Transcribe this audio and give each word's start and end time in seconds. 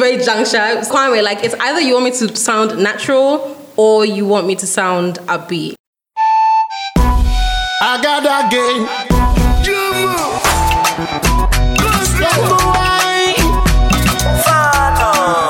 very 0.00 0.16
juncture. 0.24 0.80
Kwame, 0.90 1.22
like 1.22 1.44
it's 1.44 1.54
either 1.60 1.80
you 1.80 1.92
want 1.92 2.06
me 2.06 2.10
to 2.12 2.34
sound 2.34 2.82
natural 2.82 3.54
or 3.76 4.06
you 4.06 4.24
want 4.26 4.46
me 4.46 4.56
to 4.56 4.66
sound 4.66 5.18
upbeat. 5.28 5.74
I 7.82 8.00
got 8.02 8.22
that 8.24 8.50
game. 8.50 8.86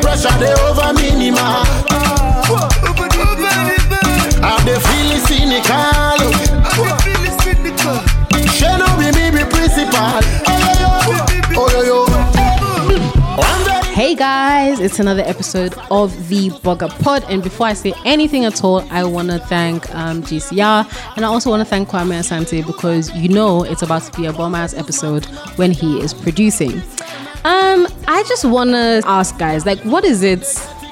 Pressure 0.00 0.36
they. 0.38 0.54
I 4.42 4.44
they 4.64 4.78
feeling 4.78 5.20
cynical. 5.26 5.95
Hey 13.94 14.14
guys, 14.14 14.78
it's 14.78 14.98
another 14.98 15.22
episode 15.22 15.74
of 15.90 16.28
the 16.28 16.50
Burger 16.62 16.88
Pod. 16.88 17.24
And 17.30 17.42
before 17.42 17.68
I 17.68 17.72
say 17.72 17.94
anything 18.04 18.44
at 18.44 18.62
all, 18.62 18.86
I 18.92 19.04
want 19.04 19.30
to 19.30 19.38
thank 19.38 19.88
um, 19.94 20.22
GCR 20.22 21.16
and 21.16 21.24
I 21.24 21.28
also 21.28 21.48
want 21.48 21.62
to 21.62 21.64
thank 21.64 21.88
Kwame 21.88 22.12
Asante 22.18 22.66
because 22.66 23.10
you 23.16 23.30
know 23.30 23.64
it's 23.64 23.80
about 23.80 24.02
to 24.02 24.20
be 24.20 24.26
a 24.26 24.34
bomb 24.34 24.54
ass 24.54 24.74
episode 24.74 25.24
when 25.56 25.70
he 25.70 25.98
is 26.00 26.12
producing. 26.12 26.74
Um, 27.44 27.88
I 28.06 28.22
just 28.28 28.44
want 28.44 28.72
to 28.72 29.00
ask 29.06 29.38
guys, 29.38 29.64
like, 29.64 29.80
what 29.80 30.04
is 30.04 30.22
it 30.22 30.44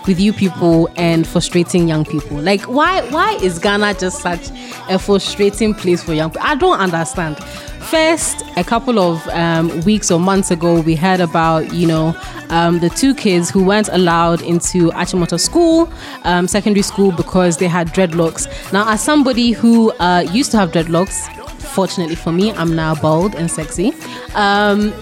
with 0.07 0.19
you 0.19 0.33
people 0.33 0.89
and 0.97 1.27
frustrating 1.27 1.89
young 1.89 2.07
people? 2.07 2.39
Like, 2.39 2.62
why 2.62 3.03
why 3.11 3.34
is 3.42 3.59
Ghana 3.59 3.95
just 3.95 4.23
such 4.23 4.48
a 4.89 4.98
frustrating 4.98 5.75
place 5.75 6.03
for 6.03 6.14
young 6.14 6.31
people? 6.31 6.47
I 6.47 6.55
don't 6.55 6.79
understand. 6.79 7.36
First, 7.91 8.43
a 8.57 8.65
couple 8.65 8.99
of 8.99 9.27
um, 9.29 9.81
weeks 9.83 10.11
or 10.11 10.19
months 10.19 10.51
ago, 10.51 10.81
we 10.81 10.97
heard 10.97 11.21
about 11.21 11.73
you 11.73 11.87
know 11.87 12.17
um, 12.49 12.79
the 12.81 12.89
two 12.89 13.15
kids 13.15 13.51
who 13.51 13.65
weren't 13.65 13.89
allowed 13.93 14.41
into 14.43 14.91
Achimota 14.93 15.39
School, 15.39 15.89
um, 16.25 16.49
secondary 16.49 16.83
school, 16.83 17.13
because 17.13 17.59
they 17.59 17.69
had 17.69 17.89
dreadlocks. 17.89 18.47
Now, 18.73 18.91
as 18.91 19.03
somebody 19.03 19.53
who 19.53 19.93
uh, 19.93 20.27
used 20.33 20.51
to 20.53 20.59
have 20.59 20.73
dreadlocks, 20.73 21.29
fortunately 21.61 22.15
for 22.17 22.33
me, 22.33 22.53
I'm 22.53 22.75
now 22.75 22.95
bald 22.95 23.35
and 23.35 23.51
sexy. 23.51 23.93
Um, 24.35 24.93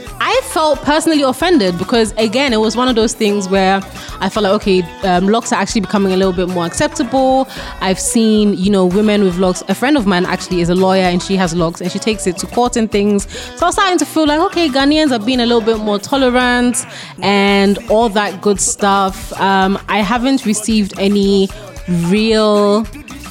felt 0.53 0.78
personally 0.83 1.22
offended 1.22 1.78
because, 1.78 2.12
again, 2.19 2.53
it 2.53 2.58
was 2.58 2.77
one 2.77 2.86
of 2.86 2.95
those 2.95 3.14
things 3.14 3.48
where 3.48 3.81
I 4.20 4.28
felt 4.28 4.45
like, 4.45 4.53
okay, 4.61 4.83
um, 5.03 5.28
locks 5.28 5.50
are 5.50 5.58
actually 5.58 5.81
becoming 5.81 6.12
a 6.12 6.17
little 6.17 6.33
bit 6.33 6.48
more 6.48 6.67
acceptable. 6.67 7.48
I've 7.81 7.98
seen, 7.98 8.55
you 8.55 8.70
know, 8.70 8.84
women 8.84 9.25
with 9.25 9.39
locks. 9.39 9.62
A 9.69 9.75
friend 9.75 9.97
of 9.97 10.06
mine 10.06 10.27
actually 10.27 10.61
is 10.61 10.69
a 10.69 10.75
lawyer 10.75 11.05
and 11.05 11.23
she 11.23 11.36
has 11.36 11.55
locks 11.55 11.80
and 11.80 11.91
she 11.91 11.98
takes 11.98 12.27
it 12.27 12.36
to 12.39 12.47
court 12.47 12.77
and 12.77 12.91
things. 12.91 13.30
So 13.56 13.64
I 13.64 13.69
was 13.69 13.77
starting 13.77 13.98
to 13.98 14.05
feel 14.05 14.27
like, 14.27 14.41
okay, 14.41 14.69
Ghanaians 14.69 15.11
are 15.11 15.25
being 15.25 15.41
a 15.41 15.47
little 15.47 15.62
bit 15.62 15.78
more 15.78 15.98
tolerant 15.98 16.84
and 17.23 17.78
all 17.91 18.11
that 18.11 18.42
good 18.42 18.61
stuff. 18.61 19.33
Um, 19.41 19.78
I 19.89 20.03
haven't 20.03 20.45
received 20.45 20.92
any 20.98 21.48
real, 21.89 22.86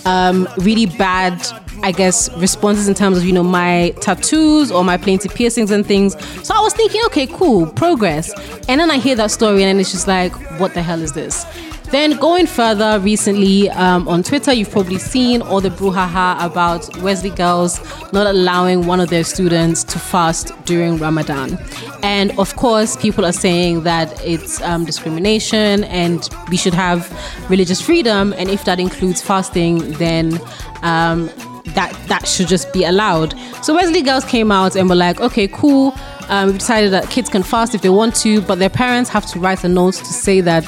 um, 0.05 0.47
really 0.57 0.87
bad 0.87 1.39
I 1.83 1.91
guess 1.91 2.29
responses 2.37 2.87
in 2.87 2.93
terms 2.93 3.17
of 3.17 3.25
you 3.25 3.33
know 3.33 3.43
my 3.43 3.93
tattoos 4.01 4.71
or 4.71 4.83
my 4.83 4.97
plain 4.97 5.19
piercings 5.19 5.71
and 5.71 5.85
things. 5.85 6.15
So 6.45 6.53
I 6.55 6.59
was 6.59 6.73
thinking, 6.73 7.01
okay, 7.07 7.27
cool, 7.27 7.67
progress. 7.67 8.31
And 8.69 8.79
then 8.79 8.91
I 8.91 8.97
hear 8.97 9.15
that 9.15 9.31
story, 9.31 9.63
and 9.63 9.79
it's 9.79 9.91
just 9.91 10.07
like, 10.07 10.33
what 10.59 10.73
the 10.73 10.81
hell 10.81 11.01
is 11.01 11.13
this? 11.13 11.45
Then 11.91 12.15
going 12.19 12.47
further, 12.47 12.99
recently 13.01 13.69
um, 13.71 14.07
on 14.07 14.23
Twitter, 14.23 14.53
you've 14.53 14.71
probably 14.71 14.97
seen 14.97 15.41
all 15.41 15.59
the 15.59 15.69
brouhaha 15.69 16.41
about 16.41 16.87
Wesley 16.99 17.31
girls 17.31 17.81
not 18.13 18.27
allowing 18.27 18.87
one 18.87 19.01
of 19.01 19.09
their 19.09 19.25
students 19.25 19.83
to 19.83 19.99
fast 19.99 20.53
during 20.63 20.97
Ramadan. 20.99 21.59
And 22.01 22.31
of 22.39 22.55
course, 22.55 22.95
people 22.95 23.25
are 23.25 23.33
saying 23.33 23.83
that 23.83 24.25
it's 24.25 24.61
um, 24.61 24.85
discrimination 24.85 25.83
and 25.83 26.29
we 26.49 26.55
should 26.55 26.73
have 26.73 27.11
religious 27.49 27.81
freedom. 27.81 28.33
And 28.37 28.49
if 28.49 28.63
that 28.63 28.79
includes 28.79 29.21
fasting, 29.21 29.91
then 29.93 30.39
um, 30.83 31.29
that 31.67 31.95
that 32.07 32.27
should 32.27 32.47
just 32.47 32.71
be 32.73 32.83
allowed. 32.83 33.35
So 33.63 33.73
Wesley 33.73 34.01
girls 34.01 34.25
came 34.25 34.51
out 34.51 34.75
and 34.75 34.89
were 34.89 34.95
like, 34.95 35.19
okay, 35.21 35.47
cool. 35.47 35.93
Um, 36.29 36.47
we've 36.47 36.59
decided 36.59 36.91
that 36.91 37.09
kids 37.09 37.29
can 37.29 37.43
fast 37.43 37.75
if 37.75 37.81
they 37.81 37.89
want 37.89 38.15
to, 38.17 38.41
but 38.41 38.59
their 38.59 38.69
parents 38.69 39.09
have 39.09 39.25
to 39.27 39.39
write 39.39 39.63
a 39.63 39.69
note 39.69 39.95
to 39.95 40.05
say 40.05 40.41
that 40.41 40.63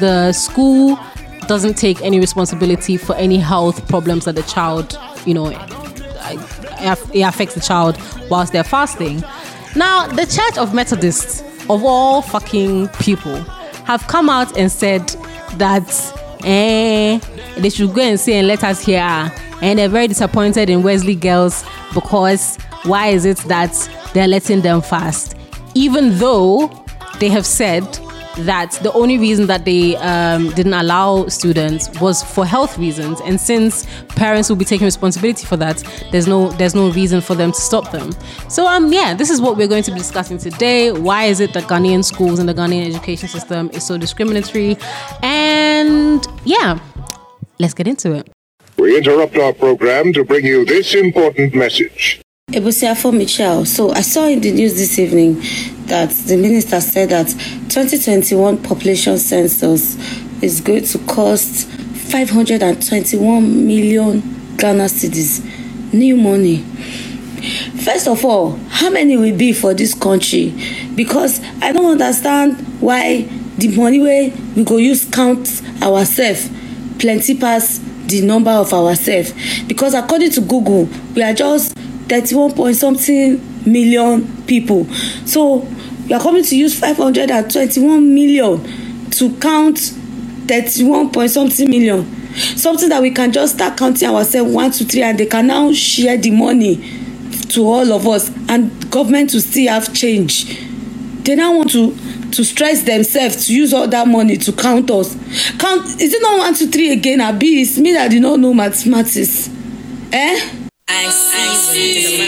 the 0.00 0.32
school 0.32 0.98
doesn't 1.46 1.74
take 1.74 2.00
any 2.02 2.20
responsibility 2.20 2.96
for 2.96 3.16
any 3.16 3.38
health 3.38 3.88
problems 3.88 4.26
that 4.26 4.34
the 4.34 4.42
child, 4.42 4.98
you 5.24 5.34
know, 5.34 5.48
it 5.48 7.22
affects 7.22 7.54
the 7.54 7.60
child 7.60 7.98
whilst 8.30 8.52
they're 8.52 8.64
fasting. 8.64 9.22
Now, 9.74 10.06
the 10.06 10.26
Church 10.26 10.58
of 10.58 10.74
Methodists, 10.74 11.40
of 11.70 11.84
all 11.84 12.22
fucking 12.22 12.88
people, 13.00 13.36
have 13.84 14.06
come 14.08 14.28
out 14.28 14.56
and 14.58 14.70
said 14.70 15.08
that 15.56 15.88
eh, 16.44 17.18
they 17.58 17.70
should 17.70 17.94
go 17.94 18.02
and 18.02 18.20
say 18.20 18.38
and 18.38 18.46
let 18.46 18.62
us 18.62 18.84
hear 18.84 19.32
and 19.62 19.78
they're 19.78 19.88
very 19.88 20.08
disappointed 20.08 20.70
in 20.70 20.82
Wesley 20.82 21.14
girls 21.14 21.64
because 21.94 22.56
why 22.84 23.08
is 23.08 23.24
it 23.24 23.38
that 23.48 23.72
they're 24.14 24.28
letting 24.28 24.60
them 24.62 24.80
fast? 24.80 25.36
Even 25.74 26.16
though 26.18 26.68
they 27.18 27.28
have 27.28 27.46
said 27.46 27.84
that 28.38 28.72
the 28.82 28.92
only 28.92 29.18
reason 29.18 29.46
that 29.46 29.64
they 29.64 29.96
um, 29.96 30.50
didn't 30.50 30.74
allow 30.74 31.26
students 31.26 31.88
was 32.00 32.22
for 32.22 32.46
health 32.46 32.78
reasons, 32.78 33.20
and 33.22 33.40
since 33.40 33.86
parents 34.10 34.48
will 34.48 34.56
be 34.56 34.64
taking 34.64 34.84
responsibility 34.84 35.44
for 35.44 35.56
that, 35.56 35.82
there's 36.12 36.28
no 36.28 36.50
there's 36.50 36.74
no 36.74 36.90
reason 36.92 37.20
for 37.20 37.34
them 37.34 37.50
to 37.50 37.60
stop 37.60 37.90
them. 37.90 38.12
So 38.48 38.66
um 38.66 38.92
yeah, 38.92 39.14
this 39.14 39.30
is 39.30 39.40
what 39.40 39.56
we're 39.56 39.68
going 39.68 39.82
to 39.84 39.90
be 39.90 39.98
discussing 39.98 40.38
today. 40.38 40.92
Why 40.92 41.24
is 41.24 41.40
it 41.40 41.52
that 41.54 41.64
Ghanaian 41.64 42.04
schools 42.04 42.38
and 42.38 42.48
the 42.48 42.54
Ghanaian 42.54 42.86
education 42.86 43.28
system 43.28 43.70
is 43.72 43.84
so 43.84 43.98
discriminatory? 43.98 44.76
And 45.22 46.24
yeah, 46.44 46.78
let's 47.58 47.74
get 47.74 47.88
into 47.88 48.12
it. 48.12 48.37
We 48.78 48.96
interrupt 48.96 49.36
our 49.36 49.52
program 49.52 50.12
to 50.12 50.24
bring 50.24 50.46
you 50.46 50.64
this 50.64 50.94
important 50.94 51.52
message. 51.52 52.20
Ebusiafo 52.52 53.12
Michelle. 53.12 53.64
So 53.64 53.90
I 53.90 54.02
saw 54.02 54.28
in 54.28 54.40
the 54.40 54.52
news 54.52 54.74
this 54.74 55.00
evening 55.00 55.34
that 55.86 56.10
the 56.10 56.36
minister 56.36 56.80
said 56.80 57.10
that 57.10 57.26
2021 57.70 58.62
population 58.62 59.18
census 59.18 59.96
is 60.42 60.60
going 60.60 60.84
to 60.84 60.98
cost 61.06 61.66
521 61.68 63.66
million 63.66 64.20
Ghana 64.56 64.84
cedis. 64.84 65.42
New 65.92 66.16
money. 66.16 66.58
First 67.82 68.06
of 68.06 68.24
all, 68.24 68.52
how 68.68 68.90
many 68.90 69.16
will 69.16 69.36
be 69.36 69.52
for 69.52 69.74
this 69.74 69.92
country? 69.92 70.54
Because 70.94 71.40
I 71.60 71.72
don't 71.72 71.90
understand 72.00 72.56
why 72.80 73.22
the 73.58 73.76
money 73.76 73.98
wey 73.98 74.32
we 74.54 74.62
go 74.64 74.76
use 74.76 75.04
count 75.04 75.62
ourselves 75.82 76.48
plenty 76.98 77.36
pass 77.36 77.80
the 78.08 78.22
number 78.22 78.50
of 78.50 78.72
ourselves. 78.72 79.32
Because 79.64 79.94
according 79.94 80.30
to 80.32 80.40
google 80.40 80.88
we 81.14 81.22
are 81.22 81.34
just 81.34 81.76
thirty-one 82.08 82.52
point 82.52 82.76
something 82.76 83.40
million 83.70 84.26
people. 84.46 84.86
So 85.26 85.66
we 86.06 86.14
are 86.14 86.20
coming 86.20 86.42
to 86.42 86.56
use 86.56 86.78
five 86.78 86.96
hundred 86.96 87.30
and 87.30 87.50
twenty-one 87.50 88.14
million 88.14 89.10
to 89.10 89.36
count 89.38 89.78
thirty-one 90.46 91.10
point 91.10 91.30
something 91.30 91.68
million. 91.68 92.06
Something 92.34 92.88
that 92.90 93.02
we 93.02 93.10
can 93.10 93.32
just 93.32 93.54
start 93.56 93.76
counting 93.76 94.08
ourselves 94.08 94.52
one 94.52 94.70
two 94.70 94.84
three 94.84 95.02
and 95.02 95.18
they 95.18 95.26
can 95.26 95.46
now 95.48 95.72
share 95.72 96.16
the 96.16 96.30
money 96.30 96.76
to 97.50 97.62
all 97.66 97.92
of 97.92 98.06
us. 98.06 98.30
And 98.48 98.90
government 98.90 99.34
will 99.34 99.40
still 99.40 99.68
have 99.68 99.92
change. 99.92 100.58
They 101.24 101.34
now 101.34 101.56
want 101.56 101.72
to 101.72 101.94
to 102.32 102.44
stress 102.44 102.82
themselves 102.82 103.46
to 103.46 103.54
use 103.54 103.72
all 103.72 103.88
that 103.88 104.06
money 104.06 104.36
to 104.36 104.52
count 104.52 104.90
us 104.90 105.14
count 105.58 105.84
is 106.00 106.12
it 106.14 106.22
not 106.22 106.38
one 106.38 106.54
two 106.54 106.66
three 106.68 106.92
again 106.92 107.20
abi 107.20 107.62
it's 107.62 107.78
me 107.78 107.92
that 107.92 108.10
did 108.10 108.22
not 108.22 108.38
know 108.38 108.52
mathematics 108.54 109.48
eh. 110.12 110.50
I 110.90 111.10
see. 111.10 112.18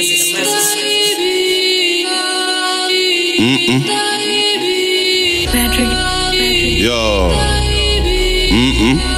Yo. 6.80 7.30
Mm-mm. 8.50 9.09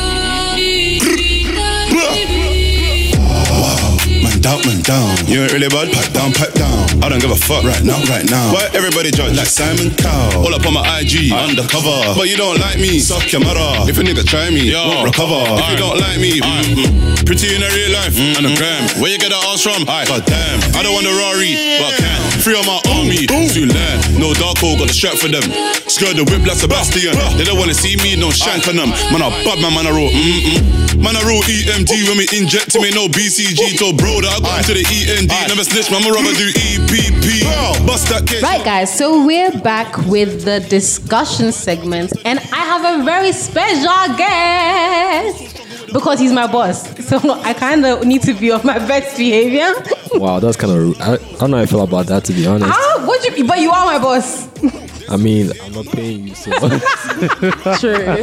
Down, 4.42 4.58
man 4.66 4.82
down. 4.82 5.14
You 5.30 5.46
ain't 5.46 5.54
really 5.54 5.70
bad. 5.70 5.86
Pipe 5.94 6.10
down, 6.10 6.34
pipe 6.34 6.50
down. 6.58 6.98
I 6.98 7.06
don't 7.06 7.22
give 7.22 7.30
a 7.30 7.38
fuck 7.38 7.62
right 7.62 7.78
now, 7.86 8.02
right 8.10 8.26
now. 8.26 8.50
Why 8.50 8.66
everybody 8.74 9.14
judge 9.14 9.38
like 9.38 9.46
Simon 9.46 9.94
Cowell? 9.94 10.42
All 10.42 10.50
up 10.50 10.66
on 10.66 10.74
my 10.74 10.82
IG, 10.98 11.30
undercover. 11.30 12.10
But 12.18 12.26
you 12.26 12.34
don't 12.34 12.58
like 12.58 12.82
me, 12.82 12.98
suck 12.98 13.30
your 13.30 13.38
mother. 13.46 13.86
If 13.86 13.98
a 13.98 14.02
nigga 14.02 14.26
try 14.26 14.50
me, 14.50 14.66
Yo. 14.66 14.82
won't 14.82 15.06
recover. 15.06 15.46
If 15.62 15.70
you 15.70 15.78
don't 15.78 15.94
like 15.94 16.18
me, 16.18 16.42
mm, 16.42 16.74
mm, 16.74 17.22
pretty 17.22 17.54
in 17.54 17.62
a 17.62 17.70
real 17.70 17.94
life 17.94 18.18
mm, 18.18 18.34
and 18.34 18.46
a 18.46 18.50
mm. 18.50 18.58
gram. 18.58 18.82
Where 18.98 19.14
you 19.14 19.18
get 19.22 19.30
that 19.30 19.46
ass 19.46 19.62
from? 19.62 19.86
I, 19.86 20.10
God 20.10 20.26
damn. 20.26 20.58
I 20.74 20.82
don't 20.82 20.90
want 20.90 21.06
the 21.06 21.14
Rari, 21.14 21.54
but 21.78 21.94
I 21.94 22.02
can. 22.02 22.18
Free 22.42 22.58
on 22.58 22.66
my 22.66 22.82
army, 22.98 23.30
too 23.30 23.70
late. 23.70 24.02
No 24.18 24.34
dark 24.34 24.58
hole, 24.58 24.74
got 24.74 24.90
the 24.90 24.96
strap 24.96 25.22
for 25.22 25.30
them. 25.30 25.46
Skirt 25.86 26.18
the 26.18 26.26
whip 26.26 26.42
like 26.42 26.58
Sebastian. 26.58 27.14
They 27.38 27.46
don't 27.46 27.62
wanna 27.62 27.78
see 27.78 27.94
me, 28.02 28.18
no 28.18 28.34
shank 28.34 28.66
on 28.66 28.74
them. 28.74 28.90
Man, 29.14 29.22
I 29.22 29.30
bad 29.46 29.62
man, 29.62 29.70
man, 29.70 29.86
I 29.86 29.94
roll. 29.94 30.10
Mm-mm. 30.10 30.98
Man, 30.98 31.14
I 31.16 31.22
roll 31.26 31.42
EMD 31.46 31.90
when 32.06 32.18
we 32.18 32.26
inject 32.34 32.74
him, 32.74 32.82
ain't 32.82 32.94
no 32.94 33.06
BCG. 33.06 33.78
Told 33.78 33.98
bro 33.98 34.22
that 34.22 34.31
I 34.32 34.40
got 34.40 34.58
into 34.60 34.72
the 34.72 34.86
END. 34.88 35.28
Never 35.48 35.62
snitch, 35.62 35.90
man. 35.90 36.02
My 36.02 36.08
rubber 36.10 36.32
do 36.32 36.48
EPP. 36.48 37.86
Bust 37.86 38.08
that 38.08 38.26
case. 38.26 38.42
Right, 38.42 38.64
guys, 38.64 38.96
so 38.96 39.26
we're 39.26 39.50
back 39.60 39.94
with 40.06 40.44
the 40.46 40.60
discussion 40.60 41.52
segment, 41.52 42.12
and 42.24 42.38
I 42.38 42.62
have 42.72 43.00
a 43.00 43.04
very 43.04 43.32
special 43.32 44.16
guest 44.16 45.92
because 45.92 46.18
he's 46.18 46.32
my 46.32 46.46
boss. 46.50 46.82
So 47.06 47.18
I 47.44 47.52
kind 47.52 47.84
of 47.84 48.06
need 48.06 48.22
to 48.22 48.32
be 48.32 48.50
on 48.50 48.64
my 48.64 48.78
best 48.78 49.18
behavior. 49.18 49.74
Wow, 50.14 50.40
that's 50.40 50.56
kind 50.56 50.72
of. 50.72 51.00
I, 51.00 51.14
I 51.14 51.16
don't 51.38 51.50
know 51.50 51.56
how 51.58 51.62
I 51.64 51.66
feel 51.66 51.82
about 51.82 52.06
that 52.06 52.24
to 52.24 52.32
be 52.32 52.46
honest. 52.46 52.72
ah, 52.72 53.04
what 53.06 53.22
you? 53.36 53.44
But 53.46 53.58
you 53.60 53.70
are 53.70 53.84
my 53.84 53.98
boss. 53.98 54.48
I 55.08 55.16
mean, 55.16 55.50
I'm 55.62 55.72
not 55.72 55.86
paying 55.86 56.28
you, 56.28 56.34
so 56.34 56.50
much. 56.50 56.60
True. 57.80 57.92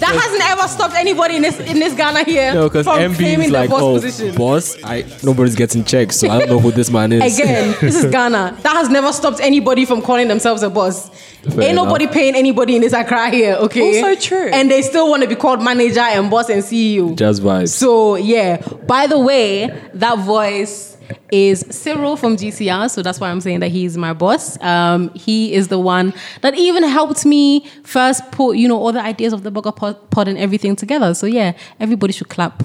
that 0.00 0.20
hasn't 0.22 0.50
ever 0.50 0.68
stopped 0.68 0.94
anybody 0.94 1.36
in 1.36 1.42
this 1.42 1.58
in 1.60 1.78
this 1.78 1.94
Ghana 1.94 2.24
here 2.24 2.54
no, 2.54 2.68
because 2.68 2.84
from 2.84 2.98
MB 2.98 3.16
claiming 3.16 3.46
is 3.46 3.46
the 3.46 3.52
like, 3.52 3.70
boss 3.70 3.82
oh, 3.82 4.00
position. 4.00 4.34
boss, 4.34 4.82
I 4.84 5.04
nobody's 5.22 5.54
getting 5.54 5.84
checks, 5.84 6.16
so 6.16 6.28
I 6.28 6.38
don't 6.38 6.48
know 6.48 6.58
who 6.58 6.70
this 6.70 6.90
man 6.90 7.12
is. 7.12 7.38
Again, 7.38 7.76
this 7.80 7.96
is 7.96 8.04
Ghana. 8.10 8.58
That 8.62 8.72
has 8.74 8.88
never 8.88 9.12
stopped 9.12 9.40
anybody 9.40 9.84
from 9.84 10.02
calling 10.02 10.28
themselves 10.28 10.62
a 10.62 10.70
boss. 10.70 11.08
Fair 11.08 11.62
Ain't 11.62 11.74
nobody 11.74 12.06
paying 12.06 12.34
anybody 12.34 12.76
in 12.76 12.82
this 12.82 12.92
Accra 12.92 13.30
here, 13.30 13.54
okay? 13.54 14.02
Also 14.02 14.20
true. 14.20 14.50
And 14.52 14.70
they 14.70 14.82
still 14.82 15.08
want 15.08 15.22
to 15.22 15.28
be 15.28 15.34
called 15.34 15.62
manager 15.62 16.00
and 16.00 16.30
boss 16.30 16.50
and 16.50 16.62
CEO. 16.62 17.16
Just 17.16 17.42
vibes. 17.42 17.70
So 17.70 18.16
yeah. 18.16 18.58
By 18.86 19.06
the 19.06 19.18
way, 19.18 19.68
that 19.94 20.18
voice 20.18 20.98
is 21.32 21.64
Cyril 21.70 22.16
from 22.16 22.36
GCR, 22.36 22.90
so 22.90 23.02
that's 23.02 23.20
why 23.20 23.30
I'm 23.30 23.40
saying 23.40 23.60
that 23.60 23.68
he's 23.68 23.96
my 23.96 24.12
boss. 24.12 24.60
Um, 24.62 25.10
he 25.14 25.52
is 25.52 25.68
the 25.68 25.78
one 25.78 26.12
that 26.42 26.56
even 26.56 26.82
helped 26.82 27.24
me 27.24 27.66
first 27.84 28.30
put, 28.32 28.56
you 28.56 28.68
know, 28.68 28.78
all 28.78 28.92
the 28.92 29.02
ideas 29.02 29.32
of 29.32 29.42
the 29.42 29.50
Burger 29.50 29.72
pod, 29.72 30.10
pod 30.10 30.28
and 30.28 30.38
everything 30.38 30.76
together. 30.76 31.14
So 31.14 31.26
yeah, 31.26 31.52
everybody 31.78 32.12
should 32.12 32.28
clap 32.28 32.62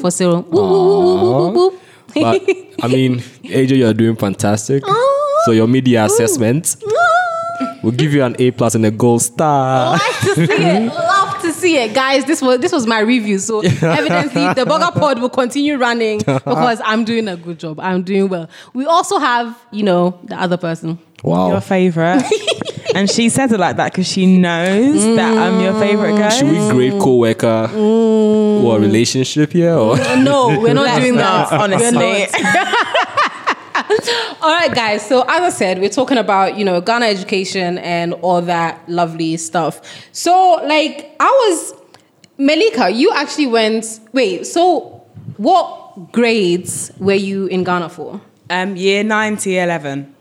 for 0.00 0.10
Cyril. 0.10 0.42
Woo, 0.42 0.60
woo, 0.60 1.50
woo. 1.50 1.80
but 2.14 2.42
I 2.82 2.88
mean, 2.88 3.18
AJ, 3.44 3.76
you're 3.78 3.94
doing 3.94 4.16
fantastic. 4.16 4.82
Oh. 4.86 5.42
So 5.46 5.52
your 5.52 5.68
media 5.68 6.04
assessment, 6.04 6.76
we'll 7.82 7.92
give 7.92 8.12
you 8.12 8.24
an 8.24 8.36
A 8.38 8.50
plus 8.50 8.74
and 8.74 8.84
a 8.84 8.90
gold 8.90 9.22
star. 9.22 9.92
like 9.92 10.20
to 10.20 10.46
see 11.56 11.76
it. 11.76 11.80
Love 11.80 11.86
to 11.86 11.90
see 11.90 11.90
it, 11.90 11.94
guys. 11.94 12.24
This 12.24 12.42
was 12.42 12.58
this 12.60 12.72
was 12.72 12.86
my 12.86 13.00
review. 13.00 13.38
So 13.38 13.60
evidently, 13.82 14.54
the 14.54 14.64
Burger 14.66 14.98
Pod 14.98 15.20
will 15.20 15.28
continue 15.28 15.76
running 15.76 16.18
because 16.26 16.80
I'm 16.84 17.04
doing 17.04 17.28
a 17.28 17.36
good 17.36 17.58
job. 17.58 17.80
I'm 17.80 18.02
doing 18.02 18.28
well. 18.28 18.48
We 18.74 18.86
also 18.86 19.18
have, 19.18 19.58
you 19.70 19.82
know, 19.82 20.18
the 20.24 20.40
other 20.40 20.56
person. 20.56 20.98
Wow. 21.22 21.48
Your 21.48 21.60
favorite. 21.60 22.22
and 22.94 23.10
she 23.10 23.28
says 23.28 23.50
it 23.50 23.58
like 23.58 23.76
that 23.76 23.92
because 23.92 24.06
she 24.06 24.26
knows 24.26 25.02
that 25.16 25.36
I'm 25.36 25.60
your 25.60 25.72
mm. 25.72 25.80
favorite 25.80 26.16
girl. 26.16 26.30
Should 26.30 26.50
we 26.50 26.58
grade 26.70 26.92
mm. 26.92 27.00
co-worker 27.00 27.70
or 27.74 28.78
relationship 28.78 29.52
here? 29.52 29.74
Or 29.74 29.96
No, 29.96 30.58
we're 30.60 30.74
not 30.74 30.84
Let's 30.84 31.00
doing 31.00 31.16
not, 31.16 31.50
that. 31.50 31.60
honestly. 31.60 32.26
All 34.46 34.52
right, 34.52 34.72
guys. 34.72 35.04
So 35.04 35.22
as 35.22 35.42
I 35.42 35.48
said, 35.48 35.80
we're 35.80 35.88
talking 35.88 36.18
about 36.18 36.56
you 36.56 36.64
know 36.64 36.80
Ghana 36.80 37.06
education 37.06 37.78
and 37.78 38.12
all 38.22 38.40
that 38.42 38.88
lovely 38.88 39.36
stuff. 39.38 39.82
So 40.12 40.60
like 40.62 41.16
I 41.18 41.24
was 41.24 41.74
Melika, 42.38 42.94
you 42.94 43.10
actually 43.12 43.48
went. 43.48 43.98
Wait, 44.12 44.46
so 44.46 45.04
what 45.36 46.12
grades 46.12 46.92
were 47.00 47.14
you 47.14 47.46
in 47.46 47.64
Ghana 47.64 47.88
for? 47.88 48.20
Um, 48.48 48.76
year 48.76 49.02
9 49.02 49.36
to 49.38 49.50
year 49.50 49.64
11. 49.64 50.14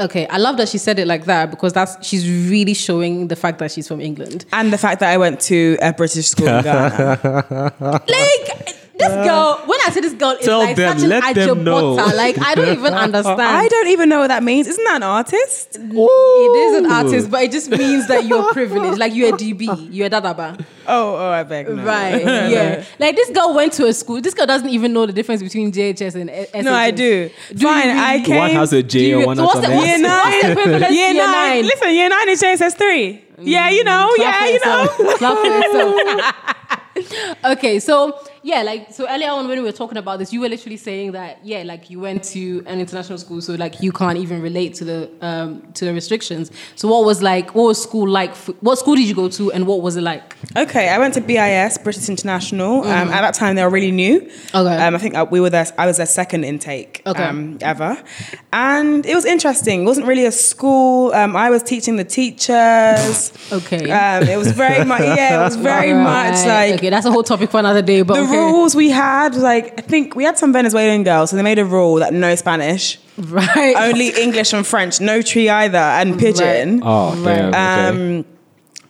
Okay, 0.00 0.26
I 0.26 0.38
love 0.38 0.56
that 0.56 0.68
she 0.68 0.78
said 0.78 0.98
it 0.98 1.06
like 1.06 1.26
that 1.26 1.52
because 1.52 1.72
that's 1.72 2.04
she's 2.04 2.28
really 2.50 2.74
showing 2.74 3.28
the 3.28 3.36
fact 3.36 3.60
that 3.60 3.70
she's 3.70 3.86
from 3.86 4.00
England. 4.00 4.46
And 4.50 4.72
the 4.72 4.78
fact 4.78 4.98
that 4.98 5.10
I 5.10 5.16
went 5.16 5.38
to 5.42 5.78
a 5.80 5.92
British 5.92 6.26
school 6.26 6.48
in 6.48 6.64
Ghana. 6.64 7.72
Like 8.08 8.87
this 8.98 9.12
girl, 9.26 9.62
when 9.66 9.78
I 9.86 9.90
say 9.90 10.00
this 10.00 10.12
girl 10.14 10.32
is 10.32 10.44
Tell 10.44 10.58
like 10.58 10.76
them, 10.76 10.98
such 10.98 11.04
an 11.04 11.08
let 11.10 11.34
them 11.34 11.64
know. 11.64 11.96
ajabota, 11.96 12.16
like 12.16 12.38
I 12.38 12.54
don't 12.54 12.76
even 12.78 12.94
understand. 13.06 13.40
I 13.40 13.68
don't 13.68 13.88
even 13.88 14.08
know 14.08 14.18
what 14.20 14.28
that 14.28 14.42
means. 14.42 14.66
Isn't 14.66 14.82
that 14.84 14.96
an 14.96 15.02
artist? 15.04 15.76
It 15.80 16.56
is 16.72 16.78
an 16.78 16.86
artist, 16.90 17.30
but 17.30 17.42
it 17.42 17.52
just 17.52 17.70
means 17.70 18.08
that 18.08 18.24
you're 18.26 18.52
privileged. 18.52 18.98
Like 18.98 19.14
you're 19.14 19.28
a 19.34 19.38
DB, 19.38 19.88
you're 19.92 20.08
a 20.08 20.10
dadaba. 20.10 20.64
Oh, 20.86 21.14
oh, 21.16 21.30
I 21.30 21.42
beg. 21.44 21.68
No. 21.68 21.82
Right. 21.84 22.22
Yeah. 22.22 22.84
Like 22.98 23.14
this 23.14 23.30
girl 23.30 23.54
went 23.54 23.72
to 23.74 23.86
a 23.86 23.92
school. 23.92 24.20
This 24.20 24.34
girl 24.34 24.46
doesn't 24.46 24.68
even 24.70 24.92
know 24.92 25.06
the 25.06 25.12
difference 25.12 25.42
between 25.42 25.70
JHS 25.70 26.14
and 26.14 26.30
SHS. 26.30 26.64
No, 26.64 26.72
I 26.74 26.90
do. 26.90 27.28
Do 27.28 27.54
you 27.54 27.58
Fine, 27.58 27.88
I 27.90 28.12
really? 28.14 28.24
came. 28.24 28.38
one 28.38 28.50
has 28.50 28.72
a 28.72 28.82
J 28.82 28.98
Do 28.98 29.04
you- 29.06 29.16
and 29.18 29.26
one 29.26 29.36
so 29.36 29.46
has 29.46 29.54
what's 29.54 29.66
an 29.68 29.72
the- 29.72 29.78
S. 29.78 29.86
Year 29.86 30.08
What's 30.08 30.24
nine. 30.24 30.40
the 30.42 30.50
equivalent 30.60 30.86
to 30.86 30.94
year 30.94 31.08
year 31.12 31.26
nine. 31.26 31.32
nine? 31.32 31.64
Listen, 31.64 31.90
year 31.94 32.08
nine 32.08 32.28
is 32.30 32.42
JSS 32.42 32.74
three. 32.76 33.24
Yeah, 33.40 33.68
you 33.70 33.82
mm, 33.82 33.86
know. 33.86 34.12
Clap 34.16 34.18
Yeah, 34.18 34.40
for 34.40 34.46
you 34.46 34.60
know. 34.64 34.82
yourself. 34.82 35.18
Clap 35.18 35.38
for 35.38 35.46
yourself. 35.46 37.34
okay, 37.44 37.78
so 37.78 38.18
yeah, 38.48 38.62
like 38.62 38.90
so 38.94 39.06
earlier 39.06 39.30
on 39.30 39.46
when 39.46 39.58
we 39.58 39.64
were 39.64 39.72
talking 39.72 39.98
about 39.98 40.18
this, 40.18 40.32
you 40.32 40.40
were 40.40 40.48
literally 40.48 40.78
saying 40.78 41.12
that 41.12 41.38
yeah, 41.44 41.64
like 41.64 41.90
you 41.90 42.00
went 42.00 42.24
to 42.32 42.62
an 42.66 42.80
international 42.80 43.18
school, 43.18 43.42
so 43.42 43.54
like 43.56 43.82
you 43.82 43.92
can't 43.92 44.16
even 44.16 44.40
relate 44.40 44.72
to 44.76 44.84
the 44.86 45.10
um 45.20 45.70
to 45.74 45.84
the 45.84 45.92
restrictions. 45.92 46.50
So 46.74 46.88
what 46.88 47.04
was 47.04 47.20
like 47.20 47.54
what 47.54 47.64
was 47.64 47.82
school 47.82 48.08
like? 48.08 48.34
For, 48.34 48.52
what 48.52 48.78
school 48.78 48.94
did 48.94 49.06
you 49.06 49.14
go 49.14 49.28
to, 49.28 49.52
and 49.52 49.66
what 49.66 49.82
was 49.82 49.96
it 49.96 50.00
like? 50.00 50.34
Okay, 50.56 50.88
I 50.88 50.98
went 50.98 51.12
to 51.14 51.20
BIS, 51.20 51.76
British 51.76 52.08
International. 52.08 52.84
Um, 52.84 53.08
at 53.10 53.20
that 53.20 53.34
time, 53.34 53.54
they 53.54 53.62
were 53.62 53.70
really 53.70 53.92
new. 53.92 54.22
Mm-hmm. 54.22 54.56
Okay. 54.56 54.76
Um, 54.82 54.94
I 54.94 54.98
think 54.98 55.14
uh, 55.14 55.26
we 55.30 55.40
were 55.40 55.50
there. 55.50 55.66
I 55.76 55.86
was 55.86 55.98
their 55.98 56.06
second 56.06 56.44
intake. 56.44 57.02
Okay. 57.04 57.22
Um, 57.22 57.58
ever, 57.60 58.02
and 58.50 59.04
it 59.04 59.14
was 59.14 59.26
interesting. 59.26 59.82
It 59.82 59.84
wasn't 59.84 60.06
really 60.06 60.24
a 60.24 60.32
school. 60.32 61.12
Um, 61.12 61.36
I 61.36 61.50
was 61.50 61.62
teaching 61.62 61.96
the 61.96 62.04
teachers. 62.04 63.30
Okay. 63.52 63.90
Um, 63.90 64.22
it 64.26 64.38
was 64.38 64.52
very 64.52 64.86
much. 64.86 65.02
Yeah, 65.02 65.40
it 65.40 65.44
was 65.44 65.56
very 65.56 65.92
much 66.12 66.46
like 66.46 66.74
okay, 66.76 66.88
that's 66.88 67.04
a 67.04 67.10
whole 67.10 67.22
topic 67.22 67.50
for 67.50 67.60
another 67.60 67.82
day. 67.82 68.00
But. 68.00 68.37
Rules 68.38 68.74
we 68.74 68.90
had. 68.90 69.34
Like 69.34 69.78
I 69.78 69.82
think 69.82 70.14
we 70.16 70.24
had 70.24 70.38
some 70.38 70.52
Venezuelan 70.52 71.04
girls, 71.04 71.30
so 71.30 71.36
they 71.36 71.42
made 71.42 71.58
a 71.58 71.64
rule 71.64 71.96
that 71.96 72.12
no 72.12 72.34
Spanish, 72.34 72.98
right? 73.18 73.74
only 73.76 74.08
English 74.20 74.52
and 74.52 74.66
French, 74.66 75.00
no 75.00 75.20
Twi 75.22 75.48
either, 75.48 75.78
and 75.78 76.18
pidgin. 76.18 76.80
Oh, 76.84 77.14
damn. 77.24 77.48
Okay. 77.48 78.18
Um, 78.18 78.24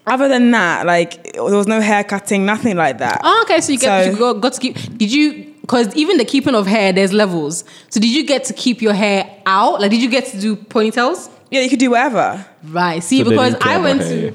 other 0.07 0.29
than 0.29 0.51
that, 0.53 0.87
like 0.87 1.33
there 1.35 1.43
was 1.45 1.67
no 1.67 1.81
hair 1.81 2.03
cutting, 2.05 2.47
nothing 2.47 2.77
like 2.77 2.99
that. 2.99 3.21
Oh, 3.25 3.45
okay, 3.45 3.61
so 3.61 3.73
you 3.73 3.79
get 3.79 4.05
So- 4.05 4.11
you 4.11 4.17
got, 4.17 4.41
got 4.41 4.53
to 4.55 4.61
keep. 4.61 4.77
Did 4.99 5.13
you? 5.13 5.55
Because 5.61 5.95
even 5.97 6.17
the 6.17 6.25
keeping 6.25 6.55
of 6.55 6.67
hair, 6.67 6.95
there's 6.95 7.13
levels. 7.13 7.63
So 7.91 8.01
did 8.01 8.09
you 8.09 8.25
get 8.27 8.45
to 8.45 8.55
keep 8.55 8.81
your 8.81 8.95
hair 8.95 9.31
out? 9.45 9.83
Like, 9.83 9.91
did 9.91 10.01
you 10.01 10.09
get 10.09 10.25
to 10.29 10.41
do 10.41 10.57
ponytails? 10.57 11.29
Yeah, 11.51 11.61
you 11.61 11.69
could 11.69 11.79
do 11.79 11.91
whatever. 11.91 12.43
Right. 12.65 13.03
See, 13.03 13.19
So 13.23 13.29
because 13.29 13.55
I 13.61 13.77
went 13.77 14.01
about 14.01 14.09
to. 14.11 14.35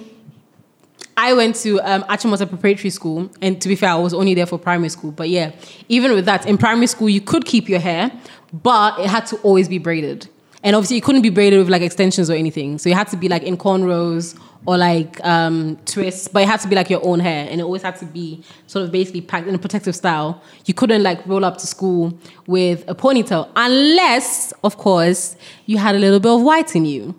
I 1.15 1.33
went 1.33 1.55
to 1.57 1.79
um, 1.81 2.03
Achimota 2.03 2.47
Preparatory 2.49 2.89
School, 2.89 3.29
and 3.41 3.61
to 3.61 3.69
be 3.69 3.75
fair, 3.75 3.91
I 3.91 3.95
was 3.95 4.13
only 4.13 4.33
there 4.33 4.45
for 4.45 4.57
primary 4.57 4.89
school. 4.89 5.11
But 5.11 5.29
yeah, 5.29 5.51
even 5.87 6.13
with 6.13 6.25
that, 6.25 6.45
in 6.45 6.57
primary 6.57 6.87
school, 6.87 7.09
you 7.09 7.21
could 7.21 7.45
keep 7.45 7.69
your 7.69 7.79
hair, 7.79 8.11
but 8.51 8.99
it 8.99 9.07
had 9.07 9.25
to 9.27 9.37
always 9.37 9.67
be 9.67 9.77
braided. 9.77 10.27
And 10.63 10.75
obviously, 10.75 10.97
it 10.97 11.03
couldn't 11.03 11.21
be 11.21 11.29
braided 11.29 11.59
with 11.59 11.69
like 11.69 11.81
extensions 11.81 12.29
or 12.29 12.33
anything. 12.33 12.77
So 12.77 12.89
it 12.89 12.95
had 12.95 13.09
to 13.09 13.17
be 13.17 13.27
like 13.27 13.43
in 13.43 13.57
cornrows 13.57 14.39
or 14.65 14.77
like 14.77 15.23
um, 15.25 15.77
twists, 15.85 16.29
but 16.29 16.43
it 16.43 16.47
had 16.47 16.61
to 16.61 16.69
be 16.69 16.75
like 16.75 16.89
your 16.89 17.05
own 17.05 17.19
hair, 17.19 17.47
and 17.49 17.59
it 17.59 17.63
always 17.63 17.81
had 17.81 17.97
to 17.97 18.05
be 18.05 18.41
sort 18.65 18.85
of 18.85 18.91
basically 18.91 19.21
packed 19.21 19.47
in 19.47 19.53
a 19.53 19.59
protective 19.59 19.95
style. 19.95 20.41
You 20.65 20.73
couldn't 20.73 21.03
like 21.03 21.25
roll 21.27 21.43
up 21.43 21.57
to 21.57 21.67
school 21.67 22.17
with 22.47 22.85
a 22.87 22.95
ponytail, 22.95 23.49
unless, 23.55 24.53
of 24.63 24.77
course, 24.77 25.35
you 25.65 25.77
had 25.77 25.95
a 25.95 25.99
little 25.99 26.19
bit 26.19 26.31
of 26.31 26.41
white 26.41 26.75
in 26.75 26.85
you. 26.85 27.13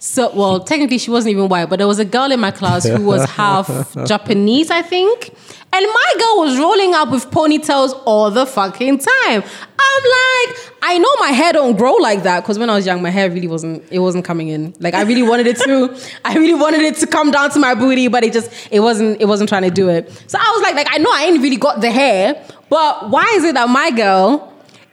So, 0.00 0.34
well, 0.34 0.60
technically 0.60 0.96
she 0.96 1.10
wasn't 1.10 1.32
even 1.32 1.48
white, 1.48 1.68
but 1.68 1.78
there 1.78 1.86
was 1.86 1.98
a 1.98 2.06
girl 2.06 2.32
in 2.32 2.40
my 2.40 2.50
class 2.50 2.86
who 2.86 3.04
was 3.04 3.28
half 3.30 3.68
Japanese, 4.06 4.70
I 4.70 4.80
think. 4.80 5.34
And 5.72 5.86
my 5.86 6.12
girl 6.18 6.44
was 6.44 6.58
rolling 6.58 6.94
up 6.94 7.10
with 7.10 7.30
ponytails 7.30 8.02
all 8.06 8.30
the 8.30 8.44
fucking 8.44 8.98
time. 8.98 9.42
I'm 9.42 10.02
like, 10.02 10.56
I 10.82 10.98
know 10.98 11.08
my 11.20 11.28
hair 11.28 11.52
don't 11.52 11.76
grow 11.76 11.94
like 11.94 12.24
that 12.24 12.40
because 12.40 12.58
when 12.58 12.68
I 12.70 12.74
was 12.74 12.86
young, 12.86 13.02
my 13.02 13.10
hair 13.10 13.30
really 13.30 13.46
wasn't, 13.46 13.84
it 13.92 14.00
wasn't 14.00 14.24
coming 14.24 14.48
in. 14.48 14.74
Like 14.80 14.94
I 14.94 15.02
really 15.02 15.22
wanted 15.22 15.46
it 15.46 15.58
to, 15.58 15.96
I 16.24 16.34
really 16.34 16.54
wanted 16.54 16.80
it 16.80 16.96
to 16.96 17.06
come 17.06 17.30
down 17.30 17.50
to 17.50 17.58
my 17.60 17.74
booty, 17.74 18.08
but 18.08 18.24
it 18.24 18.32
just, 18.32 18.50
it 18.72 18.80
wasn't, 18.80 19.20
it 19.20 19.26
wasn't 19.26 19.48
trying 19.48 19.62
to 19.62 19.70
do 19.70 19.88
it. 19.90 20.10
So 20.26 20.38
I 20.40 20.50
was 20.56 20.62
like, 20.62 20.74
like 20.74 20.88
I 20.90 20.98
know 20.98 21.10
I 21.12 21.26
ain't 21.26 21.42
really 21.42 21.58
got 21.58 21.82
the 21.82 21.90
hair, 21.90 22.42
but 22.68 23.10
why 23.10 23.30
is 23.36 23.44
it 23.44 23.54
that 23.54 23.68
my 23.68 23.90
girl 23.90 24.52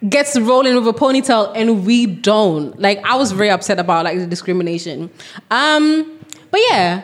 gets 0.10 0.39
rolling 0.39 0.74
roll 0.74 0.84
with 0.84 0.96
a 0.96 1.00
ponytail 1.00 1.51
and 1.56 1.86
we 1.86 2.06
don't. 2.06 2.80
Like 2.80 3.00
I 3.04 3.16
was 3.16 3.32
very 3.32 3.50
upset 3.50 3.80
about 3.80 4.06
like 4.06 4.20
the 4.20 4.27
discrimination. 4.27 5.10
Um, 5.51 6.20
but 6.51 6.62
yeah, 6.70 7.04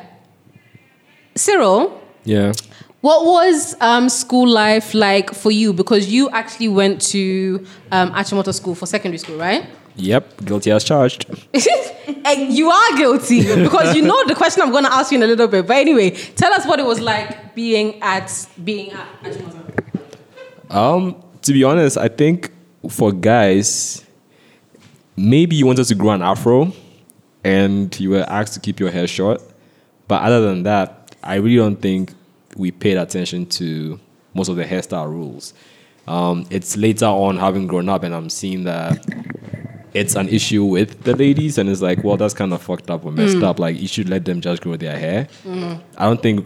Cyril, 1.36 2.00
Yeah. 2.24 2.54
what 3.02 3.26
was 3.26 3.76
um, 3.82 4.10
school 4.10 4.48
life 4.48 4.94
like 4.94 5.34
for 5.34 5.52
you? 5.52 5.74
Because 5.74 6.08
you 6.12 6.30
actually 6.30 6.70
went 6.70 7.02
to 7.14 7.66
um, 7.92 8.12
Achimota 8.14 8.54
School 8.54 8.76
for 8.76 8.86
secondary 8.86 9.18
school, 9.18 9.38
right? 9.38 9.66
Yep. 9.96 10.46
Guilty 10.46 10.72
as 10.72 10.84
charged. 10.84 11.26
and 12.26 12.52
you 12.54 12.70
are 12.70 12.98
guilty 12.98 13.42
because 13.64 13.96
you 13.96 14.02
know 14.02 14.26
the 14.26 14.34
question 14.36 14.64
I'm 14.64 14.72
going 14.72 14.86
to 14.86 14.94
ask 14.94 15.12
you 15.12 15.18
in 15.18 15.24
a 15.24 15.28
little 15.28 15.48
bit. 15.48 15.68
But 15.68 15.78
anyway, 15.78 16.12
tell 16.12 16.52
us 16.54 16.66
what 16.66 16.80
it 16.80 16.86
was 16.86 17.00
like 17.00 17.54
being 17.54 18.02
at 18.02 18.48
being 18.64 18.92
at 18.92 19.08
Achimota. 19.24 19.62
Um, 20.76 21.22
to 21.44 21.54
be 21.54 21.64
honest, 21.64 21.98
I 21.98 22.08
think 22.08 22.52
for 22.90 23.12
guys, 23.12 24.04
maybe 25.16 25.56
you 25.56 25.66
wanted 25.66 25.86
to 25.86 25.96
grow 25.96 26.12
an 26.12 26.22
afro 26.22 26.72
and 27.44 27.98
you 28.00 28.10
were 28.12 28.26
asked 28.30 28.54
to 28.56 28.60
keep 28.60 28.80
your 28.80 28.92
hair 28.92 29.08
short. 29.08 29.42
But 30.08 30.22
other 30.24 30.42
than 30.42 30.64
that, 30.64 31.16
I 31.24 31.36
really 31.36 31.56
don't 31.58 31.78
think 31.82 32.14
we 32.56 32.72
paid 32.72 32.98
attention 32.98 33.46
to 33.48 34.00
most 34.34 34.50
of 34.50 34.56
the 34.56 34.66
hairstyle 34.66 35.10
rules. 35.10 35.54
Um, 36.08 36.46
it's 36.50 36.76
later 36.76 37.06
on 37.06 37.38
having 37.38 37.68
grown 37.68 37.88
up 37.90 38.04
and 38.04 38.14
I'm 38.14 38.30
seeing 38.30 38.66
that 38.66 39.06
it's 39.94 40.16
an 40.16 40.28
issue 40.28 40.64
with 40.66 41.04
the 41.04 41.16
ladies 41.16 41.58
and 41.58 41.70
it's 41.70 41.82
like, 41.82 42.04
well, 42.04 42.18
that's 42.18 42.34
kind 42.34 42.52
of 42.54 42.62
fucked 42.62 42.90
up 42.90 43.06
or 43.06 43.12
messed 43.12 43.38
Mm. 43.38 43.44
up. 43.44 43.60
Like 43.60 43.80
you 43.80 43.88
should 43.88 44.10
let 44.10 44.26
them 44.26 44.42
just 44.42 44.62
grow 44.62 44.76
their 44.76 44.98
hair. 45.00 45.28
I 45.98 46.06
don't 46.06 46.22
think 46.22 46.46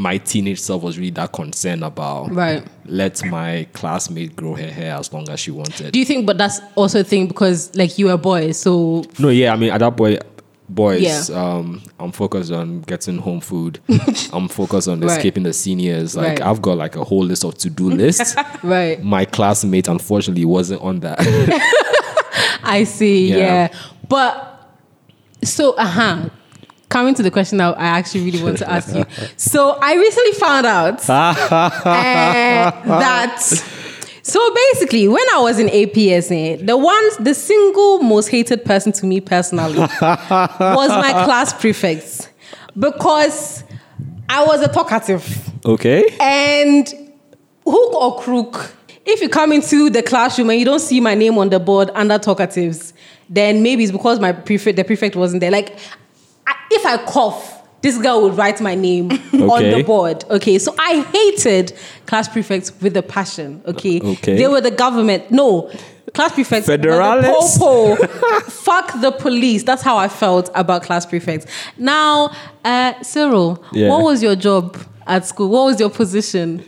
my 0.00 0.16
teenage 0.16 0.58
self 0.58 0.82
was 0.82 0.96
really 0.98 1.10
that 1.10 1.30
concerned 1.32 1.84
about 1.84 2.32
Right. 2.34 2.64
let 2.86 3.22
my 3.26 3.66
classmate 3.74 4.34
grow 4.34 4.54
her 4.54 4.70
hair 4.70 4.94
as 4.96 5.12
long 5.12 5.28
as 5.28 5.38
she 5.40 5.50
wanted. 5.50 5.92
Do 5.92 5.98
you 5.98 6.04
think? 6.06 6.26
But 6.26 6.38
that's 6.38 6.58
also 6.74 7.00
a 7.00 7.04
thing 7.04 7.26
because 7.28 7.74
like 7.76 7.98
you 7.98 8.06
were 8.06 8.16
boys, 8.16 8.58
so 8.58 9.04
no, 9.18 9.28
yeah, 9.28 9.52
I 9.52 9.56
mean 9.56 9.70
at 9.70 9.78
that 9.80 9.96
point 9.96 10.22
boys, 10.70 11.02
Yeah. 11.02 11.36
um, 11.36 11.82
I'm 11.98 12.12
focused 12.12 12.52
on 12.52 12.80
getting 12.82 13.18
home 13.18 13.40
food. 13.40 13.80
I'm 14.32 14.48
focused 14.48 14.86
on 14.88 15.00
Right. 15.00 15.16
escaping 15.16 15.42
the 15.42 15.52
seniors. 15.52 16.16
Like 16.16 16.38
Right. 16.38 16.42
I've 16.42 16.62
got 16.62 16.78
like 16.78 16.94
a 16.96 17.04
whole 17.04 17.24
list 17.24 17.44
of 17.44 17.58
to-do 17.58 17.90
lists. 18.02 18.34
right. 18.62 19.02
my 19.02 19.24
classmate 19.24 19.88
unfortunately 19.88 20.44
wasn't 20.44 20.80
on 20.82 21.00
that. 21.00 21.18
I 22.62 22.84
see. 22.84 23.30
Yeah. 23.30 23.36
Yeah. 23.36 23.68
But 24.08 24.46
so, 25.44 25.72
uh 25.72 25.84
huh. 25.86 26.28
Coming 26.90 27.14
to 27.14 27.22
the 27.22 27.30
question 27.30 27.58
that 27.58 27.78
I 27.78 27.86
actually 27.86 28.24
really 28.24 28.42
want 28.42 28.58
to 28.58 28.70
ask 28.70 28.94
you. 28.94 29.06
So 29.36 29.78
I 29.80 29.94
recently 29.94 30.32
found 30.32 30.66
out 30.66 31.00
uh, 31.08 32.70
that. 32.84 33.40
So 34.22 34.54
basically, 34.54 35.08
when 35.08 35.24
I 35.34 35.40
was 35.40 35.58
in 35.58 35.68
APSA, 35.68 36.66
the 36.66 36.76
one, 36.76 37.04
the 37.20 37.32
single 37.32 38.02
most 38.02 38.28
hated 38.28 38.64
person 38.64 38.92
to 38.92 39.06
me 39.06 39.20
personally 39.20 39.78
was 40.00 40.88
my 40.90 41.22
class 41.24 41.52
prefect 41.54 42.30
because 42.78 43.64
I 44.28 44.44
was 44.44 44.60
a 44.60 44.68
talkative. 44.68 45.50
okay. 45.64 46.04
And 46.20 46.88
hook 47.64 47.94
or 47.94 48.18
crook, 48.20 48.72
if 49.06 49.20
you 49.20 49.28
come 49.28 49.52
into 49.52 49.90
the 49.90 50.02
classroom 50.02 50.50
and 50.50 50.58
you 50.58 50.64
don't 50.64 50.80
see 50.80 51.00
my 51.00 51.14
name 51.14 51.38
on 51.38 51.50
the 51.50 51.58
board 51.58 51.90
under 51.94 52.18
talkatives, 52.18 52.92
then 53.28 53.62
maybe 53.62 53.84
it's 53.84 53.92
because 53.92 54.20
my 54.20 54.32
prefect, 54.32 54.76
the 54.76 54.84
prefect 54.84 55.16
wasn't 55.16 55.40
there. 55.40 55.50
Like, 55.50 55.76
if 56.70 56.84
I 56.86 56.96
cough, 57.04 57.58
this 57.82 57.96
girl 57.98 58.22
would 58.22 58.36
write 58.36 58.60
my 58.60 58.74
name 58.74 59.10
on 59.32 59.62
the 59.62 59.82
board. 59.86 60.24
Okay, 60.30 60.58
so 60.58 60.74
I 60.78 61.00
hated 61.12 61.72
class 62.06 62.28
prefects 62.28 62.72
with 62.80 62.96
a 62.96 63.02
passion. 63.02 63.62
Okay, 63.66 64.00
Okay. 64.00 64.36
they 64.36 64.46
were 64.48 64.60
the 64.60 64.70
government. 64.70 65.30
No. 65.30 65.70
Class 66.12 66.32
prefects 66.32 66.66
were 66.68 66.76
the 66.76 66.88
Federalists? 66.88 67.56
popo. 67.58 67.94
Fuck 68.50 69.00
the 69.00 69.12
police. 69.12 69.62
That's 69.62 69.80
how 69.82 69.96
I 69.96 70.08
felt 70.08 70.50
about 70.54 70.82
class 70.82 71.06
prefects. 71.06 71.46
Now, 71.78 72.32
uh, 72.64 73.00
Cyril, 73.02 73.62
Yeah. 73.72 73.88
what 73.90 74.02
was 74.02 74.20
your 74.22 74.34
job 74.34 74.76
at 75.06 75.24
school? 75.24 75.48
What 75.50 75.66
was 75.66 75.78
your 75.80 75.88
position 75.90 76.64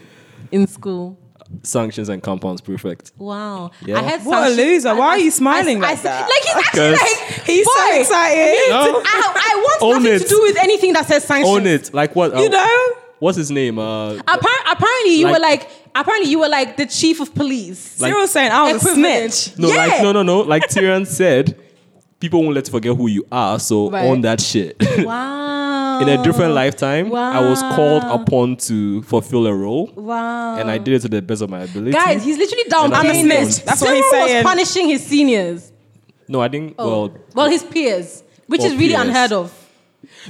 in 0.53 0.67
school? 0.69 1.19
Sanctions 1.63 2.09
and 2.09 2.23
compounds 2.23 2.61
prefect. 2.61 3.13
Wow. 3.19 3.71
Yeah. 3.85 3.99
I 3.99 4.03
had 4.03 4.25
What 4.25 4.51
a 4.51 4.55
loser. 4.55 4.95
Why 4.95 5.05
I- 5.07 5.09
are 5.11 5.19
you 5.19 5.31
smiling 5.31 5.79
I- 5.79 5.89
like 5.89 5.99
I- 5.99 6.03
that? 6.03 6.29
Like 6.29 6.43
he's 6.43 6.67
actually 6.67 6.91
like 6.93 7.47
he's 7.47 7.67
so 7.67 8.01
excited. 8.01 8.71
No. 8.71 9.03
I, 9.05 9.33
I 9.37 9.55
want 9.57 9.83
Own 9.83 10.03
nothing 10.03 10.17
it. 10.17 10.23
to 10.23 10.29
do 10.29 10.41
with 10.43 10.57
anything 10.59 10.93
that 10.95 11.07
says 11.07 11.25
sanctions. 11.25 11.55
Own 11.57 11.67
it. 11.67 11.93
Like 11.95 12.17
what? 12.17 12.35
You 12.37 12.47
uh, 12.47 12.49
know? 12.49 12.89
What's 13.19 13.37
his 13.37 13.51
name? 13.53 13.79
Uh, 13.79 14.15
Appar- 14.15 14.73
apparently, 14.73 15.15
you 15.17 15.27
Like- 15.27 15.35
were 15.35 15.41
like 15.41 15.71
apparently 15.95 16.31
you 16.31 16.41
were 16.41 16.49
like 16.49 16.77
the 16.77 16.87
chief 16.87 17.21
of 17.21 17.35
police. 17.35 18.01
Like- 18.01 18.13
Cyril's 18.13 18.31
saying 18.33 18.51
I 18.51 18.63
was 18.73 18.73
a 18.73 18.77
Equivalent. 18.91 19.33
snitch. 19.33 19.59
no, 19.59 19.69
Yeah. 19.69 19.77
like 19.87 20.03
no, 20.03 20.13
no, 20.13 20.23
no. 20.23 20.41
Like 20.41 20.63
Tyrion 20.69 21.07
said, 21.07 21.57
people 22.19 22.43
won't 22.43 22.55
let 22.55 22.67
you 22.67 22.73
forget 22.73 22.97
who 22.97 23.07
you 23.09 23.25
are. 23.31 23.59
So 23.61 23.91
Right. 23.91 24.05
own 24.07 24.21
that 24.23 24.41
shit. 24.41 24.77
Wow. 25.05 25.62
In 26.01 26.09
a 26.09 26.23
different 26.23 26.55
lifetime, 26.55 27.13
I 27.15 27.41
was 27.41 27.61
called 27.61 28.03
upon 28.05 28.57
to 28.69 29.03
fulfill 29.03 29.47
a 29.47 29.55
role, 29.55 29.91
Wow. 29.95 30.57
and 30.59 30.71
I 30.71 30.79
did 30.79 30.95
it 30.95 31.01
to 31.01 31.09
the 31.09 31.21
best 31.23 31.43
of 31.43 31.51
my 31.51 31.63
ability. 31.63 31.93
Guys, 31.93 32.25
he's 32.25 32.39
literally 32.39 32.65
down. 32.69 32.93
I 32.93 33.01
I'm 33.01 33.07
a 33.07 33.13
think 33.13 33.25
snitch. 33.27 33.39
it's- 33.41 33.59
That's 33.61 33.81
what 33.83 33.95
he's 33.95 34.05
Cyril 34.11 34.27
saying. 34.27 34.45
was 34.45 34.53
punishing 34.53 34.89
his 34.89 35.05
seniors. 35.07 35.73
no, 36.29 36.41
I 36.41 36.49
didn't. 36.49 36.75
Oh. 36.79 36.89
Well, 36.89 37.15
well, 37.35 37.49
his 37.51 37.63
peers, 37.65 38.23
which 38.47 38.63
Or 38.63 38.67
is 38.67 38.73
really 38.75 38.95
peers. 38.95 39.01
unheard 39.07 39.33
of. 39.33 39.53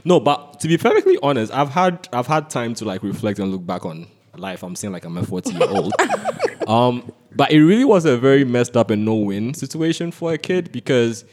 No, 0.05 0.21
but 0.21 0.61
to 0.61 0.69
be 0.69 0.77
perfectly 0.79 1.19
honest, 1.23 1.53
I've 1.53 1.71
had 1.71 2.09
I've 2.13 2.27
had 2.27 2.51
time 2.51 2.75
to 2.75 2.85
like 2.85 3.03
reflect 3.03 3.39
and 3.39 3.51
look 3.53 3.65
back 3.67 3.85
on 3.85 4.07
life. 4.37 4.63
I'm 4.63 4.75
saying 4.77 4.93
like 4.93 5.05
I'm 5.05 5.17
a 5.17 5.25
40 5.25 5.53
year 5.53 5.69
old. 5.69 5.93
um, 6.69 7.11
but 7.35 7.51
it 7.53 7.63
really 7.65 7.85
was 7.85 8.05
a 8.05 8.17
very 8.17 8.45
messed 8.45 8.77
up 8.77 8.91
and 8.91 9.05
no 9.05 9.15
win 9.15 9.55
situation 9.55 10.11
for 10.13 10.33
a 10.33 10.39
kid 10.39 10.71
because 10.73 11.25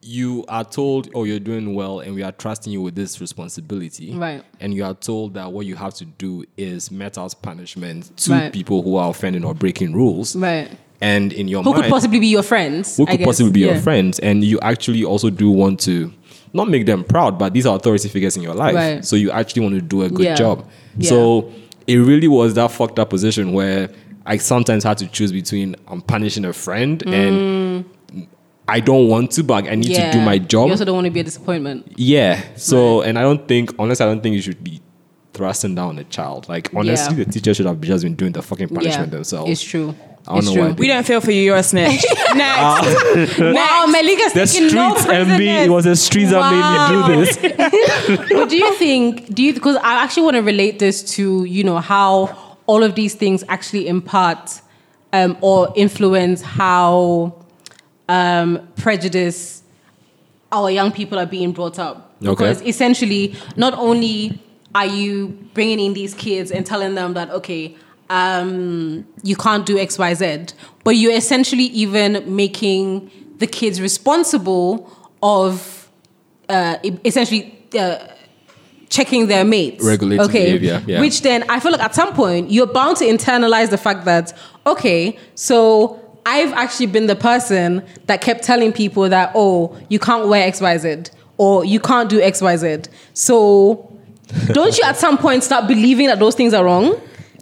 you 0.00 0.44
are 0.48 0.64
told, 0.64 1.10
oh, 1.14 1.24
you're 1.24 1.40
doing 1.40 1.74
well, 1.74 2.00
and 2.00 2.14
we 2.14 2.22
are 2.22 2.32
trusting 2.32 2.72
you 2.72 2.80
with 2.80 2.94
this 2.94 3.20
responsibility. 3.20 4.14
Right. 4.14 4.42
And 4.60 4.72
you 4.72 4.84
are 4.84 4.94
told 4.94 5.34
that 5.34 5.50
what 5.52 5.66
you 5.66 5.74
have 5.76 5.94
to 5.94 6.04
do 6.04 6.44
is 6.56 6.90
met 6.90 7.18
out 7.18 7.34
punishment 7.42 8.16
to 8.18 8.30
Right. 8.32 8.52
people 8.52 8.82
who 8.82 8.96
are 8.96 9.10
offending 9.10 9.44
or 9.44 9.54
breaking 9.54 9.94
rules. 9.94 10.36
Right. 10.36 10.70
And 11.00 11.32
in 11.32 11.48
your 11.48 11.62
Who 11.62 11.70
mind, 11.72 11.84
could 11.84 11.90
possibly 11.90 12.20
be 12.20 12.26
your 12.28 12.42
friends? 12.42 12.96
who 12.96 13.04
I 13.04 13.10
could 13.12 13.18
guess. 13.18 13.26
possibly 13.26 13.52
be 13.52 13.60
Yeah. 13.60 13.72
your 13.72 13.80
friends 13.80 14.18
and 14.18 14.42
you 14.44 14.58
actually 14.60 15.04
also 15.04 15.30
do 15.30 15.50
want 15.50 15.78
to 15.80 16.12
not 16.52 16.68
make 16.68 16.86
them 16.86 17.04
proud 17.04 17.38
but 17.38 17.52
these 17.52 17.66
are 17.66 17.76
authority 17.76 18.08
figures 18.08 18.36
in 18.36 18.42
your 18.42 18.54
life 18.54 18.74
Right. 18.74 19.04
so 19.04 19.14
you 19.14 19.30
actually 19.30 19.62
want 19.62 19.74
to 19.76 19.80
do 19.80 20.02
a 20.02 20.08
good 20.08 20.24
Yeah. 20.24 20.34
job 20.34 20.66
Yeah. 20.98 21.08
so 21.10 21.52
it 21.86 21.96
really 21.98 22.26
was 22.26 22.54
that 22.54 22.72
fucked 22.72 22.98
up 22.98 23.10
position 23.10 23.52
where 23.52 23.90
i 24.26 24.38
sometimes 24.38 24.82
had 24.82 24.98
to 24.98 25.06
choose 25.06 25.30
between 25.30 25.76
i'm 25.86 26.00
punishing 26.00 26.44
a 26.46 26.52
friend 26.52 27.02
and 27.06 27.36
mm. 27.36 27.84
I 28.68 28.80
don't 28.80 29.08
want 29.08 29.30
to 29.32 29.42
but 29.42 29.66
i 29.66 29.74
need 29.74 29.94
to 29.94 30.10
do 30.12 30.20
my 30.20 30.38
job. 30.38 30.66
You 30.66 30.72
also 30.72 30.84
don't 30.84 30.94
want 30.94 31.06
to 31.06 31.10
be 31.10 31.20
a 31.20 31.24
disappointment. 31.24 31.92
yeah 31.96 32.42
so 32.56 33.02
and 33.02 33.18
i 33.18 33.22
don't 33.22 33.46
think 33.48 33.74
honestly 33.78 34.04
i 34.04 34.08
don't 34.08 34.22
think 34.22 34.34
you 34.36 34.42
should 34.42 34.62
be 34.62 34.80
thrusting 35.32 35.74
down 35.74 35.98
a 35.98 36.04
child 36.04 36.48
like 36.48 36.70
honestly 36.74 37.16
Yeah. 37.16 37.24
the 37.24 37.32
teacher 37.32 37.54
should 37.54 37.66
have 37.66 37.80
just 37.80 38.02
been 38.04 38.14
doing 38.16 38.32
the 38.32 38.42
fucking 38.42 38.68
punishment 38.68 39.08
yeah, 39.08 39.16
themselves 39.16 39.50
It's 39.50 39.62
true. 39.62 39.94
I 40.26 40.32
don't 40.32 40.38
it's 40.38 40.46
know 40.48 40.54
true. 40.54 40.62
why 40.64 40.70
We 40.72 40.86
don't 40.88 41.06
feel 41.06 41.20
for 41.22 41.30
you. 41.30 41.40
You're 41.42 41.56
a 41.56 41.62
snitch. 41.62 42.04
Next. 42.34 43.38
Wow, 43.38 43.86
Melika's 43.88 44.32
the 44.34 44.44
taking 44.46 44.74
no 44.74 44.94
streets 44.96 45.08
envy 45.08 45.48
it 45.48 45.70
was 45.70 45.84
the 45.84 45.96
streets 45.96 46.30
that 46.32 46.44
made 46.52 46.66
me 46.74 46.78
do 46.92 47.24
this 47.24 48.28
but 48.32 48.48
do 48.50 48.56
you 48.56 48.74
think 48.74 49.32
do 49.34 49.42
you 49.42 49.54
because 49.54 49.76
i 49.76 50.02
actually 50.02 50.24
want 50.24 50.34
to 50.36 50.42
relate 50.42 50.78
this 50.80 51.02
to 51.16 51.44
you 51.44 51.64
know 51.64 51.78
how 51.78 52.56
all 52.66 52.82
of 52.82 52.94
these 52.96 53.14
things 53.14 53.42
actually 53.48 53.86
impart 53.88 54.60
um, 55.14 55.38
or 55.40 55.72
influence 55.76 56.42
how 56.42 57.32
um, 58.08 58.66
prejudice 58.76 59.62
our 60.50 60.70
young 60.70 60.90
people 60.90 61.18
are 61.18 61.26
being 61.26 61.52
brought 61.52 61.78
up 61.78 62.14
Okay. 62.22 62.30
because 62.30 62.62
essentially 62.62 63.34
not 63.56 63.74
only 63.74 64.40
are 64.74 64.86
you 64.86 65.28
bringing 65.54 65.78
in 65.80 65.92
these 65.94 66.14
kids 66.14 66.50
and 66.50 66.64
telling 66.64 66.94
them 66.94 67.14
that 67.14 67.30
okay 67.30 67.76
um, 68.10 69.06
you 69.22 69.36
can't 69.36 69.66
do 69.66 69.76
xyz 69.76 70.54
but 70.84 70.96
you're 70.96 71.12
essentially 71.14 71.64
even 71.64 72.24
making 72.34 73.10
the 73.38 73.46
kids 73.46 73.80
responsible 73.80 74.90
of 75.22 75.88
uh, 76.48 76.76
essentially 77.04 77.54
uh, 77.78 77.98
checking 78.88 79.26
their 79.26 79.44
mates. 79.44 79.84
Regulating 79.84 80.26
behavior, 80.26 80.82
yeah. 80.86 81.00
Which 81.00 81.20
then 81.22 81.44
I 81.50 81.60
feel 81.60 81.72
like 81.72 81.82
at 81.82 81.94
some 81.94 82.14
point 82.14 82.50
you're 82.50 82.66
bound 82.66 82.96
to 82.98 83.04
internalize 83.04 83.68
the 83.70 83.76
fact 83.76 84.06
that, 84.06 84.32
okay, 84.66 85.18
so 85.34 86.00
I've 86.26 86.52
actually 86.52 86.86
been 86.86 87.06
the 87.06 87.16
person 87.16 87.84
that 88.06 88.20
kept 88.20 88.44
telling 88.44 88.72
people 88.72 89.08
that, 89.08 89.32
oh, 89.34 89.78
you 89.88 89.98
can't 89.98 90.28
wear 90.28 90.50
XYZ 90.50 91.10
or 91.38 91.64
you 91.64 91.80
can't 91.80 92.10
do 92.10 92.20
XYZ. 92.20 92.88
So 93.14 93.90
don't 94.48 94.76
you 94.76 94.84
at 94.84 94.96
some 94.96 95.16
point 95.16 95.44
start 95.44 95.66
believing 95.66 96.06
that 96.06 96.18
those 96.18 96.34
things 96.34 96.52
are 96.52 96.64
wrong? 96.64 97.00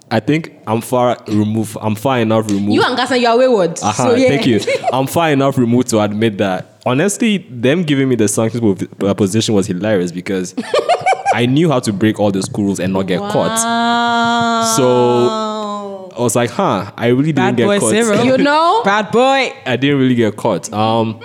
I 0.09 0.21
think 0.21 0.53
I'm 0.69 0.81
far 0.81 1.19
removed. 1.27 1.77
I'm 1.81 1.97
far 1.97 2.21
enough 2.21 2.47
removed. 2.49 2.75
You 2.75 2.83
and 2.85 2.97
Gassan, 2.97 3.21
you 3.21 3.27
are 3.27 3.37
wayward. 3.37 3.81
Aha, 3.83 3.93
so, 3.93 4.15
yeah. 4.15 4.29
Thank 4.29 4.47
you. 4.47 4.61
I'm 4.93 5.09
far 5.09 5.31
enough 5.31 5.59
removed 5.59 5.89
to 5.89 6.01
admit 6.01 6.39
that. 6.39 6.81
Honestly, 6.87 7.39
them 7.51 7.83
giving 7.83 8.09
me 8.09 8.15
the 8.15 8.29
sanctions 8.29 8.87
uh, 9.03 9.15
position 9.15 9.55
was 9.57 9.67
hilarious 9.67 10.13
because 10.13 10.55
I 11.35 11.47
knew 11.47 11.69
how 11.69 11.81
to 11.81 11.93
break 11.93 12.21
all 12.21 12.31
the 12.31 12.41
school 12.43 12.67
rules 12.67 12.79
and 12.79 12.93
not 12.93 13.09
get 13.09 13.19
caught. 13.19 13.59
So 14.77 15.46
I 16.17 16.21
was 16.21 16.35
like, 16.37 16.51
huh, 16.51 16.93
I 16.97 17.09
really 17.09 17.33
didn't 17.33 17.37
Bad 17.37 17.57
get 17.57 17.67
boy 17.67 17.79
caught. 17.81 17.91
Cyril. 17.91 18.25
You 18.25 18.39
know? 18.39 18.83
Bad 18.85 19.11
boy. 19.11 19.53
I 19.67 19.77
didn't 19.77 19.99
really 19.99 20.15
get 20.15 20.37
caught. 20.37 20.73
Um, 20.73 21.21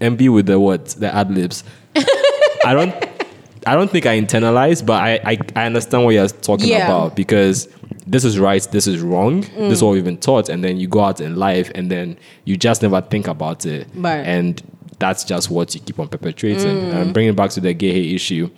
MB 0.00 0.32
with 0.34 0.46
the 0.46 0.58
what? 0.60 0.86
The 0.86 1.14
ad 1.14 1.30
libs. 1.30 1.64
I 2.64 2.74
don't. 2.74 2.94
I 3.64 3.74
don't 3.76 3.88
think 3.90 4.06
I 4.06 4.20
internalized, 4.20 4.84
but 4.86 5.00
I, 5.00 5.20
I, 5.24 5.38
I 5.54 5.66
understand 5.66 6.04
what 6.04 6.10
you're 6.14 6.26
talking 6.26 6.68
Yeah. 6.68 6.84
about 6.86 7.14
because 7.14 7.68
this 8.08 8.24
is 8.24 8.36
right, 8.36 8.60
this 8.72 8.88
is 8.88 9.00
wrong, 9.00 9.42
this 9.42 9.74
is 9.74 9.84
what 9.84 9.92
we've 9.92 10.04
been 10.04 10.16
taught, 10.18 10.48
and 10.48 10.64
then 10.64 10.78
you 10.78 10.88
go 10.88 10.98
out 11.04 11.20
in 11.20 11.36
life 11.36 11.70
and 11.76 11.88
then 11.88 12.18
you 12.44 12.56
just 12.56 12.82
never 12.82 13.00
think 13.00 13.28
about 13.28 13.64
it, 13.64 13.86
Right. 13.94 14.16
and 14.26 14.60
that's 14.98 15.22
just 15.22 15.48
what 15.48 15.72
you 15.76 15.80
keep 15.80 16.00
on 16.00 16.08
perpetuating. 16.08 16.90
And 16.90 17.14
bringing 17.14 17.30
it 17.34 17.36
back 17.36 17.50
to 17.50 17.60
the 17.60 17.72
gay 17.72 17.92
hate 17.92 18.12
issue, 18.12 18.50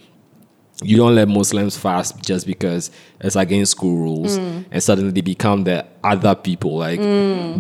you 0.83 0.97
don't 0.97 1.15
let 1.15 1.29
Muslims 1.29 1.77
fast 1.77 2.23
just 2.23 2.47
because 2.47 2.91
it's 3.25 3.37
against 3.37 3.73
school 3.73 3.97
rules, 3.97 4.39
Mm. 4.39 4.65
and 4.71 4.83
suddenly 4.83 5.11
they 5.13 5.21
become 5.21 5.65
the 5.65 5.85
other 6.03 6.35
people. 6.35 6.77
Like 6.77 7.01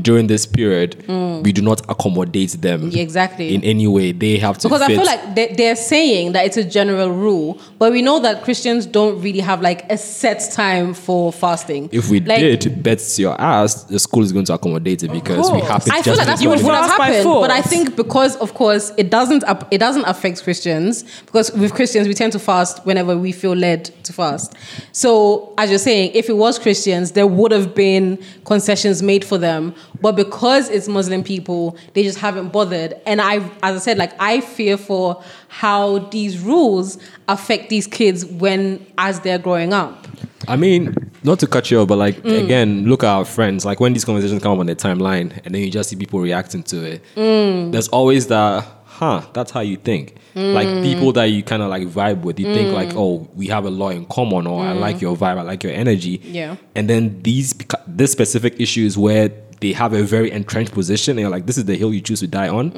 during 0.02 0.26
this 0.26 0.44
period, 0.47 1.02
we 1.42 1.52
do 1.52 1.62
not 1.62 1.80
accommodate 1.88 2.50
them 2.61 2.90
Mm. 2.90 2.97
Exactly. 2.97 3.54
in 3.54 3.62
any 3.64 3.87
way. 3.87 4.12
They 4.12 4.37
have 4.38 4.59
to 4.59 4.68
because 4.68 4.83
I 4.83 4.88
feel 4.88 5.04
like 5.04 5.35
they, 5.35 5.54
they're 5.56 5.76
saying 5.76 6.33
that 6.33 6.44
it's 6.47 6.56
a 6.56 6.64
general 6.64 7.11
rule, 7.11 7.59
but 7.78 7.92
we 7.92 8.02
know 8.02 8.21
that 8.21 8.44
Christians 8.44 8.85
don't 8.87 9.21
really 9.23 9.40
have 9.40 9.62
like 9.62 9.90
a 9.90 9.97
set 9.97 10.40
time 10.52 10.92
for 10.94 11.33
fasting. 11.33 11.88
if 11.92 12.11
we 12.11 12.21
Like, 12.21 12.40
did 12.61 12.83
bets 12.83 13.18
your 13.18 13.40
ass, 13.40 13.85
the 13.85 13.99
school 13.99 14.23
is 14.23 14.33
going 14.33 14.44
to 14.47 14.54
accommodate 14.54 15.02
it 15.02 15.11
because 15.12 15.50
we 15.50 15.61
have 15.61 15.85
to 15.85 15.92
I 15.94 16.02
feel 16.02 16.14
like 16.14 16.25
to 16.25 16.26
that's 16.26 16.44
what 16.44 16.62
would 16.62 16.75
have 16.75 16.90
happened, 16.90 17.25
but 17.25 17.50
I 17.50 17.62
think 17.62 17.97
because, 17.97 18.37
of 18.37 18.52
course, 18.54 18.92
it 18.99 19.11
doesn't 19.11 19.42
it 19.71 19.78
doesn't 19.78 20.04
affect 20.04 20.42
Christians 20.44 21.04
because 21.26 21.50
with 21.52 21.73
Christians 21.75 22.06
we 22.09 22.14
tend 22.14 22.33
to 22.33 22.38
fast 22.38 22.85
whenever 22.85 23.16
we 23.16 23.33
feel 23.33 23.54
led 23.54 23.85
to 24.04 24.12
fast. 24.12 24.52
So, 24.92 25.53
as 25.58 25.70
you're 25.70 25.78
saying, 25.78 26.12
if 26.14 26.28
it 26.28 26.37
was 26.37 26.58
Christians, 26.58 27.12
there 27.12 27.26
would 27.26 27.52
have 27.52 27.75
been 27.75 28.23
concessions 28.44 29.02
made 29.02 29.25
for 29.25 29.38
them, 29.38 29.75
but 30.00 30.16
because 30.16 30.68
it's 30.68 30.88
Muslim 30.88 31.23
people, 31.25 31.76
they 31.94 32.02
just 32.02 32.18
haven't 32.18 32.49
bothered. 32.52 32.94
And 33.06 33.20
I, 33.20 33.37
as 33.62 33.76
I 33.76 33.78
said, 33.78 33.99
like 33.99 34.12
I 34.20 34.40
fear 34.40 34.76
for 34.76 35.23
how 35.49 35.99
these 36.11 36.38
rules 36.40 36.99
affect 37.28 37.70
these 37.70 37.87
kids 37.87 38.25
when 38.26 38.84
as 38.99 39.20
they're 39.20 39.38
growing 39.38 39.73
up. 39.73 40.06
I 40.46 40.56
mean, 40.56 40.94
not 41.23 41.38
to 41.38 41.46
cut 41.46 41.70
you 41.70 41.80
off, 41.80 41.88
but 41.88 41.96
like 41.96 42.16
Mm. 42.23 42.44
again, 42.44 42.84
look 42.87 43.02
at 43.02 43.08
our 43.08 43.25
friends. 43.25 43.64
Like 43.64 43.80
when 43.80 43.92
these 43.94 44.04
conversations 44.04 44.42
come 44.42 44.52
up 44.52 44.58
on 44.58 44.66
the 44.66 44.76
timeline, 44.76 45.32
and 45.44 45.54
then 45.54 45.62
you 45.62 45.70
just 45.70 45.88
see 45.88 45.96
people 45.96 46.20
reacting 46.20 46.62
to 46.64 46.84
it. 46.84 47.02
Mm. 47.16 47.73
There's 47.73 47.88
always 47.88 48.26
that, 48.26 48.66
huh? 48.98 49.22
That's 49.32 49.50
how 49.50 49.60
you 49.60 49.76
think. 49.76 50.14
Like 50.34 50.66
Mm. 50.68 50.82
people 50.82 51.12
that 51.12 51.24
you 51.26 51.42
kind 51.42 51.62
of 51.62 51.68
like 51.70 51.86
vibe 51.88 52.22
with. 52.22 52.40
You 52.40 52.46
think 52.54 52.72
like, 52.74 52.92
oh, 52.96 53.28
we 53.34 53.46
have 53.48 53.64
a 53.66 53.70
lot 53.70 53.90
in 53.90 54.04
common, 54.06 54.46
or 54.46 54.64
I 54.64 54.72
like 54.72 55.00
your 55.00 55.16
vibe, 55.16 55.38
I 55.38 55.42
like 55.42 55.62
your 55.62 55.72
energy. 55.72 56.18
Mm. 56.18 56.34
Yeah. 56.34 56.56
And 56.74 56.88
then 56.90 57.20
these 57.22 57.54
this 57.86 58.10
specific 58.12 58.54
issues 58.60 58.96
where 58.98 59.30
they 59.60 59.72
have 59.72 59.92
a 59.92 60.02
very 60.02 60.30
entrenched 60.30 60.72
position, 60.72 61.12
and 61.12 61.20
you're 61.20 61.30
like, 61.30 61.46
this 61.46 61.56
is 61.56 61.64
the 61.64 61.76
hill 61.76 61.92
you 61.94 62.00
choose 62.00 62.20
to 62.20 62.26
die 62.26 62.48
on. 62.48 62.70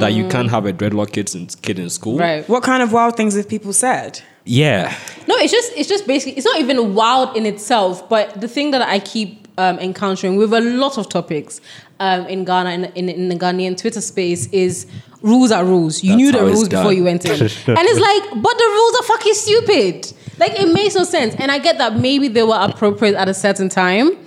That 0.00 0.12
you 0.14 0.26
can't 0.28 0.50
have 0.50 0.66
a 0.66 0.72
dreadlock 0.72 1.12
kids 1.12 1.34
in, 1.34 1.46
kid 1.62 1.78
in 1.78 1.90
school. 1.90 2.18
Right. 2.18 2.48
What 2.48 2.62
kind 2.62 2.82
of 2.82 2.92
wild 2.92 3.16
things 3.16 3.36
have 3.36 3.48
people 3.48 3.72
said? 3.72 4.20
Yeah. 4.46 4.94
No, 5.28 5.36
it's 5.36 5.52
just 5.52 5.72
it's 5.76 5.88
just 5.88 6.06
basically 6.06 6.36
it's 6.38 6.44
not 6.46 6.58
even 6.58 6.94
wild 6.94 7.36
in 7.36 7.46
itself, 7.46 8.08
but 8.08 8.40
the 8.40 8.48
thing 8.48 8.70
that 8.72 8.82
I 8.82 8.98
keep 8.98 9.43
um, 9.58 9.78
encountering 9.78 10.36
with 10.36 10.52
a 10.52 10.60
lot 10.60 10.98
of 10.98 11.08
topics 11.08 11.60
um, 12.00 12.26
in 12.26 12.44
Ghana 12.44 12.70
in, 12.70 12.84
in, 12.96 13.08
in 13.08 13.28
the 13.28 13.36
Ghanaian 13.36 13.76
Twitter 13.76 14.00
space 14.00 14.46
is 14.48 14.86
rules 15.22 15.50
are 15.50 15.64
rules. 15.64 16.02
You 16.02 16.10
That's 16.10 16.18
knew 16.18 16.32
the 16.32 16.44
rules 16.44 16.68
before 16.68 16.92
you 16.92 17.04
went 17.04 17.24
in, 17.24 17.32
and 17.40 17.40
it's 17.48 17.66
like, 17.66 18.42
but 18.42 18.58
the 18.58 18.64
rules 18.64 18.96
are 18.96 19.02
fucking 19.04 19.34
stupid. 19.34 20.12
Like 20.38 20.52
it 20.60 20.72
makes 20.72 20.94
no 20.94 21.04
sense, 21.04 21.34
and 21.38 21.50
I 21.50 21.58
get 21.58 21.78
that 21.78 21.96
maybe 21.96 22.28
they 22.28 22.42
were 22.42 22.58
appropriate 22.60 23.14
at 23.14 23.28
a 23.28 23.34
certain 23.34 23.68
time, 23.68 24.18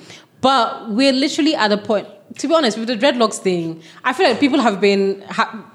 but 0.41 0.89
we're 0.89 1.13
literally 1.13 1.55
at 1.55 1.72
a 1.72 1.77
point. 1.77 2.07
To 2.39 2.48
be 2.48 2.53
honest, 2.53 2.77
with 2.77 2.88
the 2.88 2.96
dreadlocks 2.96 3.39
thing, 3.39 3.81
I 4.03 4.13
feel 4.13 4.29
like 4.29 4.39
people 4.39 4.60
have 4.60 4.79
been 4.79 5.22
ha- 5.22 5.65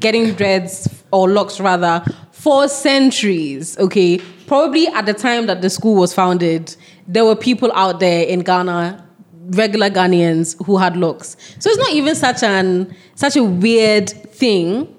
getting 0.00 0.32
dreads 0.34 0.88
or 1.12 1.28
locks 1.28 1.60
rather 1.60 2.02
for 2.32 2.66
centuries. 2.68 3.78
Okay, 3.78 4.18
probably 4.46 4.88
at 4.88 5.06
the 5.06 5.14
time 5.14 5.46
that 5.46 5.62
the 5.62 5.70
school 5.70 5.94
was 5.94 6.12
founded, 6.12 6.74
there 7.06 7.24
were 7.24 7.36
people 7.36 7.70
out 7.74 8.00
there 8.00 8.24
in 8.26 8.40
Ghana, 8.40 9.06
regular 9.50 9.90
Ghanaians 9.90 10.62
who 10.64 10.78
had 10.78 10.96
locks. 10.96 11.36
So 11.58 11.70
it's 11.70 11.78
not 11.78 11.90
even 11.92 12.14
such 12.14 12.42
an 12.42 12.94
such 13.14 13.36
a 13.36 13.44
weird 13.44 14.08
thing 14.10 14.94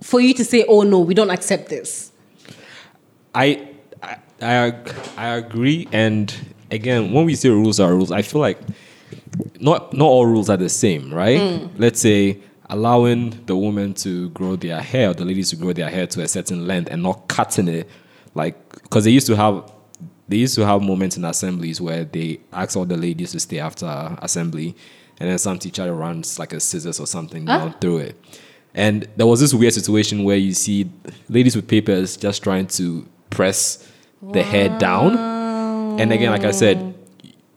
for 0.00 0.20
you 0.20 0.34
to 0.34 0.44
say, 0.44 0.64
"Oh 0.68 0.82
no, 0.82 1.00
we 1.00 1.14
don't 1.14 1.30
accept 1.30 1.68
this." 1.68 2.12
I, 3.34 3.68
I 4.02 4.16
I 4.42 4.72
I 5.16 5.28
agree. 5.36 5.88
And 5.92 6.34
again, 6.70 7.12
when 7.12 7.24
we 7.24 7.34
say 7.34 7.48
rules 7.48 7.80
are 7.80 7.94
rules, 7.94 8.10
I 8.10 8.22
feel 8.22 8.40
like 8.40 8.58
not 9.60 9.92
not 9.92 10.06
all 10.06 10.26
rules 10.26 10.50
are 10.50 10.56
the 10.56 10.68
same, 10.68 11.12
right? 11.12 11.40
Mm. 11.40 11.70
Let's 11.78 12.00
say 12.00 12.38
allowing 12.68 13.44
the 13.46 13.56
women 13.56 13.92
to 13.92 14.30
grow 14.30 14.56
their 14.56 14.80
hair, 14.80 15.10
or 15.10 15.14
the 15.14 15.24
ladies 15.24 15.50
to 15.50 15.56
grow 15.56 15.72
their 15.72 15.90
hair 15.90 16.06
to 16.06 16.22
a 16.22 16.28
certain 16.28 16.66
length, 16.66 16.90
and 16.90 17.02
not 17.02 17.28
cutting 17.28 17.68
it, 17.68 17.88
like 18.34 18.56
because 18.82 19.04
they 19.04 19.10
used 19.10 19.26
to 19.28 19.36
have. 19.36 19.70
They 20.32 20.38
used 20.38 20.54
to 20.54 20.64
have 20.64 20.80
moments 20.80 21.18
in 21.18 21.26
assemblies 21.26 21.78
where 21.78 22.04
they 22.06 22.40
ask 22.54 22.74
all 22.74 22.86
the 22.86 22.96
ladies 22.96 23.32
to 23.32 23.40
stay 23.40 23.58
after 23.58 23.84
assembly, 24.22 24.74
and 25.20 25.28
then 25.28 25.36
some 25.36 25.58
teacher 25.58 25.92
runs 25.94 26.38
like 26.38 26.54
a 26.54 26.58
scissors 26.58 26.98
or 26.98 27.06
something 27.06 27.44
down 27.44 27.74
through 27.82 27.98
it. 27.98 28.24
And 28.74 29.06
there 29.16 29.26
was 29.26 29.40
this 29.40 29.52
weird 29.52 29.74
situation 29.74 30.24
where 30.24 30.38
you 30.38 30.54
see 30.54 30.90
ladies 31.28 31.54
with 31.54 31.68
papers 31.68 32.16
just 32.16 32.42
trying 32.42 32.66
to 32.68 33.06
press 33.28 33.86
the 34.22 34.42
hair 34.42 34.70
down. 34.78 35.18
And 36.00 36.10
again, 36.10 36.30
like 36.30 36.44
I 36.44 36.50
said, 36.52 36.94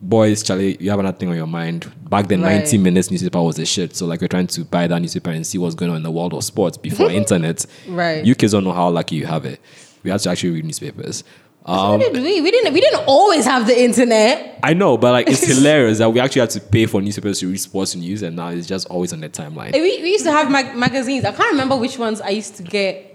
boys, 0.01 0.43
Charlie, 0.43 0.75
you 0.81 0.89
have 0.89 0.99
another 0.99 1.17
thing 1.17 1.29
on 1.29 1.37
your 1.37 1.47
mind. 1.47 1.89
Back 2.09 2.27
then, 2.27 2.41
Right. 2.41 2.57
90 2.57 2.77
minutes 2.79 3.09
newspaper 3.09 3.41
was 3.41 3.55
the 3.55 3.65
shit. 3.65 3.95
So 3.95 4.05
like 4.05 4.19
we're 4.19 4.27
trying 4.27 4.47
to 4.47 4.65
buy 4.65 4.87
that 4.87 4.99
newspaper 4.99 5.29
and 5.29 5.47
see 5.47 5.57
what's 5.57 5.75
going 5.75 5.91
on 5.91 5.95
in 5.97 6.03
the 6.03 6.11
world 6.11 6.33
of 6.33 6.43
sports 6.43 6.75
before 6.77 7.09
internet. 7.21 7.65
Right. 7.87 8.25
You 8.25 8.35
kids 8.35 8.51
don't 8.51 8.65
know 8.65 8.73
how 8.73 8.89
lucky 8.89 9.15
you 9.15 9.27
have 9.27 9.45
it. 9.45 9.61
We 10.03 10.11
had 10.11 10.19
to 10.19 10.29
actually 10.29 10.51
read 10.51 10.65
newspapers. 10.65 11.23
Um, 11.67 11.99
we, 11.99 12.09
we, 12.11 12.41
we 12.41 12.51
didn't 12.51 12.73
we 12.73 12.79
didn't 12.81 13.03
always 13.07 13.45
have 13.45 13.65
the 13.65 13.83
internet. 13.83 14.59
I 14.61 14.73
know, 14.73 14.97
but 14.97 15.11
like 15.13 15.27
it's 15.27 15.45
hilarious 15.57 15.97
that 15.97 16.09
we 16.11 16.19
actually 16.19 16.41
had 16.41 16.51
to 16.51 16.61
pay 16.61 16.85
for 16.85 17.01
newspapers 17.01 17.39
to 17.39 17.47
read 17.49 17.57
sports 17.59 17.95
news, 17.95 18.21
and 18.21 18.35
now 18.35 18.49
it's 18.49 18.67
just 18.67 18.87
always 18.87 19.11
on 19.13 19.21
the 19.21 19.29
timeline. 19.29 19.73
We, 19.73 19.81
we 20.01 20.11
used 20.11 20.25
to 20.25 20.31
have 20.31 20.51
mag- 20.51 20.75
magazines. 20.75 21.25
I 21.25 21.31
can't 21.31 21.51
remember 21.51 21.75
which 21.75 21.97
ones 21.97 22.21
I 22.21 22.29
used 22.29 22.55
to 22.57 22.63
get 22.63 23.13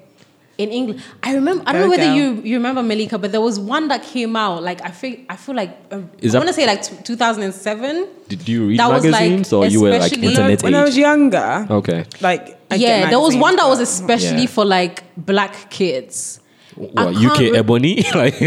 in 0.59 0.71
England. 0.71 1.01
I 1.23 1.35
remember. 1.35 1.63
I 1.65 1.73
don't 1.73 1.83
know 1.83 1.89
whether 1.91 2.13
you 2.13 2.43
you 2.43 2.57
remember 2.57 2.83
Melika, 2.83 3.21
but 3.21 3.31
there 3.31 3.41
was 3.41 3.61
one 3.61 3.87
that 3.87 4.03
came 4.03 4.35
out. 4.35 4.65
Like 4.65 4.83
I 4.83 4.91
feel 4.91 5.17
I 5.29 5.37
feel 5.37 5.55
like 5.55 5.77
um, 5.93 6.11
Is 6.19 6.35
I 6.35 6.39
want 6.39 6.49
to 6.49 6.55
say 6.55 6.67
like 6.67 6.83
t- 6.83 6.97
2007. 7.05 8.09
Did 8.29 8.49
you 8.49 8.67
read 8.67 8.79
That 8.81 8.91
was, 8.91 9.05
like, 9.05 9.13
magazines 9.13 9.53
or 9.53 9.67
you 9.67 9.81
were 9.81 9.91
like 9.91 10.03
especially- 10.03 10.29
internet 10.29 10.63
when 10.63 10.75
I 10.75 10.83
was 10.83 10.97
younger, 10.99 11.67
okay. 11.71 12.05
like 12.21 12.59
I'd 12.71 12.81
yeah, 12.81 13.11
there 13.11 13.21
was 13.21 13.37
one 13.37 13.55
that 13.57 13.67
was 13.69 13.79
especially 13.81 14.43
Yeah. 14.43 14.47
for 14.49 14.65
like 14.65 15.05
black 15.17 15.71
kids. 15.71 16.41
What, 16.77 17.17
UK 17.17 17.39
re- 17.39 17.57
Ebony? 17.57 18.05
like 18.15 18.41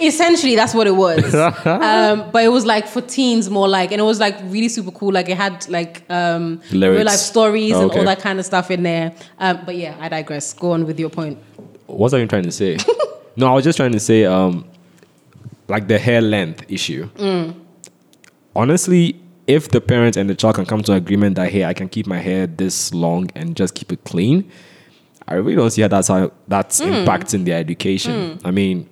Essentially, 0.00 0.56
that's 0.56 0.74
what 0.74 0.86
it 0.86 0.96
was. 0.96 1.34
um, 1.34 2.30
but 2.30 2.44
it 2.44 2.48
was 2.48 2.64
like 2.64 2.86
for 2.86 3.00
teens 3.00 3.50
more 3.50 3.68
like, 3.68 3.92
and 3.92 4.00
it 4.00 4.04
was 4.04 4.20
like 4.20 4.36
really 4.44 4.68
super 4.68 4.90
cool. 4.90 5.12
Like 5.12 5.28
it 5.28 5.36
had 5.36 5.68
like 5.68 6.08
um, 6.10 6.60
real 6.72 7.04
life 7.04 7.18
stories 7.18 7.72
Oh, 7.74 7.82
and 7.82 7.92
all 7.92 8.04
that 8.04 8.20
kind 8.20 8.38
of 8.38 8.44
stuff 8.44 8.70
in 8.70 8.82
there. 8.82 9.14
Um, 9.38 9.60
but 9.66 9.76
yeah, 9.76 9.96
I 10.00 10.08
digress. 10.08 10.52
Go 10.52 10.72
on 10.72 10.86
with 10.86 10.98
your 11.00 11.10
point. 11.10 11.38
what 11.86 11.98
was 11.98 12.14
I 12.14 12.18
even 12.18 12.28
trying 12.28 12.44
to 12.44 12.52
say? 12.52 12.76
no, 13.36 13.48
I 13.48 13.54
was 13.54 13.64
just 13.64 13.76
trying 13.76 13.92
to 13.92 14.00
say, 14.00 14.24
um, 14.24 14.64
like 15.68 15.88
the 15.88 15.98
hair 15.98 16.20
length 16.20 16.64
issue. 16.68 17.08
Mm. 17.16 17.54
Honestly, 18.54 19.20
if 19.46 19.68
the 19.68 19.80
parent 19.80 20.16
and 20.16 20.30
the 20.30 20.34
child 20.34 20.54
can 20.54 20.66
come 20.66 20.82
to 20.82 20.92
an 20.92 20.98
agreement 20.98 21.36
that 21.36 21.50
hey, 21.50 21.64
I 21.64 21.74
can 21.74 21.88
keep 21.88 22.06
my 22.06 22.18
hair 22.18 22.46
this 22.46 22.94
long 22.94 23.30
and 23.34 23.56
just 23.56 23.74
keep 23.74 23.92
it 23.92 24.04
clean, 24.04 24.50
I 25.26 25.34
really 25.34 25.54
don't 25.54 25.70
see 25.70 25.82
how 25.82 25.88
that's 25.88 26.08
how 26.08 26.30
that's 26.48 26.80
Mm. 26.80 27.04
impacting 27.06 27.44
their 27.44 27.58
education. 27.58 28.38
I 28.44 28.50
mean, 28.50 28.88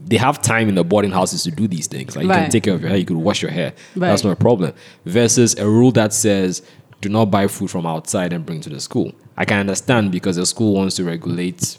they 0.00 0.16
have 0.16 0.40
time 0.40 0.68
in 0.68 0.74
the 0.76 0.84
boarding 0.84 1.10
houses 1.10 1.42
to 1.44 1.50
do 1.50 1.66
these 1.66 1.86
things. 1.88 2.14
Like 2.16 2.24
you 2.24 2.30
can 2.30 2.50
take 2.50 2.62
care 2.62 2.74
of 2.74 2.80
your 2.80 2.88
hair, 2.90 2.98
you 2.98 3.04
could 3.04 3.16
wash 3.16 3.42
your 3.42 3.50
hair. 3.50 3.72
That's 3.96 4.22
not 4.24 4.32
a 4.32 4.36
problem. 4.36 4.72
Versus 5.04 5.56
a 5.58 5.66
rule 5.68 5.90
that 5.92 6.12
says 6.12 6.62
do 7.00 7.08
not 7.08 7.26
buy 7.26 7.46
food 7.46 7.70
from 7.70 7.86
outside 7.86 8.32
and 8.32 8.44
bring 8.44 8.60
to 8.60 8.70
the 8.70 8.80
school. 8.80 9.12
I 9.36 9.44
can 9.44 9.58
understand 9.58 10.10
because 10.10 10.34
the 10.36 10.46
school 10.46 10.74
wants 10.74 10.96
to 10.96 11.04
regulate 11.04 11.78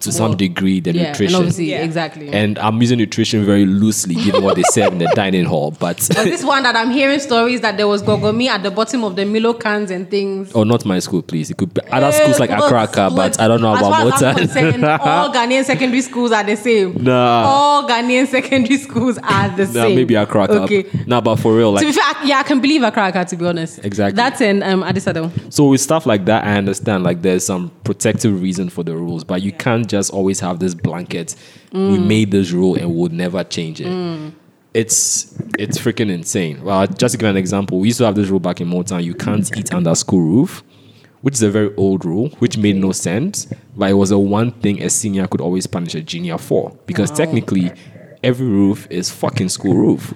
to 0.00 0.12
some 0.12 0.30
Well, 0.30 0.36
degree 0.36 0.80
the 0.80 0.92
yeah, 0.92 1.08
nutrition. 1.10 1.26
and 1.34 1.36
obviously, 1.36 1.70
Yeah. 1.70 1.82
exactly. 1.84 2.28
And 2.30 2.58
I'm 2.58 2.80
using 2.80 2.98
nutrition 2.98 3.44
very 3.44 3.64
loosely 3.66 4.14
given 4.16 4.42
what 4.42 4.56
they 4.56 4.62
said 4.64 4.92
in 4.92 4.98
the 4.98 5.06
dining 5.14 5.44
hall. 5.46 5.70
But 5.78 5.96
Was 5.98 6.08
this 6.08 6.44
one 6.44 6.62
that 6.64 6.76
I'm 6.76 6.90
hearing 6.90 7.18
stories 7.20 7.60
that 7.62 7.76
there 7.76 7.88
was 7.88 8.02
gogomi 8.02 8.46
at 8.48 8.62
the 8.62 8.70
bottom 8.70 9.04
of 9.04 9.16
the 9.16 9.24
Milo 9.24 9.54
cans 9.54 9.90
and 9.90 10.10
things? 10.10 10.52
oh 10.54 10.64
not 10.64 10.84
my 10.84 10.98
school, 10.98 11.22
please. 11.22 11.50
It 11.50 11.56
could 11.56 11.72
be 11.72 11.80
other 11.90 12.06
Eh, 12.08 12.10
schools 12.10 12.38
like 12.40 12.50
look, 12.50 12.70
Akraka, 12.72 13.14
but 13.14 13.32
look, 13.32 13.40
I 13.40 13.48
don't 13.48 13.60
know 13.62 13.72
as 13.74 13.78
about 13.80 14.18
far 14.20 14.30
as 14.40 14.56
I'm 14.56 14.72
Motan. 14.82 14.98
all 15.00 15.32
Ghanaian 15.32 15.64
secondary 15.64 16.00
schools 16.02 16.32
are 16.32 16.44
the 16.44 16.56
same. 16.56 17.02
Nah. 17.02 17.44
All 17.46 17.88
Ghanaian 17.88 18.26
secondary 18.26 18.78
schools 18.78 19.18
are 19.18 19.48
the 19.56 19.64
Nah, 19.66 19.72
same. 19.84 19.96
maybe 19.96 20.14
Akraka. 20.14 20.60
Okay. 20.64 20.84
Nah, 21.06 21.20
but 21.20 21.36
for 21.36 21.54
real, 21.56 21.70
to 21.70 21.76
like 21.76 21.86
be 21.86 21.92
fair, 21.92 22.02
I- 22.04 22.24
yeah, 22.24 22.38
I 22.38 22.42
can 22.42 22.60
believe 22.60 22.82
Accra, 22.82 23.24
to 23.24 23.36
be 23.36 23.46
honest. 23.46 23.80
Exactly. 23.84 24.16
That's 24.16 24.40
in 24.40 24.62
um, 24.62 24.82
Addis 24.82 25.06
Ababa. 25.06 25.30
So 25.50 25.68
with 25.68 25.80
stuff 25.80 26.04
like 26.06 26.24
that, 26.26 26.44
I 26.44 26.56
understand 26.56 27.04
like 27.04 27.22
there's 27.22 27.44
some 27.46 27.70
protective 27.84 28.40
reason 28.40 28.68
for 28.68 28.82
the 28.82 28.96
rules, 28.96 29.24
but 29.24 29.42
you 29.42 29.52
can't 29.52 29.88
just 29.88 30.12
always 30.12 30.40
have 30.40 30.58
this 30.58 30.74
blanket. 30.74 31.36
We 31.72 31.78
mm. 31.78 32.06
made 32.06 32.30
this 32.30 32.50
rule 32.50 32.74
and 32.74 32.94
would 32.96 33.12
never 33.12 33.44
change 33.44 33.80
it. 33.80 33.86
Mm. 33.86 34.32
It's 34.72 35.38
it's 35.58 35.78
freaking 35.78 36.10
insane. 36.10 36.64
Well, 36.64 36.86
just 36.86 37.12
to 37.12 37.18
give 37.18 37.28
an 37.28 37.36
example, 37.36 37.78
we 37.78 37.88
used 37.88 37.98
to 37.98 38.06
have 38.06 38.16
this 38.16 38.28
rule 38.28 38.40
back 38.40 38.60
in 38.60 38.68
Motown: 38.68 39.04
you 39.04 39.14
can't 39.14 39.56
eat 39.56 39.72
under 39.72 39.94
school 39.94 40.20
roof, 40.20 40.64
which 41.20 41.34
is 41.34 41.42
a 41.42 41.50
very 41.50 41.72
old 41.76 42.04
rule, 42.04 42.30
which 42.40 42.58
made 42.58 42.76
no 42.76 42.90
sense. 42.90 43.46
But 43.76 43.90
it 43.90 43.94
was 43.94 44.10
the 44.10 44.18
one 44.18 44.50
thing 44.50 44.82
a 44.82 44.90
senior 44.90 45.28
could 45.28 45.40
always 45.40 45.66
punish 45.66 45.94
a 45.94 46.00
junior 46.00 46.38
for, 46.38 46.76
because 46.86 47.12
oh. 47.12 47.14
technically, 47.14 47.72
every 48.24 48.46
roof 48.46 48.88
is 48.90 49.10
fucking 49.10 49.48
school 49.48 49.74
roof. 49.74 50.12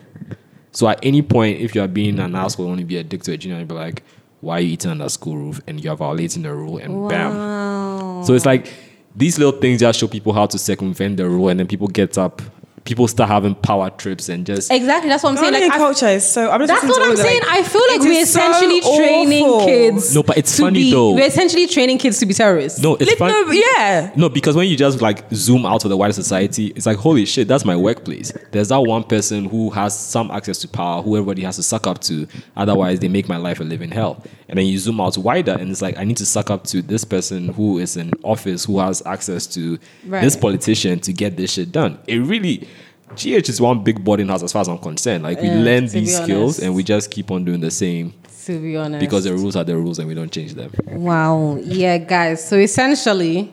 So 0.72 0.88
at 0.88 0.98
any 1.02 1.22
point, 1.22 1.61
if 1.61 1.74
you 1.74 1.83
are 1.83 1.88
being 1.88 2.18
an 2.18 2.35
asshole, 2.35 2.68
only 2.68 2.85
be 2.85 2.96
a 2.98 3.04
dick 3.04 3.22
to 3.24 3.33
a 3.33 3.37
junior, 3.37 3.59
you'd 3.59 3.68
be 3.68 3.74
like, 3.74 4.02
why 4.40 4.59
are 4.59 4.61
you 4.61 4.72
eating 4.72 4.90
under 4.90 5.09
school 5.09 5.37
roof? 5.37 5.61
And 5.66 5.83
you're 5.83 5.96
violating 5.96 6.42
the 6.42 6.53
rule 6.53 6.79
and 6.79 7.09
bam. 7.09 8.24
So 8.24 8.35
it's 8.35 8.46
like 8.46 8.72
these 9.16 9.38
little 9.38 9.59
things 9.61 9.81
just 9.81 9.98
show 9.98 10.07
people 10.07 10.33
how 10.33 10.46
to 10.46 10.59
circumvent 10.59 11.16
the 11.16 11.29
rule, 11.29 11.48
and 11.48 11.59
then 11.59 11.66
people 11.66 11.88
get 11.88 12.16
up. 12.18 12.40
People 12.88 13.07
start 13.07 13.29
having 13.29 13.55
power 13.55 13.90
trips 13.90 14.31
and 14.31 14.46
just 14.46 14.72
Exactly. 14.72 15.11
That's 15.11 15.22
what 15.22 15.31
I'm 15.33 15.37
saying. 15.37 15.53
Ghanaian 15.53 15.68
Like, 15.68 15.72
I- 15.72 15.77
culture 15.79 16.07
is 16.09 16.24
so. 16.27 16.51
I'm 16.51 16.59
just 16.66 16.68
that's 16.72 16.85
what 16.85 17.03
I'm 17.11 17.16
saying. 17.16 17.40
like, 17.40 17.51
I 17.51 17.62
feel 17.62 17.83
like 17.90 18.01
we're 18.01 18.12
is 18.12 18.33
so 18.33 18.40
essentially 18.40 18.81
training 18.96 19.44
awful. 19.44 19.66
kids. 19.66 20.14
No, 20.14 20.22
but 20.22 20.38
it's 20.38 20.59
funny 20.59 20.85
be, 20.85 20.90
though. 20.90 21.12
We're 21.12 21.27
essentially 21.27 21.66
training 21.66 21.98
kids 21.98 22.18
to 22.20 22.24
be 22.27 22.33
terrorists. 22.33 22.81
no, 22.81 22.94
it's 22.94 23.05
Lit- 23.11 23.18
fun. 23.18 23.31
no, 23.31 23.53
yeah. 23.53 24.11
No, 24.16 24.31
because 24.31 24.57
when 24.57 24.68
you 24.68 24.77
just 24.77 25.03
like 25.03 25.31
zoom 25.33 25.66
out 25.66 25.85
of 25.85 25.90
the 25.90 25.96
wider 25.98 26.14
society, 26.14 26.68
it's 26.68 26.87
like 26.87 26.96
holy 26.96 27.27
shit, 27.27 27.46
that's 27.46 27.66
my 27.66 27.77
workplace. 27.77 28.33
There's 28.53 28.68
that 28.70 28.81
one 28.81 29.05
person 29.05 29.44
who 29.44 29.68
has 29.70 29.96
some 29.98 30.31
access 30.31 30.59
to 30.61 30.68
power, 30.68 31.03
who 31.03 31.14
everybody 31.16 31.42
has 31.42 31.57
to 31.57 31.62
suck 31.62 31.87
up 31.87 32.01
to. 32.03 32.27
Otherwise, 32.57 33.01
they 33.01 33.09
make 33.09 33.29
my 33.29 33.37
life 33.37 33.61
a 33.61 33.64
living 33.64 33.90
hell. 33.90 34.24
And 34.48 34.59
then 34.59 34.64
you 34.64 34.79
zoom 34.79 34.98
out 34.98 35.18
wider, 35.18 35.53
and 35.53 35.70
it's 35.70 35.83
like 35.83 35.98
I 35.98 36.05
need 36.05 36.16
to 36.16 36.27
suck 36.27 36.48
up 36.51 36.64
to 36.68 36.81
this 36.81 37.05
person 37.05 37.48
who 37.51 37.77
is 37.79 37.98
in 37.98 38.12
office, 38.24 38.64
who 38.64 38.79
has 38.79 39.03
access 39.05 39.46
to 39.48 39.79
Right. 40.07 40.22
this 40.22 40.37
politician 40.37 41.01
to 41.01 41.12
get 41.12 41.37
this 41.37 41.53
shit 41.53 41.70
done. 41.70 41.98
It 42.07 42.16
really. 42.20 42.66
GH 43.16 43.48
is 43.48 43.60
one 43.60 43.82
big 43.82 44.02
boarding 44.04 44.28
house 44.28 44.42
as 44.42 44.52
far 44.52 44.60
as 44.62 44.68
I'm 44.68 44.78
concerned. 44.78 45.24
Like 45.24 45.40
we 45.40 45.48
Yeah, 45.48 45.54
learn 45.62 45.86
these 45.86 46.16
skills 46.16 46.58
and 46.60 46.74
we 46.74 46.82
just 46.82 47.10
keep 47.10 47.30
on 47.30 47.44
doing 47.44 47.60
the 47.60 47.70
same 47.70 48.12
To 48.46 48.60
be 48.60 48.76
honest. 48.76 49.00
because 49.00 49.24
the 49.24 49.32
rules 49.34 49.56
are 49.56 49.64
the 49.64 49.76
rules 49.76 49.98
and 49.98 50.06
we 50.08 50.14
don't 50.14 50.30
change 50.32 50.54
them. 50.54 50.70
Wow. 50.86 51.56
Yeah, 51.62 51.98
guys. 51.98 52.46
So 52.46 52.56
essentially, 52.56 53.52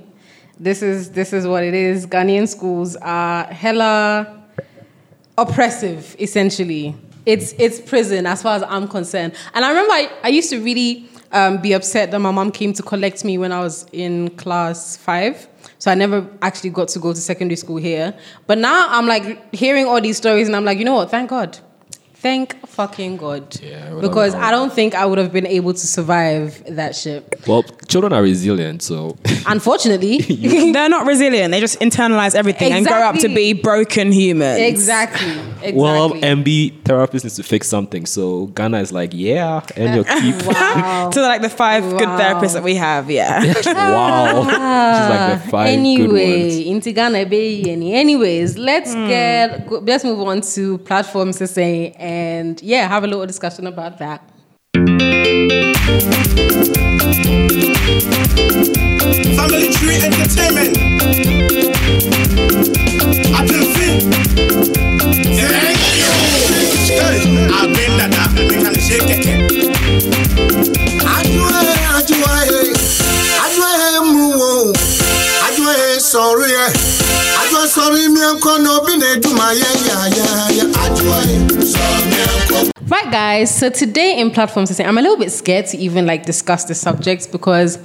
this 0.59 0.81
is 0.81 1.11
this 1.11 1.33
is 1.33 1.45
what 1.47 1.63
it 1.63 1.73
is. 1.73 2.05
Ghanaian 2.07 2.47
schools 2.47 2.95
are 2.97 3.45
hella 3.45 4.43
oppressive, 5.37 6.15
essentially. 6.19 6.95
It's 7.25 7.53
it's 7.57 7.79
prison 7.81 8.27
as 8.27 8.41
far 8.43 8.55
as 8.57 8.63
I'm 8.63 8.87
concerned. 8.87 9.33
And 9.53 9.65
I 9.65 9.69
remember 9.69 9.91
I, 9.93 10.11
I 10.23 10.27
used 10.29 10.49
to 10.51 10.61
really 10.63 11.09
um, 11.35 11.61
be 11.61 11.73
upset 11.73 12.11
that 12.11 12.19
my 12.19 12.31
mom 12.31 12.49
came 12.51 12.73
to 12.73 12.81
collect 12.81 13.25
me 13.25 13.37
when 13.37 13.51
I 13.51 13.59
was 13.59 13.85
in 13.91 14.29
class 14.37 14.95
five. 14.95 15.47
So 15.77 15.91
I 15.91 15.95
never 15.95 16.27
actually 16.41 16.69
got 16.69 16.87
to 16.89 16.99
go 16.99 17.13
to 17.13 17.19
secondary 17.19 17.57
school 17.57 17.77
here. 17.77 18.17
But 18.47 18.57
now 18.57 18.87
I'm 18.89 19.05
like 19.05 19.53
hearing 19.53 19.85
all 19.85 19.99
these 19.99 20.17
stories 20.17 20.47
and 20.47 20.55
I'm 20.55 20.63
like, 20.63 20.79
you 20.79 20.85
know 20.85 20.95
what? 20.95 21.11
Thank 21.11 21.29
God. 21.29 21.59
Thank 22.25 22.67
fucking 22.67 23.17
God. 23.17 23.43
Yeah, 23.61 23.91
well, 23.91 24.01
because 24.01 24.33
I'm- 24.33 24.49
don't 24.55 24.73
think 24.73 24.95
I 24.95 25.05
would 25.05 25.19
have 25.19 25.31
been 25.31 25.45
able 25.45 25.73
to 25.73 25.85
survive 25.97 26.49
that 26.79 26.95
shit. 26.95 27.21
Well, 27.45 27.61
children 27.87 28.13
are 28.13 28.23
resilient, 28.23 28.81
so 28.81 29.15
Unfortunately. 29.45 30.17
They're 30.73 30.89
not 30.89 31.05
resilient. 31.05 31.51
They 31.51 31.59
just 31.59 31.79
internalize 31.79 32.33
everything 32.33 32.73
and 32.73 32.83
grow 32.83 33.03
up 33.09 33.17
to 33.19 33.27
be 33.27 33.53
broken 33.53 34.11
humans. 34.11 34.59
exactly. 34.59 35.33
Exactly. 35.61 35.73
Well, 35.73 36.09
MB 36.13 36.83
therapist 36.83 37.25
needs 37.25 37.35
to 37.35 37.43
fix 37.43 37.67
something. 37.67 38.07
So 38.07 38.47
Ghana 38.57 38.79
is 38.79 38.91
like, 38.91 39.11
yeah, 39.13 39.61
and 39.77 39.95
your 39.95 40.03
keep. 40.03 40.35
wow. 40.47 41.09
To 41.13 41.21
like 41.21 41.41
the 41.43 41.49
five 41.49 41.83
good 41.83 42.09
therapists 42.21 42.53
that 42.53 42.63
we 42.63 42.73
have, 42.87 43.09
yeah. 43.11 43.43
wow. 43.65 44.41
She's 44.45 45.09
like 45.13 45.43
the 45.43 45.49
five 45.51 45.65
good 45.67 45.79
anyway, 45.79 46.41
ones. 46.41 46.57
into 46.71 46.91
Ghana, 46.91 47.25
be 47.27 47.69
any. 47.69 47.93
Anyways, 47.93 48.57
let's 48.57 48.93
Hmm. 48.95 49.07
get 49.07 49.71
let's 49.89 50.03
move 50.03 50.19
on 50.21 50.41
to 50.55 50.79
platforms 50.89 51.37
to 51.37 51.47
say 51.47 51.91
and 51.99 52.14
yeah, 52.61 52.87
have 52.87 53.03
a 53.03 53.07
little 53.07 53.25
discussion 53.25 53.67
about 53.67 53.97
that. 53.99 54.21
Family 59.37 59.69
Tree 59.73 59.99
Entertainment. 60.03 60.75
Guys. 83.15 83.49
So 83.57 83.69
today 83.69 84.19
in 84.19 84.29
platforms 84.29 84.67
to 84.67 84.75
say, 84.75 84.83
I'm 84.83 84.97
a 84.97 85.01
little 85.01 85.17
bit 85.17 85.31
scared 85.31 85.67
to 85.67 85.77
even 85.77 86.05
like 86.05 86.25
discuss 86.25 86.65
the 86.65 86.75
subject 86.75 87.31
because 87.31 87.79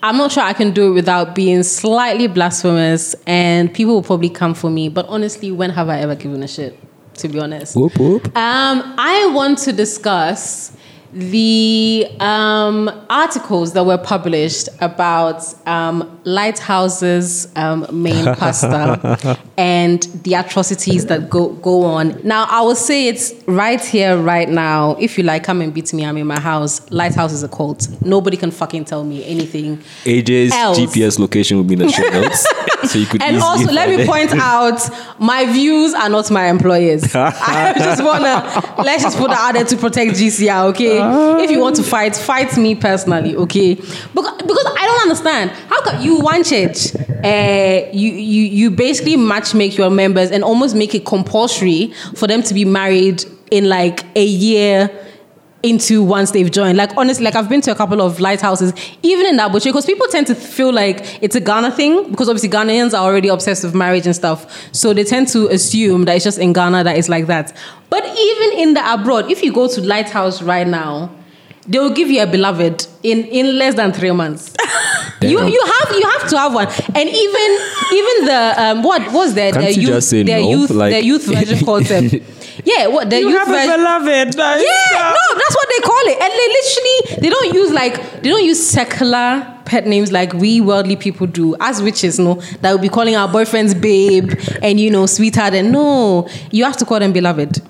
I'm 0.00 0.16
not 0.16 0.30
sure 0.30 0.44
I 0.44 0.52
can 0.52 0.70
do 0.70 0.92
it 0.92 0.94
without 0.94 1.34
being 1.34 1.64
slightly 1.64 2.28
blasphemous, 2.28 3.16
and 3.26 3.74
people 3.74 3.94
will 3.94 4.04
probably 4.04 4.30
come 4.30 4.54
for 4.54 4.70
me. 4.70 4.88
But 4.88 5.06
honestly, 5.08 5.50
when 5.50 5.70
have 5.70 5.88
I 5.88 5.98
ever 5.98 6.14
given 6.14 6.40
a 6.44 6.46
shit? 6.46 6.78
To 7.14 7.28
be 7.28 7.40
honest. 7.40 7.74
Whoop, 7.74 7.98
whoop. 7.98 8.26
Um, 8.36 8.94
I 8.96 9.28
want 9.34 9.58
to 9.60 9.72
discuss 9.72 10.70
the 11.16 12.06
um, 12.20 12.90
articles 13.08 13.72
that 13.72 13.84
were 13.84 13.96
published 13.96 14.68
about 14.82 15.42
um, 15.66 16.20
Lighthouse's 16.24 17.50
um, 17.56 17.86
main 17.90 18.24
pastor 18.34 19.16
and 19.56 20.02
the 20.24 20.34
atrocities 20.34 21.06
that 21.06 21.30
go, 21.30 21.54
go 21.54 21.84
on. 21.84 22.20
Now, 22.22 22.46
I 22.50 22.60
will 22.60 22.74
say 22.74 23.08
it's 23.08 23.32
right 23.46 23.82
here, 23.82 24.18
right 24.18 24.48
now. 24.48 24.96
If 25.00 25.16
you 25.16 25.24
like, 25.24 25.42
come 25.42 25.62
and 25.62 25.72
beat 25.72 25.94
me. 25.94 26.04
I'm 26.04 26.18
in 26.18 26.26
my 26.26 26.38
house. 26.38 26.90
Lighthouse 26.90 27.32
is 27.32 27.42
a 27.42 27.48
cult. 27.48 27.88
Nobody 28.02 28.36
can 28.36 28.50
fucking 28.50 28.84
tell 28.84 29.02
me 29.02 29.24
anything. 29.24 29.78
AJ's 30.04 30.52
else. 30.52 30.78
GPS 30.78 31.18
location 31.18 31.56
will 31.56 31.64
be 31.64 31.74
in 31.74 31.78
the 31.80 31.88
show 31.88 32.06
notes. 32.10 32.46
so 32.90 32.98
you 32.98 33.06
could 33.06 33.22
And 33.22 33.38
also, 33.38 33.72
let 33.72 33.88
me 33.88 34.02
it. 34.02 34.06
point 34.06 34.32
out, 34.32 34.80
my 35.18 35.46
views 35.46 35.94
are 35.94 36.10
not 36.10 36.30
my 36.30 36.48
employers. 36.48 37.04
I 37.14 37.72
just 37.76 38.04
wanna 38.04 38.82
let's 38.84 39.02
just 39.02 39.16
put 39.16 39.28
that 39.30 39.38
out 39.40 39.54
there 39.54 39.64
to 39.64 39.76
protect 39.76 40.12
GCR, 40.12 40.64
okay? 40.70 41.05
If 41.40 41.50
you 41.50 41.60
want 41.60 41.76
to 41.76 41.82
fight, 41.82 42.16
fight 42.16 42.56
me 42.56 42.74
personally, 42.74 43.36
okay? 43.36 43.74
Because, 43.74 44.42
because 44.42 44.66
I 44.78 44.86
don't 44.86 45.02
understand 45.02 45.50
how 45.50 45.82
come 45.82 46.00
you 46.00 46.20
one 46.20 46.44
church, 46.44 46.94
uh, 47.24 47.88
you 47.92 48.12
you 48.12 48.42
you 48.42 48.70
basically 48.70 49.16
match 49.16 49.54
make 49.54 49.76
your 49.76 49.90
members 49.90 50.30
and 50.30 50.44
almost 50.44 50.74
make 50.74 50.94
it 50.94 51.04
compulsory 51.04 51.92
for 52.14 52.26
them 52.26 52.42
to 52.42 52.54
be 52.54 52.64
married 52.64 53.24
in 53.50 53.68
like 53.68 54.04
a 54.16 54.24
year 54.24 54.90
into 55.66 56.02
once 56.02 56.30
they've 56.30 56.50
joined. 56.50 56.78
Like 56.78 56.96
honestly, 56.96 57.24
like 57.24 57.34
I've 57.34 57.48
been 57.48 57.60
to 57.62 57.72
a 57.72 57.74
couple 57.74 58.00
of 58.00 58.20
lighthouses, 58.20 58.72
even 59.02 59.26
in 59.26 59.36
Abuja, 59.36 59.64
because 59.64 59.86
people 59.86 60.06
tend 60.08 60.26
to 60.28 60.34
feel 60.34 60.72
like 60.72 61.22
it's 61.22 61.36
a 61.36 61.40
Ghana 61.40 61.72
thing 61.72 62.10
because 62.10 62.28
obviously 62.28 62.48
Ghanaians 62.48 62.92
are 62.92 63.04
already 63.04 63.28
obsessed 63.28 63.64
with 63.64 63.74
marriage 63.74 64.06
and 64.06 64.14
stuff. 64.14 64.70
So 64.72 64.94
they 64.94 65.04
tend 65.04 65.28
to 65.28 65.48
assume 65.48 66.04
that 66.04 66.16
it's 66.16 66.24
just 66.24 66.38
in 66.38 66.52
Ghana 66.52 66.84
that 66.84 66.96
it's 66.96 67.08
like 67.08 67.26
that. 67.26 67.56
But 67.90 68.04
even 68.04 68.58
in 68.58 68.74
the 68.74 68.92
abroad, 68.92 69.30
if 69.30 69.42
you 69.42 69.52
go 69.52 69.68
to 69.68 69.80
lighthouse 69.80 70.42
right 70.42 70.66
now, 70.66 71.10
they 71.68 71.78
will 71.78 71.90
give 71.90 72.08
you 72.10 72.22
a 72.22 72.26
beloved 72.26 72.86
in 73.02 73.24
in 73.24 73.58
less 73.58 73.74
than 73.74 73.92
three 73.92 74.12
months. 74.12 74.52
You, 75.22 75.42
you 75.46 75.60
have 75.64 75.96
you 75.96 76.08
have 76.10 76.28
to 76.28 76.38
have 76.38 76.52
one, 76.54 76.66
and 76.94 77.08
even 77.08 77.58
even 77.92 78.24
the 78.26 78.54
um 78.58 78.82
what 78.82 79.10
was 79.12 79.32
there 79.32 79.50
Can't 79.50 79.64
their 79.64 79.72
you 79.72 79.80
youth 79.80 79.90
just 79.90 80.10
say 80.10 80.22
their 80.22 80.40
no? 80.40 80.50
youth 80.50 80.70
Like- 80.70 80.92
their 80.92 81.00
youth 81.00 81.24
version 81.24 81.64
concept. 81.70 82.14
Yeah, 82.64 82.88
what 82.88 83.08
the 83.08 83.20
You 83.20 83.30
youth 83.30 83.38
have 83.38 83.48
a 83.48 83.50
version. 83.52 83.76
beloved. 83.78 84.32
That 84.34 84.58
is 84.58 84.64
Yeah, 84.64 85.12
so- 85.12 85.16
no, 85.16 85.40
that's 85.40 85.56
what 85.56 85.68
they 85.74 85.82
call 85.82 86.02
it. 86.12 86.18
And 86.20 86.32
they 86.32 86.48
literally 86.58 87.22
they 87.22 87.30
don't 87.30 87.54
use 87.54 87.72
like 87.72 88.22
they 88.22 88.28
don't 88.28 88.44
use 88.44 88.64
secular 88.64 89.60
pet 89.64 89.86
names 89.86 90.12
like 90.12 90.34
we 90.34 90.60
worldly 90.60 90.96
people 90.96 91.26
do 91.26 91.56
as 91.60 91.80
witches, 91.82 92.18
no, 92.18 92.34
that 92.60 92.70
will 92.70 92.78
be 92.78 92.90
calling 92.90 93.16
our 93.16 93.26
boyfriends 93.26 93.80
babe 93.80 94.34
and 94.62 94.78
you 94.78 94.90
know 94.90 95.06
sweetheart 95.06 95.54
and 95.54 95.72
no, 95.72 96.28
you 96.50 96.62
have 96.64 96.76
to 96.76 96.84
call 96.84 96.98
them 97.00 97.12
beloved. 97.14 97.62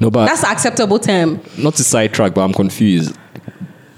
No, 0.00 0.10
but 0.10 0.26
That's 0.26 0.40
the 0.40 0.48
acceptable 0.48 0.98
term. 0.98 1.40
not 1.58 1.74
to 1.76 1.84
sidetrack, 1.84 2.34
but 2.34 2.40
I'm 2.42 2.52
confused. 2.52 3.16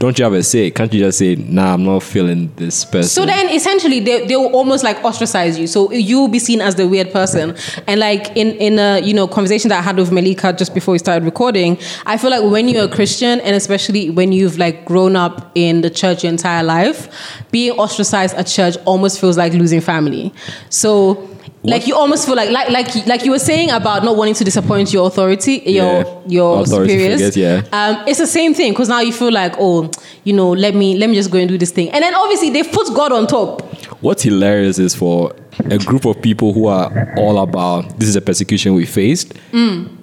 Don't 0.04 0.18
you 0.18 0.24
have 0.24 0.34
a 0.34 0.42
say? 0.42 0.70
Can't 0.70 0.92
you 0.92 1.00
just 1.00 1.16
say, 1.18 1.34
nah, 1.34 1.72
I'm 1.72 1.82
not 1.82 2.02
feeling 2.02 2.52
this 2.56 2.84
person? 2.84 3.04
So 3.04 3.24
then 3.24 3.48
essentially 3.48 4.00
they 4.00 4.26
they 4.26 4.36
will 4.36 4.54
almost 4.54 4.84
like 4.84 5.02
ostracize 5.02 5.58
you. 5.58 5.66
So 5.66 5.90
you'll 5.92 6.28
be 6.28 6.38
seen 6.38 6.60
as 6.60 6.74
the 6.74 6.86
weird 6.86 7.10
person. 7.10 7.56
And 7.86 8.00
like 8.00 8.36
in 8.36 8.48
in 8.56 8.78
a 8.78 9.00
you 9.00 9.14
know 9.14 9.26
conversation 9.26 9.70
that 9.70 9.78
I 9.78 9.80
had 9.80 9.96
with 9.96 10.10
Melika 10.10 10.58
just 10.58 10.74
before 10.74 10.92
we 10.92 10.98
started 10.98 11.24
recording, 11.24 11.78
I 12.04 12.18
feel 12.18 12.28
like 12.28 12.44
when 12.44 12.68
you're 12.68 12.84
a 12.84 12.88
Christian 12.88 13.40
and 13.40 13.56
especially 13.56 14.10
when 14.10 14.30
you've 14.30 14.58
like 14.58 14.84
grown 14.84 15.16
up 15.16 15.50
in 15.54 15.80
the 15.80 15.88
church 15.88 16.22
your 16.22 16.30
entire 16.30 16.62
life, 16.62 17.08
being 17.50 17.72
ostracized 17.78 18.36
at 18.36 18.46
church 18.46 18.76
almost 18.84 19.18
feels 19.18 19.38
like 19.38 19.54
losing 19.54 19.80
family. 19.80 20.34
So 20.68 21.33
like 21.64 21.86
you 21.86 21.96
almost 21.96 22.26
feel 22.26 22.36
like 22.36 22.50
like 22.50 22.68
like 22.70 23.06
like 23.06 23.24
you 23.24 23.30
were 23.30 23.38
saying 23.38 23.70
about 23.70 24.04
not 24.04 24.16
wanting 24.16 24.34
to 24.34 24.44
disappoint 24.44 24.92
your 24.92 25.06
authority, 25.06 25.62
your 25.64 25.84
Yeah. 25.84 26.04
your 26.26 26.60
Authority 26.62 26.92
superiors. 26.92 27.20
figures, 27.20 27.36
yeah. 27.36 27.62
Um, 27.72 28.04
it's 28.06 28.18
the 28.18 28.26
same 28.26 28.52
thing 28.54 28.72
because 28.72 28.88
now 28.88 29.00
you 29.00 29.12
feel 29.12 29.32
like, 29.32 29.54
oh, 29.58 29.90
you 30.24 30.32
know, 30.34 30.50
let 30.52 30.74
me 30.74 30.96
let 30.98 31.08
me 31.08 31.16
just 31.16 31.30
go 31.30 31.38
and 31.38 31.48
do 31.48 31.56
this 31.58 31.70
thing, 31.70 31.90
and 31.90 32.02
then 32.04 32.14
obviously 32.14 32.50
they've 32.50 32.70
put 32.70 32.94
God 32.94 33.12
on 33.12 33.26
top. 33.26 33.62
What's 34.04 34.22
hilarious 34.22 34.78
is 34.78 34.94
for 34.94 35.34
a 35.70 35.78
group 35.78 36.04
of 36.04 36.20
people 36.20 36.52
who 36.52 36.66
are 36.66 37.14
all 37.16 37.38
about 37.38 37.98
this 37.98 38.06
is 38.10 38.16
a 38.16 38.20
persecution 38.20 38.74
we 38.74 38.84
faced, 38.84 39.32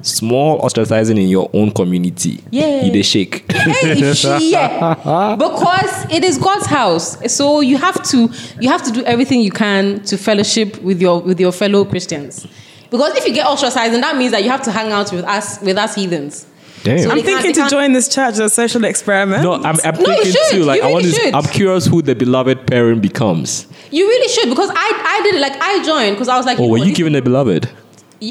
small 0.02 0.60
ostracizing 0.60 1.22
in 1.22 1.28
your 1.28 1.52
own 1.54 1.70
community. 1.70 2.38
Mm. 2.38 2.48
Yeah. 2.50 2.90
They 2.92 3.04
shake. 3.04 3.52
Hey, 3.52 4.12
yeah, 4.40 5.36
because 5.38 6.12
it 6.12 6.24
is 6.24 6.40
God's 6.40 6.66
house, 6.66 7.32
so 7.32 7.60
you 7.62 7.78
have 7.78 8.02
to 8.06 8.28
you 8.60 8.70
have 8.70 8.82
to 8.86 8.92
do 8.92 9.04
everything 9.04 9.42
you 9.42 9.52
can 9.52 10.02
to 10.06 10.18
fellowship 10.18 10.82
with 10.82 11.00
your 11.00 11.22
with 11.22 11.40
your 11.40 11.52
fellow 11.52 11.86
Christians. 11.86 12.48
Because 12.90 13.16
if 13.16 13.28
you 13.28 13.36
get 13.36 13.46
ostracized, 13.46 13.94
then 13.94 14.02
that 14.02 14.18
means 14.18 14.32
that 14.32 14.44
you 14.44 14.50
have 14.50 14.64
to 14.64 14.72
hang 14.72 14.92
out 14.92 15.14
with 15.14 15.26
us 15.26 15.62
with 15.62 15.78
us 15.78 15.94
heathens. 15.94 16.48
Damn. 16.84 17.00
So 17.00 17.12
I'm 17.12 17.22
thinking 17.22 17.54
to 17.54 17.70
join 17.70 17.94
this 17.94 18.08
church 18.08 18.34
as 18.34 18.39
a 18.39 18.50
social 18.50 18.84
experiment. 18.86 19.44
No, 19.44 19.54
I'm, 19.54 19.76
I'm 19.84 19.96
No, 19.96 20.06
thinking 20.06 20.32
should. 20.32 20.52
too. 20.52 20.63
Like, 20.63 20.82
You 20.82 20.88
I 20.88 20.91
want 20.91 21.06
to. 21.06 21.32
I'm 21.34 21.44
curious 21.44 21.86
who 21.86 22.02
the 22.02 22.15
beloved 22.15 22.65
parent 22.67 23.02
becomes. 23.02 23.67
You 23.91 24.08
really 24.08 24.28
should 24.30 24.50
because 24.50 24.70
I 24.74 24.89
I 25.17 25.22
did 25.24 25.36
it 25.36 25.41
like 25.41 25.58
I 25.62 25.84
joined 25.84 26.15
because 26.15 26.28
I 26.28 26.38
was 26.38 26.46
like, 26.46 26.58
Oh, 26.60 26.63
know 26.63 26.67
were 26.70 26.78
what, 26.80 26.82
you 26.88 26.91
this- 26.91 26.98
given 26.98 27.15
a 27.15 27.22
beloved? 27.22 27.70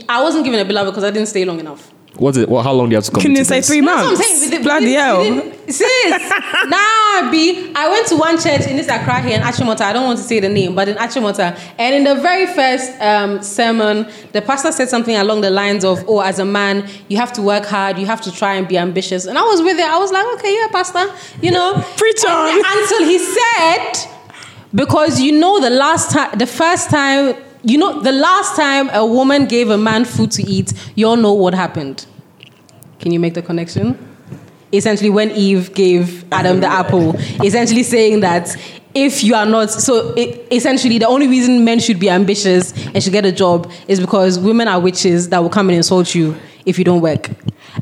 I 0.08 0.22
wasn't 0.22 0.44
given 0.44 0.60
a 0.60 0.64
beloved 0.64 0.92
because 0.92 1.04
I 1.04 1.10
didn't 1.10 1.28
stay 1.28 1.44
long 1.44 1.58
enough. 1.60 1.92
What's 2.16 2.36
it? 2.36 2.48
Well, 2.48 2.62
how 2.62 2.72
long 2.72 2.88
do 2.88 2.90
you 2.92 2.96
have 2.96 3.04
to 3.04 3.10
come? 3.12 3.22
Can 3.22 3.30
you 3.34 3.44
say 3.44 3.60
this? 3.60 3.68
three 3.68 3.80
That's 3.80 3.96
what 3.96 4.04
I'm 4.04 4.14
months? 4.14 4.26
saying. 4.28 4.50
Within- 4.50 4.62
Bloody 4.62 4.84
within- 4.86 5.00
hell. 5.00 5.20
within- 5.20 5.56
Sis, 5.70 6.10
nah, 6.68 7.30
B. 7.30 7.72
I 7.76 7.88
went 7.88 8.06
to 8.08 8.16
one 8.16 8.36
church 8.40 8.66
in 8.66 8.76
this 8.76 8.88
Accra 8.88 9.22
here 9.22 9.36
in 9.36 9.40
Achimota. 9.42 9.82
I 9.82 9.92
don't 9.92 10.04
want 10.04 10.18
to 10.18 10.24
say 10.24 10.40
the 10.40 10.48
name, 10.48 10.74
but 10.74 10.88
in 10.88 10.96
Achimota. 10.96 11.56
And 11.78 11.94
in 11.94 12.02
the 12.04 12.20
very 12.20 12.46
first 12.46 12.90
um, 13.00 13.40
sermon, 13.40 14.08
the 14.32 14.42
pastor 14.42 14.72
said 14.72 14.88
something 14.88 15.14
along 15.16 15.42
the 15.42 15.50
lines 15.50 15.84
of, 15.84 16.02
"Oh, 16.08 16.18
as 16.20 16.40
a 16.40 16.44
man, 16.44 16.88
you 17.08 17.16
have 17.18 17.32
to 17.34 17.42
work 17.42 17.64
hard. 17.66 17.98
You 17.98 18.06
have 18.06 18.20
to 18.22 18.32
try 18.32 18.54
and 18.56 18.66
be 18.66 18.76
ambitious." 18.76 19.26
And 19.26 19.38
I 19.38 19.42
was 19.42 19.62
with 19.62 19.78
it. 19.78 19.84
I 19.86 19.96
was 19.98 20.10
like, 20.10 20.26
"Okay, 20.34 20.52
yeah, 20.54 20.66
pastor. 20.72 21.06
You 21.40 21.52
know, 21.52 21.74
Preach 21.96 22.24
on. 22.26 22.58
Until 22.58 23.04
he 23.04 23.18
said, 23.20 23.92
because 24.74 25.20
you 25.20 25.32
know, 25.38 25.60
the 25.60 25.70
last 25.70 26.10
time, 26.10 26.36
the 26.36 26.46
first 26.46 26.90
time. 26.90 27.36
You 27.62 27.78
know, 27.78 28.00
the 28.00 28.12
last 28.12 28.56
time 28.56 28.88
a 28.90 29.04
woman 29.04 29.46
gave 29.46 29.70
a 29.70 29.76
man 29.76 30.04
food 30.04 30.30
to 30.32 30.42
eat, 30.42 30.72
you 30.94 31.06
all 31.06 31.16
know 31.16 31.32
what 31.32 31.54
happened. 31.54 32.06
Can 32.98 33.12
you 33.12 33.20
make 33.20 33.34
the 33.34 33.42
connection? 33.42 33.98
Essentially, 34.72 35.10
when 35.10 35.30
Eve 35.32 35.74
gave 35.74 36.24
Adam 36.32 36.60
the 36.60 36.66
apple, 36.66 37.16
essentially 37.44 37.82
saying 37.82 38.20
that 38.20 38.56
if 38.94 39.22
you 39.22 39.34
are 39.34 39.46
not, 39.46 39.70
so 39.70 40.14
it, 40.16 40.46
essentially, 40.50 40.98
the 40.98 41.06
only 41.06 41.28
reason 41.28 41.64
men 41.64 41.80
should 41.80 41.98
be 41.98 42.08
ambitious 42.08 42.72
and 42.88 43.02
should 43.02 43.12
get 43.12 43.24
a 43.24 43.32
job 43.32 43.70
is 43.88 44.00
because 44.00 44.38
women 44.38 44.68
are 44.68 44.80
witches 44.80 45.28
that 45.28 45.42
will 45.42 45.50
come 45.50 45.68
and 45.68 45.76
insult 45.76 46.14
you 46.14 46.36
if 46.66 46.78
you 46.78 46.84
don't 46.84 47.00
work. 47.00 47.30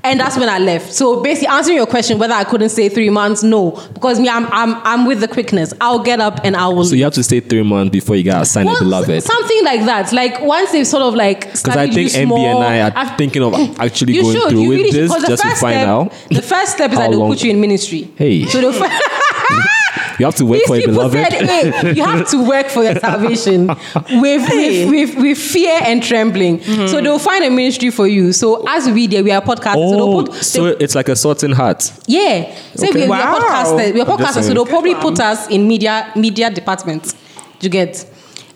And 0.05 0.21
that's 0.21 0.37
when 0.37 0.49
I 0.49 0.59
left. 0.59 0.93
So 0.93 1.23
basically, 1.23 1.49
answering 1.49 1.77
your 1.77 1.87
question 1.87 2.19
whether 2.19 2.35
I 2.35 2.45
couldn't 2.45 2.69
stay 2.69 2.89
three 2.89 3.11
months, 3.11 3.43
no, 3.43 3.71
because 3.95 4.21
me, 4.21 4.29
I'm 4.29 4.47
I'm 4.47 4.75
I'm 4.85 5.07
with 5.07 5.21
the 5.21 5.29
quickness. 5.29 5.73
I'll 5.81 6.03
get 6.03 6.21
up 6.21 6.41
and 6.45 6.57
I 6.57 6.69
will. 6.69 6.85
So 6.85 6.95
you 6.95 7.05
have 7.05 7.15
to 7.15 7.23
stay 7.25 7.41
three 7.41 7.63
months 7.63 7.91
before 7.93 8.15
you 8.17 8.23
get 8.23 8.41
assigned 8.41 8.69
a 8.69 8.73
Well, 8.73 8.81
beloved. 8.81 9.23
Something 9.23 9.65
like 9.65 9.85
that. 9.87 10.13
Like 10.13 10.41
once 10.41 10.73
they've 10.73 10.87
sort 10.87 11.03
of 11.03 11.15
like 11.15 11.41
Because 11.53 11.69
I 11.77 11.89
think 11.91 12.11
MB 12.11 12.39
and 12.39 12.59
I 12.65 12.81
are 12.91 12.93
I've- 12.95 13.17
thinking 13.17 13.43
of 13.43 13.55
actually 13.81 14.15
going 14.21 14.37
should, 14.37 14.49
through 14.51 14.69
with 14.69 14.79
really 14.79 14.91
this 14.91 15.11
just 15.11 15.43
to 15.43 15.49
find 15.57 15.59
step, 15.59 15.89
out. 15.89 16.13
The 16.31 16.43
first 16.43 16.73
step 16.73 16.93
is 16.93 16.99
that 16.99 17.11
they'll 17.11 17.19
long- 17.21 17.31
put 17.31 17.43
you 17.43 17.51
in 17.51 17.61
ministry. 17.61 18.11
Hey. 18.17 18.45
So 18.47 18.61
the 18.61 18.73
fir- 18.73 18.89
You 20.19 20.25
have 20.27 20.35
to 20.37 20.45
wait 20.45 20.59
These 20.61 20.67
for 20.67 20.75
a 20.77 20.79
people 20.81 20.95
beloved. 20.95 21.33
said, 21.33 21.33
hey, 21.73 21.93
you 21.95 22.03
have 22.05 22.29
to 22.31 22.49
work 22.49 22.67
for 22.69 22.83
your 22.83 22.97
salvation 22.97 23.67
with, 24.11 24.51
with, 24.51 24.91
with, 24.91 25.17
with 25.17 25.39
fear 25.39 25.79
and 25.85 26.03
trembling. 26.03 26.59
Mm-hmm. 26.59 26.87
So 26.89 27.01
they'll 27.01 27.19
find 27.21 27.45
a 27.45 27.51
ministry 27.51 27.91
for 27.91 28.07
you. 28.09 28.33
So 28.33 28.65
as 28.69 28.89
we 28.91 29.07
there, 29.07 29.23
we 29.23 29.31
are 29.31 29.41
podcasters. 29.41 29.91
so 29.91 30.01
oh, 30.01 30.25
put, 30.25 30.35
so 30.35 30.65
they- 30.75 30.85
it's 30.85 30.95
like 30.97 31.09
a 31.09 31.15
sorting 31.17 31.53
hat. 31.53 31.93
yeah. 32.07 32.53
So 32.75 32.89
Okay. 32.89 33.03
we, 33.03 33.09
we 33.09 33.15
are 33.15 33.41
podcasters. 33.41 33.95
We 33.95 34.01
are 34.01 34.11
I'm 34.11 34.17
podcasters. 34.19 34.43
So 34.49 34.55
they'll 34.55 34.67
probably 34.67 34.95
put 34.97 35.21
us 35.21 35.49
in 35.49 35.69
media 35.69 36.13
media 36.17 36.51
department. 36.51 37.15
Do 37.61 37.67
you 37.67 37.71
get? 37.71 38.05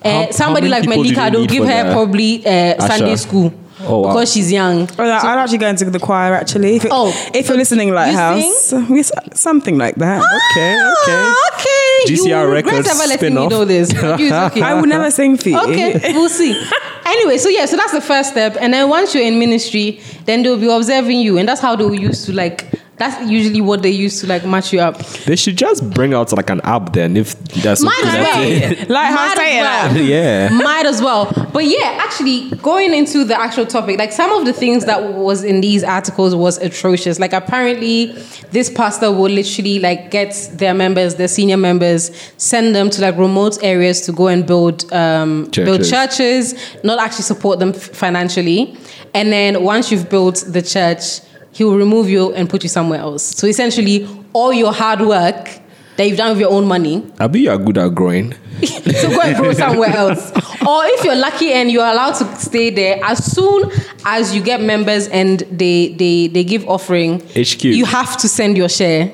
Uh, 0.05 0.09
How- 0.11 0.25
how 0.27 0.31
somebody 0.33 0.69
many 0.69 0.83
like 0.83 0.83
people 0.91 1.05
do 1.05 1.11
Melika, 1.15 1.31
they'll 1.31 1.47
give 1.47 1.65
her 1.65 1.85
the 1.85 1.93
probably 1.93 2.45
uh, 2.45 2.87
Sunday 2.87 3.15
school. 3.17 3.53
Oh, 3.85 4.01
wow. 4.01 4.13
Because 4.13 4.33
she's 4.33 4.51
young. 4.53 4.83
Oh, 4.99 5.07
that- 5.07 5.25
I'd 5.25 5.39
actually 5.39 5.59
go 5.59 5.69
into 5.69 5.85
the 5.91 5.99
choir 5.99 6.35
actually. 6.35 6.77
If, 6.77 6.87
Oh, 6.91 7.13
if 7.35 7.49
you're 7.49 7.57
listening, 7.57 7.93
Lighthouse, 7.93 8.73
yes, 8.91 9.11
something 9.35 9.79
like 9.79 9.97
that. 9.97 10.19
Okay, 10.23 10.73
okay. 10.75 11.23
Ah, 11.25 11.51
okay. 11.55 12.13
GCR 12.15 12.47
you 12.47 12.53
Records 12.53 12.89
ever 12.89 12.99
letting 12.99 13.11
me 13.11 13.17
spin-off. 13.17 13.51
know 13.51 13.65
this. 13.65 13.93
You- 14.21 14.33
okay. 14.33 14.63
I 14.63 14.75
will 14.75 14.87
never 14.87 15.11
sing 15.11 15.37
for 15.37 15.49
you. 15.51 15.59
Okay, 15.61 16.13
we'll 16.15 16.29
see. 16.29 16.61
Anyway, 17.05 17.37
so 17.39 17.49
yeah, 17.49 17.67
so 17.67 17.77
that's 17.77 17.93
the 17.93 18.01
first 18.01 18.31
step, 18.31 18.57
and 18.61 18.73
then 18.73 18.89
once 18.89 19.15
you're 19.15 19.25
in 19.25 19.39
ministry, 19.39 20.01
then 20.25 20.43
they'll 20.43 20.57
be 20.59 20.69
observing 20.71 21.19
you, 21.19 21.37
and 21.39 21.49
that's 21.49 21.61
how 21.61 21.75
they 21.77 21.85
will 21.85 21.95
use 21.95 22.25
to 22.27 22.33
like. 22.33 22.65
That's 22.99 23.29
usually 23.29 23.61
what 23.61 23.83
they 23.83 23.91
use 23.91 24.21
to 24.21 24.27
like 24.27 24.45
match 24.45 24.73
you 24.73 24.81
up. 24.81 24.99
They 25.25 25.35
should 25.35 25.57
just 25.57 25.89
bring 25.91 26.15
out 26.15 26.31
like 26.33 26.51
an 26.51 26.61
app 26.63 26.93
then 26.93 27.17
if 27.17 27.37
that's 27.63 27.83
Might 27.83 28.05
as 28.05 28.15
well. 28.15 28.35
Say 28.49 28.65
as 28.79 28.89
well. 28.89 29.97
Yeah. 30.03 30.49
Might 30.51 30.87
as 30.87 31.01
well. 31.01 31.33
But 31.53 31.65
yeah, 31.65 31.99
actually, 32.01 32.51
going 32.59 32.93
into 32.95 33.25
the 33.25 33.39
actual 33.39 33.67
topic, 33.67 33.99
like 33.99 34.13
some 34.13 34.31
of 34.33 34.45
the 34.45 34.53
things 34.53 34.85
that 34.85 35.15
was 35.15 35.43
in 35.43 35.61
these 35.63 35.83
articles 35.83 36.35
was 36.35 36.59
atrocious. 36.59 37.19
Like 37.19 37.33
apparently, 37.33 38.07
this 38.51 38.71
pastor 38.71 39.11
will 39.11 39.31
literally 39.31 39.81
like 39.81 40.11
get 40.11 40.51
their 40.55 40.75
members, 40.75 41.17
their 41.17 41.29
senior 41.29 41.57
members, 41.57 42.11
send 42.37 42.75
them 42.75 42.91
to 42.91 43.01
like 43.01 43.17
remote 43.17 43.59
areas 43.63 44.03
to 44.03 44.13
go 44.13 44.29
and 44.29 44.47
build 44.47 44.93
um, 44.93 45.45
build 45.51 45.83
Churches. 45.85 45.91
churches, 45.91 46.55
not 46.85 46.99
actually 47.01 47.25
support 47.25 47.59
them 47.59 47.73
financially, 47.73 48.77
and 49.15 49.33
then 49.33 49.63
once 49.65 49.91
you've 49.91 50.09
built 50.11 50.45
the 50.47 50.63
church, 50.63 51.21
he 51.53 51.65
will 51.65 51.77
remove 51.77 52.09
you 52.09 52.33
and 52.35 52.49
put 52.49 52.63
you 52.63 52.69
somewhere 52.69 53.01
else. 53.01 53.23
So 53.23 53.47
essentially, 53.47 54.09
all 54.33 54.53
your 54.53 54.73
hard 54.73 55.01
work 55.03 55.61
that 55.97 56.09
you've 56.09 56.17
done 56.17 56.31
with 56.31 56.41
your 56.41 56.51
own 56.51 56.67
money 56.67 57.07
I 57.19 57.27
bet 57.27 57.41
you 57.43 57.51
are 57.51 57.59
good 57.59 57.77
at 57.79 57.95
growing. 57.95 58.33
so 58.65 59.11
go 59.11 59.21
and 59.21 59.37
grow 59.37 59.53
somewhere 59.53 59.91
else. 59.91 60.31
Or 60.63 60.85
if 60.87 61.05
you're 61.05 61.17
lucky 61.17 61.53
and 61.53 61.71
you're 61.71 61.85
allowed 61.85 62.13
to 62.15 62.37
stay 62.37 62.71
there, 62.71 62.99
as 63.05 63.25
soon 63.33 63.71
as 64.07 64.35
you 64.35 64.43
get 64.43 64.61
members 64.61 65.09
and 65.09 65.41
they 65.51 65.89
they 65.95 66.29
they 66.29 66.45
give 66.45 66.69
offering, 66.69 67.21
HQ. 67.31 67.65
you 67.65 67.85
have 67.85 68.17
to 68.19 68.29
send 68.29 68.57
your 68.57 68.69
share. 68.69 69.13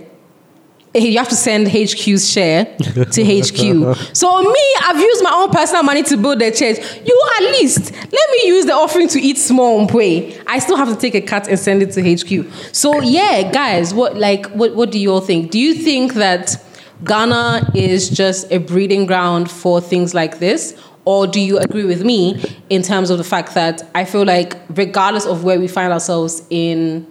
You 0.98 1.18
have 1.18 1.28
to 1.28 1.36
send 1.36 1.68
HQ's 1.68 2.30
share 2.30 2.64
to 2.64 3.24
HQ. 3.24 4.16
So 4.16 4.42
me, 4.42 4.64
I've 4.82 5.00
used 5.00 5.22
my 5.22 5.30
own 5.32 5.50
personal 5.50 5.82
money 5.82 6.02
to 6.04 6.16
build 6.16 6.40
the 6.40 6.50
church. 6.50 6.78
You 7.04 7.30
at 7.36 7.42
least 7.52 7.92
let 7.92 8.12
me 8.12 8.40
use 8.44 8.66
the 8.66 8.72
offering 8.74 9.08
to 9.08 9.20
eat 9.20 9.38
small 9.38 9.80
and 9.80 9.88
pray. 9.88 10.38
I 10.46 10.58
still 10.58 10.76
have 10.76 10.88
to 10.88 10.96
take 10.96 11.14
a 11.14 11.20
cut 11.20 11.48
and 11.48 11.58
send 11.58 11.82
it 11.82 11.92
to 11.92 12.02
HQ. 12.02 12.52
So 12.74 13.00
yeah, 13.00 13.50
guys, 13.50 13.94
what 13.94 14.16
like 14.16 14.46
what 14.50 14.74
what 14.74 14.90
do 14.90 14.98
you 14.98 15.12
all 15.12 15.20
think? 15.20 15.50
Do 15.50 15.58
you 15.58 15.74
think 15.74 16.14
that 16.14 16.56
Ghana 17.04 17.72
is 17.74 18.08
just 18.08 18.50
a 18.50 18.58
breeding 18.58 19.06
ground 19.06 19.50
for 19.50 19.80
things 19.80 20.14
like 20.14 20.38
this? 20.38 20.74
Or 21.04 21.26
do 21.26 21.40
you 21.40 21.58
agree 21.58 21.84
with 21.84 22.04
me 22.04 22.38
in 22.68 22.82
terms 22.82 23.08
of 23.08 23.16
the 23.16 23.24
fact 23.24 23.54
that 23.54 23.82
I 23.94 24.04
feel 24.04 24.26
like, 24.26 24.58
regardless 24.68 25.24
of 25.24 25.42
where 25.42 25.58
we 25.58 25.66
find 25.66 25.90
ourselves 25.90 26.42
in 26.50 27.06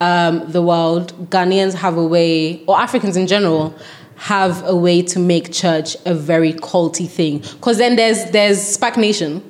um, 0.00 0.50
the 0.50 0.62
world, 0.62 1.12
Ghanaians 1.30 1.74
have 1.74 1.96
a 1.96 2.04
way, 2.04 2.62
or 2.66 2.78
Africans 2.78 3.16
in 3.16 3.26
general, 3.26 3.74
have 4.16 4.64
a 4.66 4.74
way 4.76 5.02
to 5.02 5.18
make 5.18 5.52
church 5.52 5.96
a 6.06 6.14
very 6.14 6.52
culty 6.52 7.08
thing. 7.08 7.38
Because 7.38 7.78
then 7.78 7.96
there's 7.96 8.30
there's 8.30 8.58
SPAC 8.78 8.96
Nation. 8.96 9.42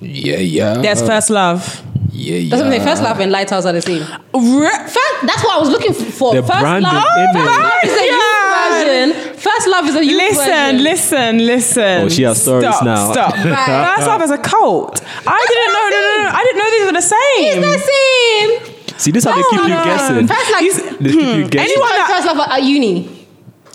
Yeah, 0.00 0.36
yeah. 0.36 0.74
There's 0.78 1.00
first 1.02 1.28
love. 1.30 1.82
yeah, 2.12 2.36
yeah. 2.36 2.50
That's 2.50 2.62
what 2.62 2.70
they 2.70 2.78
First 2.80 3.02
Love 3.02 3.18
and 3.20 3.32
Lighthouse 3.32 3.64
are 3.66 3.72
the 3.72 3.82
same. 3.82 4.02
First, 4.04 4.94
that's 5.26 5.42
what 5.44 5.56
I 5.56 5.58
was 5.60 5.70
looking 5.70 5.92
for. 5.92 6.34
The 6.34 6.42
First 6.42 6.60
brand 6.60 6.84
Love, 6.84 7.04
and 7.16 7.36
image. 7.36 7.48
First 7.48 7.58
Love 7.58 7.84
is 7.84 7.92
a 7.92 8.06
Yeah. 8.06 8.14
youth 8.14 9.14
version. 9.18 9.38
First 9.38 9.66
Love 9.68 9.86
is 9.88 9.96
a 9.96 10.04
youth 10.04 10.16
Listen, 10.22 10.46
version. 10.46 10.82
listen, 10.84 11.46
listen. 11.46 12.02
Oh, 12.04 12.08
she 12.08 12.22
has 12.22 12.40
stories 12.40 12.68
stop, 12.68 12.84
now. 12.84 13.12
Stop. 13.12 13.34
Right. 13.44 13.94
First 13.96 14.06
love 14.08 14.22
is 14.22 14.30
a 14.30 14.38
cult. 14.38 15.00
I 15.26 15.46
didn't 15.48 15.72
know. 15.74 15.88
No, 15.90 15.98
no, 15.98 16.22
no. 16.22 16.30
I 16.38 16.42
didn't 16.44 16.58
know 16.58 16.70
these 16.70 16.86
were 16.86 16.92
the 16.92 17.08
same. 17.16 17.62
It's 17.64 17.82
the 17.82 18.64
same. 18.66 18.67
See, 18.98 19.12
this 19.12 19.24
is 19.24 19.30
how 19.30 19.36
they 19.36 19.42
keep 19.42 19.62
you 19.62 19.68
no. 19.68 19.84
guessing. 19.84 20.26
First 20.26 20.50
Love. 20.50 20.98
They 21.00 21.10
keep 21.10 21.20
you 21.20 21.44
hmm. 21.44 21.48
guessing. 21.48 21.60
Anyone 21.60 21.88
that- 21.88 22.10
First 22.10 22.26
Love 22.36 22.48
at 22.48 22.62
uni. 22.62 23.18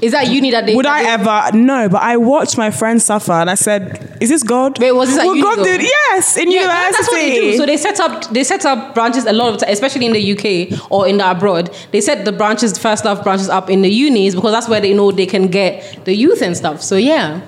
Is 0.01 0.11
that 0.11 0.27
uni 0.27 0.51
that 0.51 0.65
they? 0.65 0.75
Would 0.75 0.85
I 0.85 1.03
they- 1.03 1.09
ever? 1.09 1.57
No, 1.57 1.87
but 1.87 2.01
I 2.01 2.17
watched 2.17 2.57
my 2.57 2.71
friend 2.71 3.01
suffer, 3.01 3.31
and 3.31 3.49
I 3.49 3.55
said, 3.55 4.17
"Is 4.19 4.27
this 4.27 4.43
God?" 4.43 4.77
Wait, 4.77 4.91
was 4.91 5.07
this 5.07 5.17
at 5.17 5.25
Well, 5.25 5.35
uni 5.35 5.47
God 5.47 5.59
though? 5.59 5.63
did. 5.63 5.81
Yes, 5.81 6.35
in 6.35 6.51
Yeah, 6.51 6.63
university. 6.63 6.91
that's 6.91 7.07
what 7.07 7.15
they 7.15 7.39
do. 7.39 7.57
So 7.57 7.65
they 7.65 7.77
set 7.77 7.99
up 8.01 8.33
they 8.33 8.43
set 8.43 8.65
up 8.65 8.93
branches 8.93 9.25
a 9.25 9.31
lot 9.31 9.53
of 9.53 9.59
time, 9.61 9.69
especially 9.69 10.05
in 10.05 10.11
the 10.11 10.19
UK 10.33 10.77
or 10.89 11.07
in 11.07 11.17
the 11.19 11.31
abroad. 11.31 11.73
They 11.91 12.01
set 12.01 12.25
the 12.25 12.33
branches, 12.33 12.77
first 12.77 13.05
love 13.05 13.23
branches 13.23 13.47
up 13.47 13.69
in 13.69 13.81
the 13.81 13.89
unis 13.89 14.35
because 14.35 14.51
that's 14.51 14.67
where 14.67 14.81
they 14.81 14.93
know 14.93 15.11
they 15.11 15.25
can 15.25 15.47
get 15.47 16.03
the 16.03 16.13
youth 16.13 16.41
and 16.41 16.57
stuff. 16.57 16.81
So 16.81 16.97
yeah. 16.97 17.39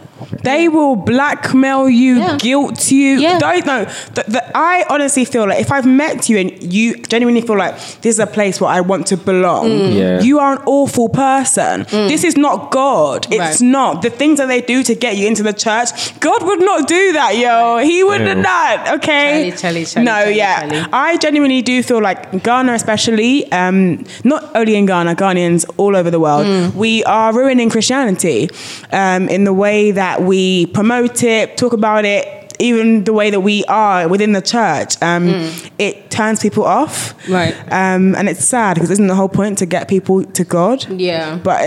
They 0.44 0.70
will 0.70 0.96
blackmail 0.96 1.90
you, 1.90 2.16
Yeah. 2.20 2.38
guilt 2.38 2.90
you. 2.92 3.20
Yeah. 3.20 3.38
Don't 3.40 3.66
know. 3.66 3.84
The, 4.14 4.24
the, 4.28 4.58
I 4.58 4.86
honestly 4.90 5.26
feel 5.26 5.48
like 5.48 5.60
if 5.60 5.72
I've 5.72 5.86
met 5.86 6.30
you 6.30 6.38
and 6.38 6.74
you 6.74 6.96
genuinely 7.04 7.42
feel 7.42 7.58
like 7.58 7.76
this 8.02 8.16
is 8.16 8.20
a 8.20 8.28
place 8.28 8.62
where 8.62 8.70
I 8.70 8.82
want 8.82 9.08
to 9.08 9.18
belong, 9.18 9.66
Mm. 9.70 9.94
Yeah. 9.96 10.22
you 10.22 10.40
are 10.40 10.54
an 10.54 10.62
awful 10.66 11.10
person. 11.10 11.86
This 11.90 12.24
is 12.24 12.38
not 12.38 12.72
God. 12.72 13.28
It's 13.30 13.62
Right. 13.62 13.62
not. 13.62 14.02
The 14.04 14.10
things 14.10 14.38
that 14.40 14.48
they 14.48 14.62
do 14.62 14.84
to 14.84 14.96
get 14.96 15.18
you 15.18 15.28
into 15.28 15.44
the 15.44 15.54
church, 15.54 15.90
God 16.22 16.44
would 16.44 16.62
not 16.62 16.88
do 16.88 17.12
that, 17.14 17.38
yo. 17.38 17.78
He 17.80 18.04
would 18.04 18.22
Yeah. 18.22 18.34
not. 18.36 18.88
Okay. 18.96 19.52
Charlie, 19.52 19.52
Charlie, 19.62 19.86
Charlie, 19.86 20.06
no, 20.06 20.12
Charlie, 20.22 20.38
yeah. 20.38 20.60
Charlie. 20.62 20.86
I 20.94 21.18
genuinely 21.18 21.62
do 21.62 21.84
feel 21.84 22.02
like 22.02 22.44
Ghana, 22.44 22.74
especially, 22.74 23.52
um, 23.52 24.06
not 24.24 24.42
only 24.56 24.76
in 24.76 24.86
Ghana, 24.86 25.16
Ghanaians 25.16 25.66
all 25.78 25.96
over 25.96 26.10
the 26.10 26.20
world, 26.20 26.46
Mm. 26.46 26.74
we 26.76 27.04
are 27.04 27.34
ruining 27.34 27.70
Christianity 27.70 28.50
um, 28.94 29.28
in 29.30 29.44
the 29.44 29.54
way 29.54 29.92
that 29.92 30.05
we 30.22 30.66
promote 30.68 31.24
it, 31.24 31.58
talk 31.58 31.74
about 31.74 32.06
it. 32.06 32.24
even 32.58 33.04
the 33.04 33.12
way 33.12 33.30
that 33.30 33.42
we 33.42 33.66
are 33.68 34.08
within 34.08 34.32
the 34.32 34.42
church, 34.42 34.96
um, 35.02 35.24
Mm. 35.28 35.70
it 35.78 36.10
turns 36.10 36.40
people 36.40 36.64
off. 36.64 37.14
Right. 37.28 37.54
Um, 37.70 38.16
and 38.16 38.30
it's 38.30 38.46
sad 38.46 38.76
because 38.76 38.90
isn't 38.92 39.08
the 39.08 39.14
whole 39.22 39.28
point 39.28 39.58
to 39.58 39.66
get 39.66 39.90
people 39.90 40.24
to 40.24 40.44
God? 40.46 40.86
Yeah. 40.90 41.38
But 41.44 41.60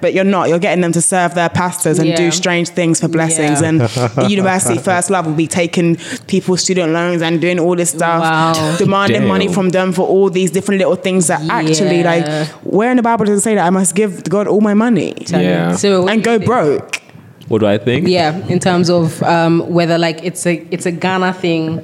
but 0.00 0.14
you're 0.14 0.30
not. 0.36 0.48
You're 0.48 0.60
getting 0.60 0.82
them 0.82 0.92
to 0.92 1.00
serve 1.02 1.34
their 1.34 1.48
pastors 1.48 1.98
and 1.98 2.08
Yeah. 2.10 2.16
do 2.22 2.30
strange 2.30 2.68
things 2.78 3.00
for 3.00 3.08
blessings. 3.08 3.60
Yeah. 3.60 3.68
And 3.68 3.80
the 4.20 4.26
university 4.36 4.78
first 4.78 5.10
love 5.10 5.26
will 5.26 5.34
be 5.46 5.48
taking 5.48 5.96
people's 6.28 6.60
student 6.60 6.92
loans 6.92 7.22
and 7.22 7.40
doing 7.40 7.58
all 7.58 7.74
this 7.74 7.90
stuff, 7.90 8.22
Wow. 8.22 8.76
demanding 8.78 9.22
Damn. 9.22 9.28
money 9.34 9.48
from 9.48 9.70
them 9.70 9.92
for 9.92 10.06
all 10.06 10.30
these 10.30 10.52
different 10.52 10.78
little 10.78 10.94
things 11.06 11.26
that 11.26 11.40
actually, 11.50 12.04
like, 12.04 12.24
where 12.62 12.92
in 12.92 12.98
the 12.98 13.02
Bible 13.10 13.24
does 13.24 13.38
it 13.40 13.42
say 13.42 13.56
that 13.56 13.66
I 13.66 13.70
must 13.70 13.96
give 13.96 14.10
God 14.36 14.46
all 14.46 14.60
my 14.60 14.74
money 14.74 15.12
Yeah. 15.26 15.74
So 15.74 16.06
and 16.06 16.22
do 16.22 16.30
you 16.30 16.38
go 16.38 16.38
think? 16.38 16.46
broke? 16.46 17.02
What 17.48 17.58
do 17.60 17.66
I 17.66 17.78
think? 17.78 18.08
Yeah, 18.08 18.36
in 18.48 18.58
terms 18.58 18.90
of 18.90 19.22
um, 19.22 19.60
whether 19.72 19.98
like 19.98 20.22
it's 20.24 20.46
a 20.46 20.54
it's 20.70 20.86
a 20.86 20.90
Ghana 20.92 21.32
thing, 21.34 21.78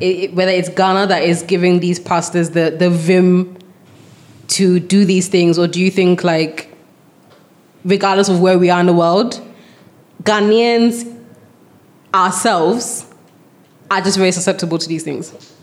it, 0.00 0.04
it- 0.04 0.34
whether 0.34 0.52
it's 0.52 0.68
Ghana 0.68 1.06
that 1.08 1.22
is 1.24 1.42
giving 1.42 1.80
these 1.80 1.98
pastors 1.98 2.50
the 2.50 2.70
the 2.70 2.88
vim 2.90 3.56
to 4.48 4.78
do 4.80 5.04
these 5.04 5.28
things, 5.28 5.58
or 5.58 5.66
do 5.66 5.80
you 5.80 5.90
think 5.90 6.22
like, 6.24 6.72
regardless 7.84 8.28
of 8.28 8.40
where 8.40 8.58
we 8.58 8.70
are 8.70 8.80
in 8.80 8.86
the 8.86 8.92
world, 8.94 9.40
Ghanaians 10.22 11.04
ourselves 12.14 13.06
are 13.90 14.00
just 14.00 14.16
very 14.18 14.32
susceptible 14.32 14.78
to 14.78 14.88
these 14.88 15.02
things? 15.02 15.54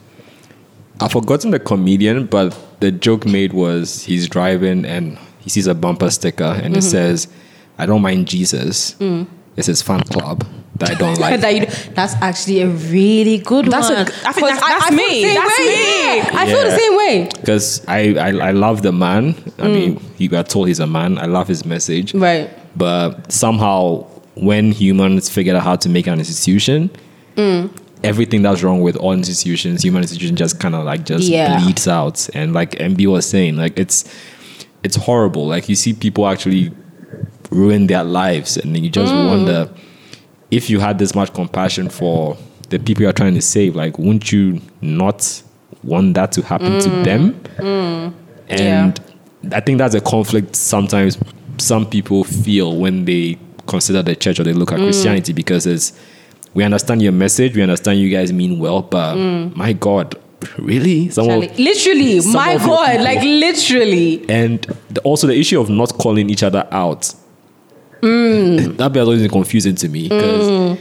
I've 1.00 1.12
forgotten 1.12 1.52
the 1.52 1.60
comedian, 1.60 2.26
but 2.26 2.58
the 2.80 2.92
joke 2.92 3.26
made 3.26 3.54
was 3.54 4.04
he's 4.04 4.28
driving 4.30 4.86
and 4.86 5.18
he 5.40 5.50
sees 5.50 5.68
a 5.68 5.76
bumper 5.76 6.10
sticker 6.10 6.44
and 6.44 6.74
Mm-hmm. 6.74 6.76
it 6.78 6.84
says, 6.84 7.28
"I 7.78 7.86
don't 7.86 8.02
mind 8.02 8.28
Jesus." 8.28 8.96
It's 9.58 9.68
his 9.68 9.82
fan 9.82 10.02
club 10.02 10.46
that 10.78 10.92
I 10.92 10.94
don't 10.96 11.18
like. 11.26 11.40
Mm. 11.40 11.42
That 11.42 11.56
you- 11.56 11.94
that's 11.94 12.14
actually 12.22 12.62
a 12.62 12.68
really 12.68 13.38
good 13.38 13.66
That's 13.68 13.90
one. 13.90 14.00
I 14.00 14.04
think 14.06 14.24
'Cause 14.24 14.36
that's- 14.36 14.62
that's 14.62 14.88
feel 14.88 14.98
me. 14.98 15.24
the 15.24 15.28
same 15.28 15.36
That's 15.36 15.60
way. 15.60 15.66
me. 15.66 16.18
Yeah, 16.18 16.30
I 16.34 16.46
feel 16.48 16.64
the 16.64 16.78
same 16.78 16.98
way. 16.98 17.30
because 17.40 17.86
I, 17.88 18.00
I 18.16 18.48
I 18.50 18.52
love 18.52 18.82
the 18.82 18.92
man. 18.92 19.36
I 19.60 19.68
Mm. 19.68 19.74
mean, 19.74 20.02
you 20.18 20.28
got 20.30 20.50
told 20.50 20.68
he's 20.68 20.80
a 20.80 20.88
man. 20.88 21.18
I 21.18 21.26
love 21.28 21.48
his 21.48 21.66
message. 21.66 22.14
Right. 22.14 22.50
But 22.78 23.32
somehow, 23.32 24.06
when 24.36 24.72
humans 24.74 25.30
figured 25.30 25.56
out 25.56 25.64
how 25.64 25.78
to 25.78 25.88
make 25.90 26.08
an 26.08 26.20
institution, 26.20 26.90
Mm. 27.38 27.70
everything 28.04 28.42
that's 28.42 28.62
wrong 28.64 28.82
with 28.82 28.98
all 28.98 29.14
institutions, 29.14 29.82
human 29.84 30.02
institutions, 30.04 30.38
just 30.38 30.60
kind 30.60 30.76
of 30.76 30.84
like 30.84 31.06
just 31.06 31.24
Yeah. 31.30 31.58
bleeds 31.62 31.88
out. 31.88 32.28
And 32.34 32.54
like 32.54 32.72
MB 32.80 33.08
was 33.08 33.26
saying, 33.26 33.56
like 33.56 33.80
it's 33.80 34.04
it's 34.84 34.98
horrible. 34.98 35.48
Like 35.48 35.70
you 35.70 35.76
see 35.76 35.94
people 35.94 36.28
actually 36.28 36.72
ruin 37.52 37.88
their 37.88 38.04
lives, 38.04 38.58
and 38.58 38.76
then 38.76 38.84
you 38.84 38.90
just 38.90 39.14
Mm. 39.14 39.28
wonder 39.28 39.70
if 40.52 40.70
you 40.70 40.80
had 40.80 41.00
this 41.00 41.16
much 41.16 41.34
compassion 41.34 41.90
for 41.90 42.38
the 42.70 42.80
people 42.80 43.04
you're 43.04 43.14
trying 43.14 43.34
to 43.36 43.42
save, 43.42 43.76
like 43.76 43.98
wouldn't 44.00 44.32
you 44.32 44.62
not 44.82 45.42
want 45.84 46.14
that 46.16 46.32
to 46.34 46.42
happen 46.42 46.80
to 46.80 46.90
mm. 46.90 47.04
them? 47.04 47.36
Mm. 47.58 48.14
And 48.50 49.00
I 49.52 49.60
think 49.60 49.78
that's 49.78 49.96
a 49.96 50.02
conflict 50.02 50.56
sometimes 50.56 51.18
some 51.58 51.86
people 51.86 52.24
feel 52.24 52.76
when 52.78 53.06
they 53.06 53.38
consider 53.68 54.02
the 54.04 54.16
church 54.16 54.40
or 54.40 54.44
they 54.44 54.54
look 54.54 54.72
at 54.72 54.80
mm. 54.80 54.84
Christianity 54.84 55.34
because 55.34 55.66
it's 55.66 55.94
we 56.54 56.64
understand 56.64 57.02
your 57.02 57.12
message, 57.12 57.56
we 57.56 57.62
understand 57.62 58.00
you 58.00 58.10
guys 58.10 58.32
mean 58.32 58.60
well, 58.60 58.82
but 58.82 59.16
my 59.56 59.74
God, 59.74 60.16
really? 60.58 61.10
Some 61.10 61.26
of- 61.26 61.30
Charlie, 61.32 61.52
literally, 61.64 62.22
some 62.22 62.34
my 62.34 62.58
God, 62.58 62.88
people- 62.92 63.04
like 63.04 63.22
literally. 63.24 64.26
and 64.30 64.62
the, 64.90 65.02
also 65.02 65.28
the 65.28 65.38
issue 65.38 65.60
of 65.60 65.70
not 65.70 65.94
calling 65.98 66.30
each 66.30 66.44
other 66.44 66.66
out. 66.72 67.14
Mm. 68.06 68.78
That 68.78 68.94
bit 68.94 69.00
has 69.00 69.08
always 69.08 69.32
confusing 69.32 69.76
to 69.76 69.90
me 69.90 70.04
because 70.04 70.78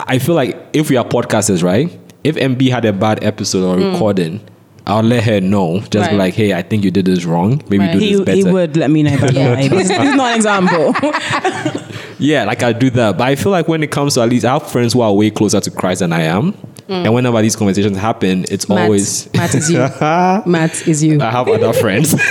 I 0.00 0.18
feel 0.18 0.34
like 0.34 0.56
if 0.72 0.88
we 0.90 0.96
are 0.96 1.04
podcasters, 1.04 1.62
right? 1.62 1.98
If 2.22 2.36
MB 2.36 2.70
had 2.70 2.84
a 2.84 2.92
bad 2.92 3.24
episode 3.24 3.64
or 3.64 3.76
mm. 3.80 3.92
recording, 3.92 4.40
I'll 4.86 5.02
let 5.02 5.24
her 5.24 5.40
know. 5.40 5.80
Just 5.80 6.10
be 6.10 6.16
like, 6.16 6.34
hey, 6.34 6.52
I 6.52 6.62
think 6.62 6.84
you 6.84 6.90
did 6.90 7.06
this 7.06 7.24
wrong. 7.24 7.62
Maybe 7.68 7.78
Right. 7.78 7.92
do 7.92 7.98
He, 7.98 8.10
this 8.14 8.20
better. 8.20 8.36
he 8.36 8.44
would 8.44 8.76
let 8.76 8.90
me 8.90 9.02
know. 9.02 9.18
By 9.18 9.26
the 9.28 9.32
Yeah. 9.32 9.54
this, 9.68 9.88
this 9.88 9.90
is 9.90 10.14
not 10.14 10.30
an 10.32 10.36
example. 10.36 10.94
Yeah, 12.20 12.44
like 12.44 12.62
I 12.62 12.74
do 12.74 12.90
that. 12.90 13.16
But 13.16 13.28
I 13.28 13.34
feel 13.34 13.50
like 13.50 13.66
when 13.66 13.82
it 13.82 13.90
comes 13.90 14.14
to 14.14 14.20
at 14.20 14.28
least 14.28 14.44
I 14.44 14.52
have 14.52 14.70
friends 14.70 14.92
who 14.92 15.00
are 15.00 15.12
way 15.12 15.30
closer 15.30 15.58
to 15.58 15.70
Christ 15.70 16.00
than 16.00 16.12
I 16.12 16.22
am. 16.22 16.52
Mm. 16.86 17.06
And 17.06 17.14
whenever 17.14 17.40
these 17.40 17.56
conversations 17.56 17.96
happen, 17.96 18.44
it's 18.50 18.68
Matt, 18.68 18.80
always 18.80 19.32
Matt 19.32 19.54
is 19.54 19.70
you. 19.70 19.78
Matt 20.46 20.86
is 20.86 21.02
you. 21.02 21.18
I 21.20 21.30
have 21.30 21.48
other 21.48 21.72
friends. 21.72 22.14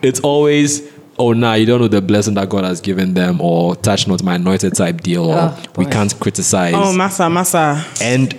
it's 0.00 0.20
always, 0.20 0.88
oh, 1.18 1.32
nah, 1.32 1.54
you 1.54 1.66
don't 1.66 1.80
know 1.80 1.88
the 1.88 2.00
blessing 2.00 2.34
that 2.34 2.48
God 2.48 2.64
has 2.64 2.80
given 2.80 3.14
them, 3.14 3.40
or 3.40 3.74
touch 3.76 4.06
not 4.06 4.22
my 4.22 4.36
anointed 4.36 4.74
type 4.74 5.00
deal, 5.02 5.24
or 5.30 5.36
Oh, 5.36 5.62
we 5.76 5.84
can't 5.86 6.18
criticize. 6.20 6.74
oh, 6.76 6.92
massa, 6.92 7.28
massa. 7.28 7.84
and 8.00 8.34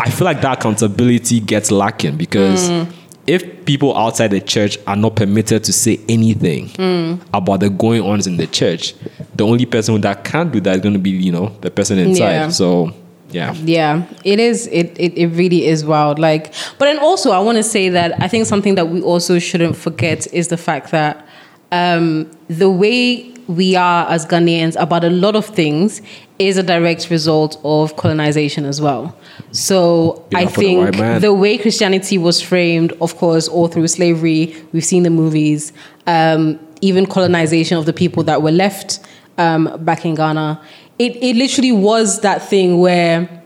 I 0.00 0.10
feel 0.10 0.24
like 0.24 0.40
that 0.42 0.58
accountability 0.58 1.40
gets 1.40 1.70
lacking 1.70 2.16
because 2.16 2.68
Mm. 2.68 2.86
if 3.26 3.64
people 3.64 3.96
outside 3.96 4.28
the 4.32 4.40
church 4.40 4.78
are 4.86 4.96
not 4.96 5.14
permitted 5.16 5.62
to 5.64 5.72
say 5.72 6.00
anything 6.08 6.68
Mm. 6.78 7.20
about 7.32 7.60
the 7.60 7.70
going 7.70 8.02
ons 8.02 8.26
in 8.26 8.36
the 8.36 8.46
church, 8.46 8.94
the 9.36 9.44
only 9.46 9.66
person 9.66 10.00
that 10.00 10.24
can't 10.24 10.50
do 10.52 10.60
that 10.60 10.74
is 10.76 10.80
going 10.80 10.94
to 10.94 10.98
be, 10.98 11.10
you 11.10 11.30
know, 11.32 11.52
the 11.60 11.70
person 11.70 11.98
inside. 11.98 12.32
Yeah. 12.32 12.48
So, 12.48 12.92
yeah. 13.30 13.54
Yeah, 13.64 14.02
it 14.24 14.40
is. 14.40 14.66
It, 14.68 14.96
it 14.98 15.12
it 15.16 15.26
really 15.36 15.66
is 15.66 15.84
wild. 15.84 16.18
Like, 16.18 16.52
but 16.78 16.86
then 16.86 16.98
also, 16.98 17.30
I 17.30 17.38
want 17.40 17.56
to 17.58 17.62
say 17.62 17.90
that 17.90 18.14
I 18.22 18.26
think 18.26 18.46
something 18.46 18.74
that 18.76 18.88
we 18.88 19.00
also 19.02 19.38
shouldn't 19.38 19.76
forget 19.76 20.26
is 20.32 20.48
the 20.48 20.56
fact 20.56 20.90
that 20.92 21.24
um, 21.72 22.30
the 22.48 22.70
way 22.70 23.34
we 23.48 23.74
are 23.76 24.08
as 24.10 24.26
Ghanaians 24.26 24.80
about 24.80 25.04
a 25.04 25.10
lot 25.10 25.34
of 25.34 25.46
things 25.46 26.02
is 26.38 26.56
a 26.56 26.62
direct 26.62 27.10
result 27.10 27.58
of 27.64 27.96
colonization 27.96 28.64
as 28.64 28.80
well. 28.80 29.16
So 29.52 30.24
I 30.34 30.46
for 30.46 30.60
the 30.60 30.92
think 30.92 31.20
the 31.22 31.32
way 31.32 31.58
Christianity 31.58 32.18
was 32.18 32.40
framed, 32.40 32.92
of 33.00 33.16
course, 33.16 33.48
all 33.48 33.68
through 33.68 33.88
slavery, 33.88 34.54
we've 34.72 34.84
seen 34.84 35.02
the 35.02 35.10
movies, 35.10 35.72
um, 36.06 36.60
even 36.80 37.06
colonization 37.06 37.78
of 37.78 37.86
the 37.86 37.92
people 37.92 38.22
that 38.24 38.42
were 38.42 38.52
left 38.52 39.00
um, 39.38 39.82
back 39.84 40.04
in 40.04 40.14
Ghana. 40.14 40.60
It, 40.98 41.16
it 41.16 41.36
literally 41.36 41.72
was 41.72 42.20
that 42.20 42.42
thing 42.42 42.80
where, 42.80 43.42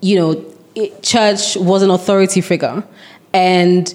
you 0.00 0.16
know, 0.16 0.44
it, 0.74 1.02
church 1.02 1.56
was 1.56 1.82
an 1.82 1.90
authority 1.90 2.40
figure. 2.40 2.82
And 3.32 3.94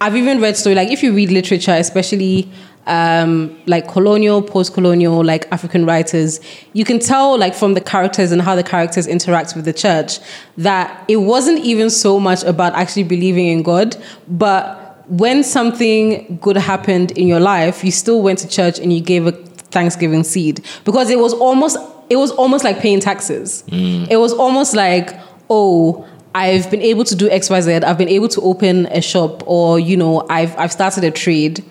I've 0.00 0.16
even 0.16 0.40
read 0.40 0.56
story, 0.56 0.74
like 0.74 0.90
if 0.90 1.02
you 1.02 1.12
read 1.12 1.30
literature, 1.30 1.72
especially 1.72 2.48
um, 2.86 3.60
like 3.66 3.88
colonial, 3.88 4.40
post-colonial, 4.40 5.22
like 5.24 5.50
African 5.52 5.84
writers, 5.84 6.40
you 6.72 6.84
can 6.84 6.98
tell 6.98 7.38
like 7.38 7.54
from 7.54 7.74
the 7.74 7.80
characters 7.80 8.32
and 8.32 8.40
how 8.40 8.54
the 8.54 8.62
characters 8.62 9.06
interact 9.06 9.54
with 9.54 9.64
the 9.64 9.72
church 9.72 10.18
that 10.56 11.04
it 11.08 11.16
wasn't 11.16 11.58
even 11.64 11.90
so 11.90 12.18
much 12.18 12.42
about 12.44 12.74
actually 12.74 13.04
believing 13.04 13.46
in 13.46 13.62
God, 13.62 13.96
but 14.28 15.04
when 15.08 15.42
something 15.42 16.38
good 16.40 16.56
happened 16.56 17.12
in 17.12 17.26
your 17.26 17.40
life, 17.40 17.82
you 17.82 17.90
still 17.90 18.22
went 18.22 18.38
to 18.40 18.48
church 18.48 18.78
and 18.78 18.92
you 18.92 19.00
gave 19.00 19.26
a 19.26 19.32
Thanksgiving 19.32 20.24
seed 20.24 20.64
because 20.84 21.10
it 21.10 21.18
was 21.18 21.34
almost 21.34 21.76
it 22.10 22.16
was 22.16 22.30
almost 22.32 22.64
like 22.64 22.78
paying 22.78 23.00
taxes. 23.00 23.64
It 24.10 24.16
was 24.16 24.32
almost 24.32 24.74
like, 24.74 25.18
oh, 25.50 26.08
I've 26.34 26.70
been 26.70 26.82
able 26.82 27.04
to 27.04 27.14
do 27.14 27.28
XYZ, 27.28 27.84
I've 27.84 27.98
been 27.98 28.08
able 28.08 28.28
to 28.28 28.40
open 28.42 28.86
a 28.86 29.00
shop, 29.00 29.42
or 29.46 29.78
you 29.78 29.96
know, 29.96 30.26
I've 30.28 30.56
I've 30.56 30.72
started 30.72 31.04
a 31.04 31.10
trade. 31.10 31.64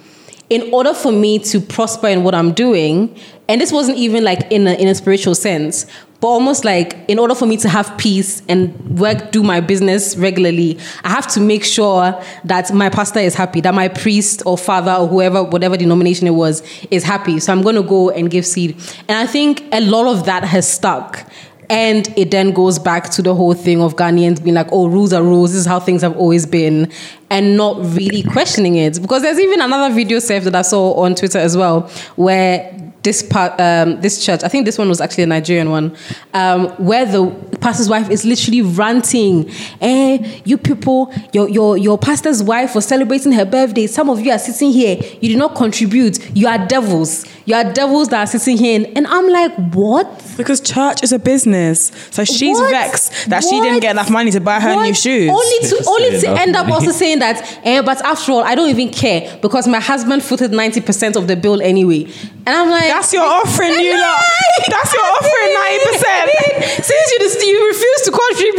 In 0.50 0.74
order 0.74 0.94
for 0.94 1.12
me 1.12 1.40
to 1.40 1.60
prosper 1.60 2.08
in 2.08 2.24
what 2.24 2.34
I'm 2.34 2.54
doing, 2.54 3.14
and 3.50 3.60
this 3.60 3.72
wasn't 3.72 3.98
even 3.98 4.24
like 4.24 4.50
in 4.52 4.68
a 4.68 4.74
in 4.74 4.88
a 4.88 4.96
spiritual 4.96 5.36
sense, 5.36 5.86
but 6.20 6.28
almost 6.28 6.66
like 6.66 6.98
in 7.08 7.20
order 7.20 7.36
for 7.36 7.46
me 7.46 7.58
to 7.58 7.70
have 7.70 7.96
peace 7.98 8.42
and 8.50 9.00
work 9.00 9.32
do 9.32 9.44
my 9.44 9.60
business 9.60 10.18
regularly 10.18 10.78
i 11.04 11.10
have 11.10 11.28
to 11.28 11.40
make 11.40 11.64
sure 11.64 12.20
that 12.44 12.74
my 12.74 12.90
pastor 12.90 13.20
is 13.20 13.36
happy 13.36 13.62
that 13.62 13.74
my 13.74 13.88
priest 13.88 14.42
or 14.46 14.58
father 14.58 14.92
or 14.92 15.08
whoever 15.08 15.44
whatever 15.44 15.78
denomination 15.78 16.28
it 16.28 16.32
was 16.32 16.64
is 16.90 17.04
happy. 17.04 17.40
So 17.40 17.52
i'm 17.52 17.62
going 17.62 17.76
to 17.76 17.84
go 17.84 18.10
and 18.10 18.30
give 18.30 18.46
seed. 18.46 18.72
And 19.08 19.18
i 19.18 19.28
think 19.28 19.64
a 19.72 19.82
lot 19.82 20.08
of 20.08 20.26
that 20.26 20.44
has 20.44 20.68
stuck 20.68 21.30
and 21.70 22.08
it 22.18 22.32
then 22.32 22.52
goes 22.52 22.80
back 22.80 23.10
to 23.12 23.22
the 23.22 23.36
whole 23.36 23.54
thing 23.54 23.82
of 23.82 23.96
Ghanaians 23.96 24.42
being 24.42 24.56
like, 24.56 24.68
oh, 24.72 24.88
rules 24.88 25.12
are 25.14 25.24
rules. 25.24 25.52
This 25.52 25.62
is 25.62 25.66
how 25.66 25.80
things 25.80 26.02
have 26.02 26.16
always 26.18 26.46
been, 26.46 26.92
and 27.30 27.58
not 27.58 27.78
really 27.94 28.24
questioning 28.24 28.76
it. 28.76 29.02
Because 29.02 29.22
there's 29.22 29.40
even 29.40 29.62
another 29.62 29.94
video 29.94 30.20
saved 30.20 30.46
that 30.46 30.56
I 30.56 30.62
saw 30.62 30.94
on 30.94 31.16
Twitter 31.16 31.40
as 31.40 31.58
well, 31.58 31.82
where 32.16 32.74
this 33.08 33.24
part, 33.24 33.54
um, 33.62 34.02
this 34.02 34.16
church, 34.26 34.42
I 34.44 34.50
think 34.50 34.66
this 34.66 34.78
one 34.78 34.90
was 34.90 35.00
actually 35.00 35.24
a 35.24 35.28
Nigerian 35.28 35.70
one, 35.72 35.96
um, 36.34 36.68
where 36.90 37.06
the 37.06 37.22
pastor's 37.62 37.88
wife 37.88 38.10
is 38.10 38.26
literally 38.26 38.62
ranting, 38.62 39.50
"Eh, 39.80 40.18
you 40.44 40.58
people, 40.58 41.00
your 41.32 41.48
your 41.58 41.78
your 41.78 41.98
pastor's 41.98 42.44
wife 42.44 42.76
was 42.76 42.86
celebrating 42.86 43.32
her 43.32 43.46
birthday. 43.46 43.88
Some 43.88 44.10
of 44.10 44.20
you 44.20 44.32
are 44.34 44.40
sitting 44.50 44.72
here, 44.74 44.96
you 45.22 45.30
do 45.30 45.38
not 45.38 45.56
contribute. 45.56 46.16
You 46.36 46.48
are 46.50 46.58
devils. 46.76 47.26
You 47.46 47.56
are 47.56 47.64
devils 47.82 48.10
that 48.10 48.20
are 48.24 48.28
sitting 48.36 48.58
here." 48.58 48.86
And 48.98 49.08
I'm 49.08 49.28
like, 49.40 49.54
what? 49.74 50.06
Because 50.36 50.60
church 50.60 51.02
is 51.02 51.12
a 51.14 51.20
business. 51.20 51.92
So 52.12 52.26
she's 52.26 52.58
What? 52.60 52.72
vexed 52.72 53.30
that 53.30 53.42
she 53.44 53.56
didn't 53.62 53.80
get 53.80 53.92
enough 53.92 54.10
money 54.10 54.32
to 54.32 54.42
buy 54.42 54.60
her 54.60 54.76
What? 54.76 54.84
new 54.88 54.94
shoes. 54.94 55.30
Only 55.40 55.60
to 55.70 55.76
only 55.94 56.12
to 56.24 56.28
end 56.44 56.56
up 56.58 56.66
money. 56.68 56.74
also 56.86 56.92
saying 56.92 57.20
that, 57.20 57.36
eh, 57.64 57.82
but 57.90 58.00
after 58.14 58.34
all, 58.34 58.44
I 58.44 58.54
don't 58.56 58.70
even 58.76 58.90
care 58.90 59.20
because 59.42 59.66
my 59.76 59.80
husband 59.80 60.20
footed 60.24 60.52
90% 60.52 61.16
of 61.16 61.24
the 61.30 61.36
bill 61.38 61.62
anyway. 61.62 62.02
And 62.48 62.56
I'm 62.56 62.70
like, 62.70 62.88
That's 62.88 63.12
your 63.12 63.24
offering, 63.26 63.72
you 63.80 63.92
lot. 64.00 64.22
That's 64.70 64.94
your 64.94 65.04
offering, 65.04 65.52
90%. 66.00 66.84
Since 66.84 67.12
you, 67.12 67.20
dis- 67.20 67.44
you 67.46 67.68
refuse 67.68 68.02
to 68.04 68.12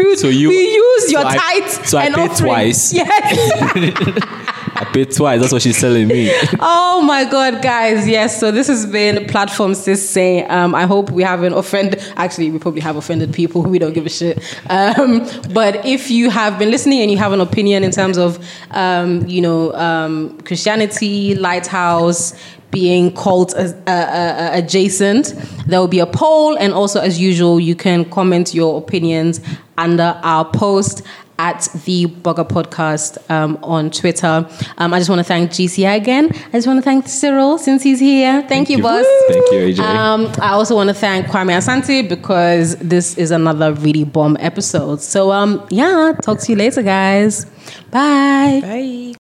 use 0.03 0.21
So 0.21 0.29
you- 0.29 0.49
we 0.51 0.75
use 0.75 1.11
your 1.13 1.23
so 1.23 1.29
I- 1.29 1.37
tithe 1.61 1.87
so 1.87 1.99
I 1.99 2.05
and 2.05 2.15
paid 2.15 2.31
offering. 2.31 2.51
twice. 2.51 2.93
Yes. 2.99 4.19
I 4.81 4.85
paid 4.93 5.11
twice. 5.11 5.41
That's 5.41 5.53
what 5.53 5.63
she's 5.63 5.81
telling 5.81 6.07
me. 6.07 6.31
oh 6.61 7.03
my 7.03 7.25
god, 7.25 7.63
guys! 7.63 8.07
Yes. 8.07 8.39
So 8.39 8.53
this 8.53 8.69
has 8.69 8.87
been 8.87 9.27
platform 9.27 9.75
sis 9.75 10.09
saying. 10.09 10.49
Um, 10.49 10.73
I 10.73 10.87
hope 10.87 11.11
we 11.11 11.25
haven't 11.25 11.53
offended. 11.55 12.01
Actually, 12.15 12.53
we 12.53 12.61
probably 12.61 12.81
have 12.83 12.95
offended 12.95 13.33
people 13.35 13.63
who 13.65 13.71
we 13.71 13.81
don't 13.81 13.93
give 13.93 14.07
a 14.07 14.09
shit. 14.09 14.39
Um, 14.71 15.27
but 15.53 15.85
if 15.85 16.13
you 16.13 16.31
have 16.31 16.61
been 16.61 16.71
listening 16.71 17.01
and 17.03 17.11
you 17.11 17.19
have 17.19 17.33
an 17.33 17.41
opinion 17.41 17.83
in 17.83 17.91
terms 17.91 18.19
of, 18.19 18.39
um, 18.71 19.27
you 19.27 19.41
know, 19.41 19.73
um, 19.75 20.39
Christianity, 20.43 21.35
Lighthouse 21.35 22.35
being 22.71 23.15
cult 23.15 23.55
as, 23.55 23.73
uh, 23.87 23.91
uh, 23.91 24.51
adjacent, 24.53 25.35
there 25.67 25.81
will 25.81 25.89
be 25.89 26.01
a 26.01 26.07
poll, 26.07 26.57
and 26.57 26.73
also 26.73 27.01
as 27.01 27.21
usual, 27.21 27.59
you 27.61 27.75
can 27.75 28.05
comment 28.05 28.55
your 28.55 28.79
opinions 28.79 29.41
under 29.77 30.21
our 30.23 30.45
post 30.45 31.03
at 31.39 31.69
the 31.85 32.07
Burger 32.07 32.45
Podcast 32.45 33.19
um, 33.31 33.59
on 33.63 33.91
Twitter. 33.91 34.49
Um, 34.77 34.93
I 34.93 34.99
just 34.99 35.09
want 35.09 35.21
to 35.21 35.25
thank 35.25 35.51
GCR 35.51 35.97
again. 35.97 36.31
I 36.33 36.51
just 36.53 36.67
want 36.67 36.79
to 36.79 36.83
thank 36.83 37.07
Cyril 37.07 37.59
since 37.59 37.83
he's 37.83 38.01
here. 38.01 38.43
Thank, 38.49 38.69
you, 38.69 38.79
you. 38.79 38.83
boss. 38.83 39.07
Thank 39.29 39.53
you, 39.53 39.59
AJ. 39.59 39.79
Um, 39.79 40.33
I 40.41 40.51
also 40.51 40.75
want 40.75 40.89
to 40.89 40.95
thank 40.95 41.27
Kwame 41.27 41.57
Asante 41.57 42.09
because 42.09 42.77
this 42.77 43.17
is 43.17 43.31
another 43.31 43.73
really 43.73 44.05
bomb 44.05 44.37
episode. 44.41 45.01
So 45.01 45.31
um, 45.31 45.65
yeah, 45.71 46.13
talk 46.23 46.41
to 46.41 46.53
you 46.53 46.59
later, 46.59 46.83
guys. 46.83 47.45
Bye. 47.91 48.61
Bye. 48.63 49.18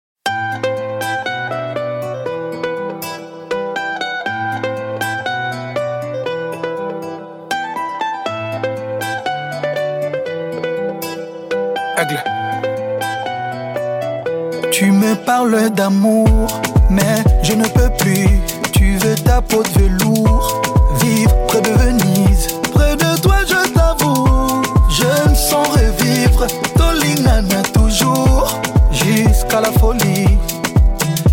Me 15.05 15.15
parles 15.15 15.69
d'amour, 15.69 16.47
mais 16.89 17.23
je 17.43 17.53
ne 17.53 17.67
peux 17.67 17.89
plus. 17.97 18.29
Tu 18.71 18.97
veux 18.97 19.15
ta 19.15 19.41
peau 19.41 19.61
de 19.63 19.79
velours, 19.79 20.61
vivre 21.01 21.35
près 21.47 21.61
de 21.61 21.69
Venise. 21.69 22.47
Près 22.73 22.95
de 22.95 23.17
toi, 23.21 23.37
je 23.47 23.61
t'avoue, 23.73 24.61
je 24.89 25.29
me 25.29 25.35
sens 25.35 25.67
revivre. 25.69 26.47
Tolingana 26.77 27.61
toujours, 27.73 28.59
jusqu'à 28.91 29.61
la 29.61 29.71
folie. 29.71 30.37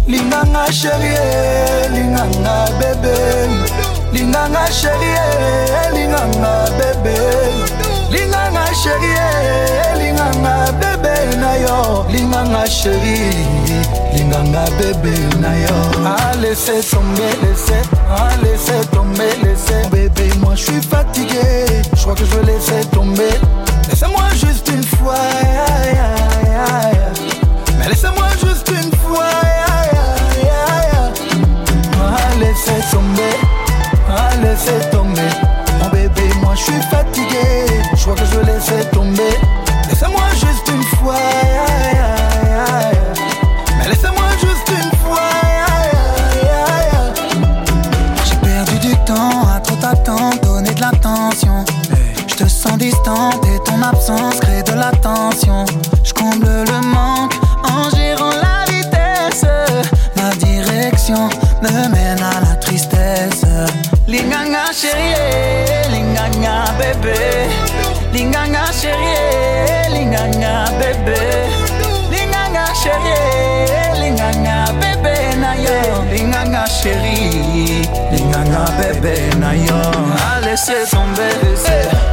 Linganga 0.07 0.71
chérie, 0.71 1.17
linganga 1.95 2.67
bébé. 2.79 3.17
Linganga 4.13 4.67
chérie, 4.71 5.95
linganga 5.95 6.65
bébé. 6.79 7.82
Linganga 8.13 8.67
chérie, 8.83 9.17
linganga 9.99 10.71
bébé 10.81 11.37
na 11.41 11.53
yo. 11.59 12.05
Linganga 12.13 12.65
chérie, 12.67 13.47
linganga 14.15 14.65
bébé 14.79 15.15
na 15.41 15.53
yo. 15.65 15.77
Ah 16.05 16.33
laissez 16.41 16.83
tomber, 16.91 17.33
laissez, 17.43 17.83
ah 18.11 18.29
laissez 18.43 18.87
tomber, 18.93 19.33
laissez. 19.43 19.89
Bébé, 19.91 20.29
moi 20.41 20.55
je 20.55 20.65
suis 20.65 20.83
fatigué, 20.83 21.83
je 21.95 22.03
crois 22.03 22.15
que 22.15 22.25
je 22.25 22.37
vais 22.37 22.53
laisser 22.53 22.85
tomber. 22.93 23.35
Laissez-moi 23.89 24.25
juste 24.35 24.69
une 24.69 24.85
fois, 24.85 25.15
bébé 78.79 79.15
na 79.39 79.55
yo. 79.55 79.75
Ah 80.19 80.41
laissez 80.45 80.85
tomber, 80.91 81.35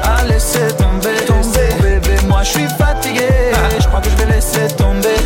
ah 0.03 0.23
laissez 0.27 0.67
tomber. 0.77 1.09
Bébé, 1.81 2.15
moi 2.27 2.43
je 2.43 2.49
suis 2.49 2.67
fatigué. 2.77 3.29
Je 3.79 3.87
crois 3.87 4.01
que 4.01 4.09
je 4.09 4.15
vais 4.15 4.33
laisser 4.33 4.67
tomber, 4.75 5.17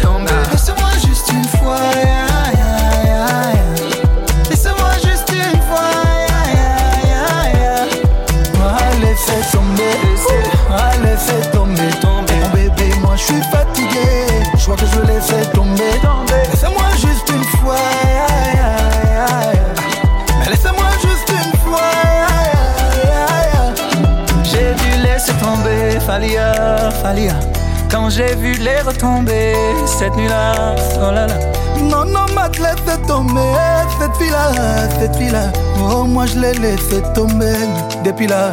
j'ai 28.16 28.36
vu 28.36 28.54
les 28.54 28.80
retomber 28.82 29.56
cette 29.86 30.16
nuit-là, 30.16 30.76
oh 30.98 31.12
là 31.12 31.26
là. 31.26 31.36
Non, 31.80 32.06
non, 32.06 32.26
ma 32.36 32.48
laissé 32.48 33.02
tomber, 33.08 33.54
cette 34.00 34.16
fille-là, 34.18 34.52
cette 35.00 35.16
fille-là. 35.16 35.52
Oh, 35.80 36.04
moi 36.06 36.26
je 36.28 36.40
l'ai 36.40 36.54
laissé 36.54 37.02
tomber 37.16 37.56
depuis 38.04 38.28
là, 38.28 38.52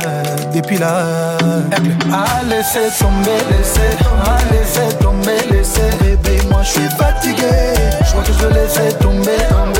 depuis 0.54 0.78
là. 0.78 1.36
Ah, 2.12 2.40
laissez 2.48 2.88
tomber, 2.98 3.38
laissez, 3.50 3.96
ah, 4.24 4.38
laissez 4.50 4.96
tomber, 4.98 5.38
laissez. 5.50 5.90
Bébé, 6.00 6.40
moi 6.50 6.62
je 6.62 6.70
suis 6.70 6.88
fatigué, 6.98 7.74
je 8.04 8.10
crois 8.10 8.22
que 8.22 8.32
je 8.32 8.46
vais 8.46 8.54
laisser 8.54 8.96
tomber, 8.98 9.36
tomber. 9.50 9.79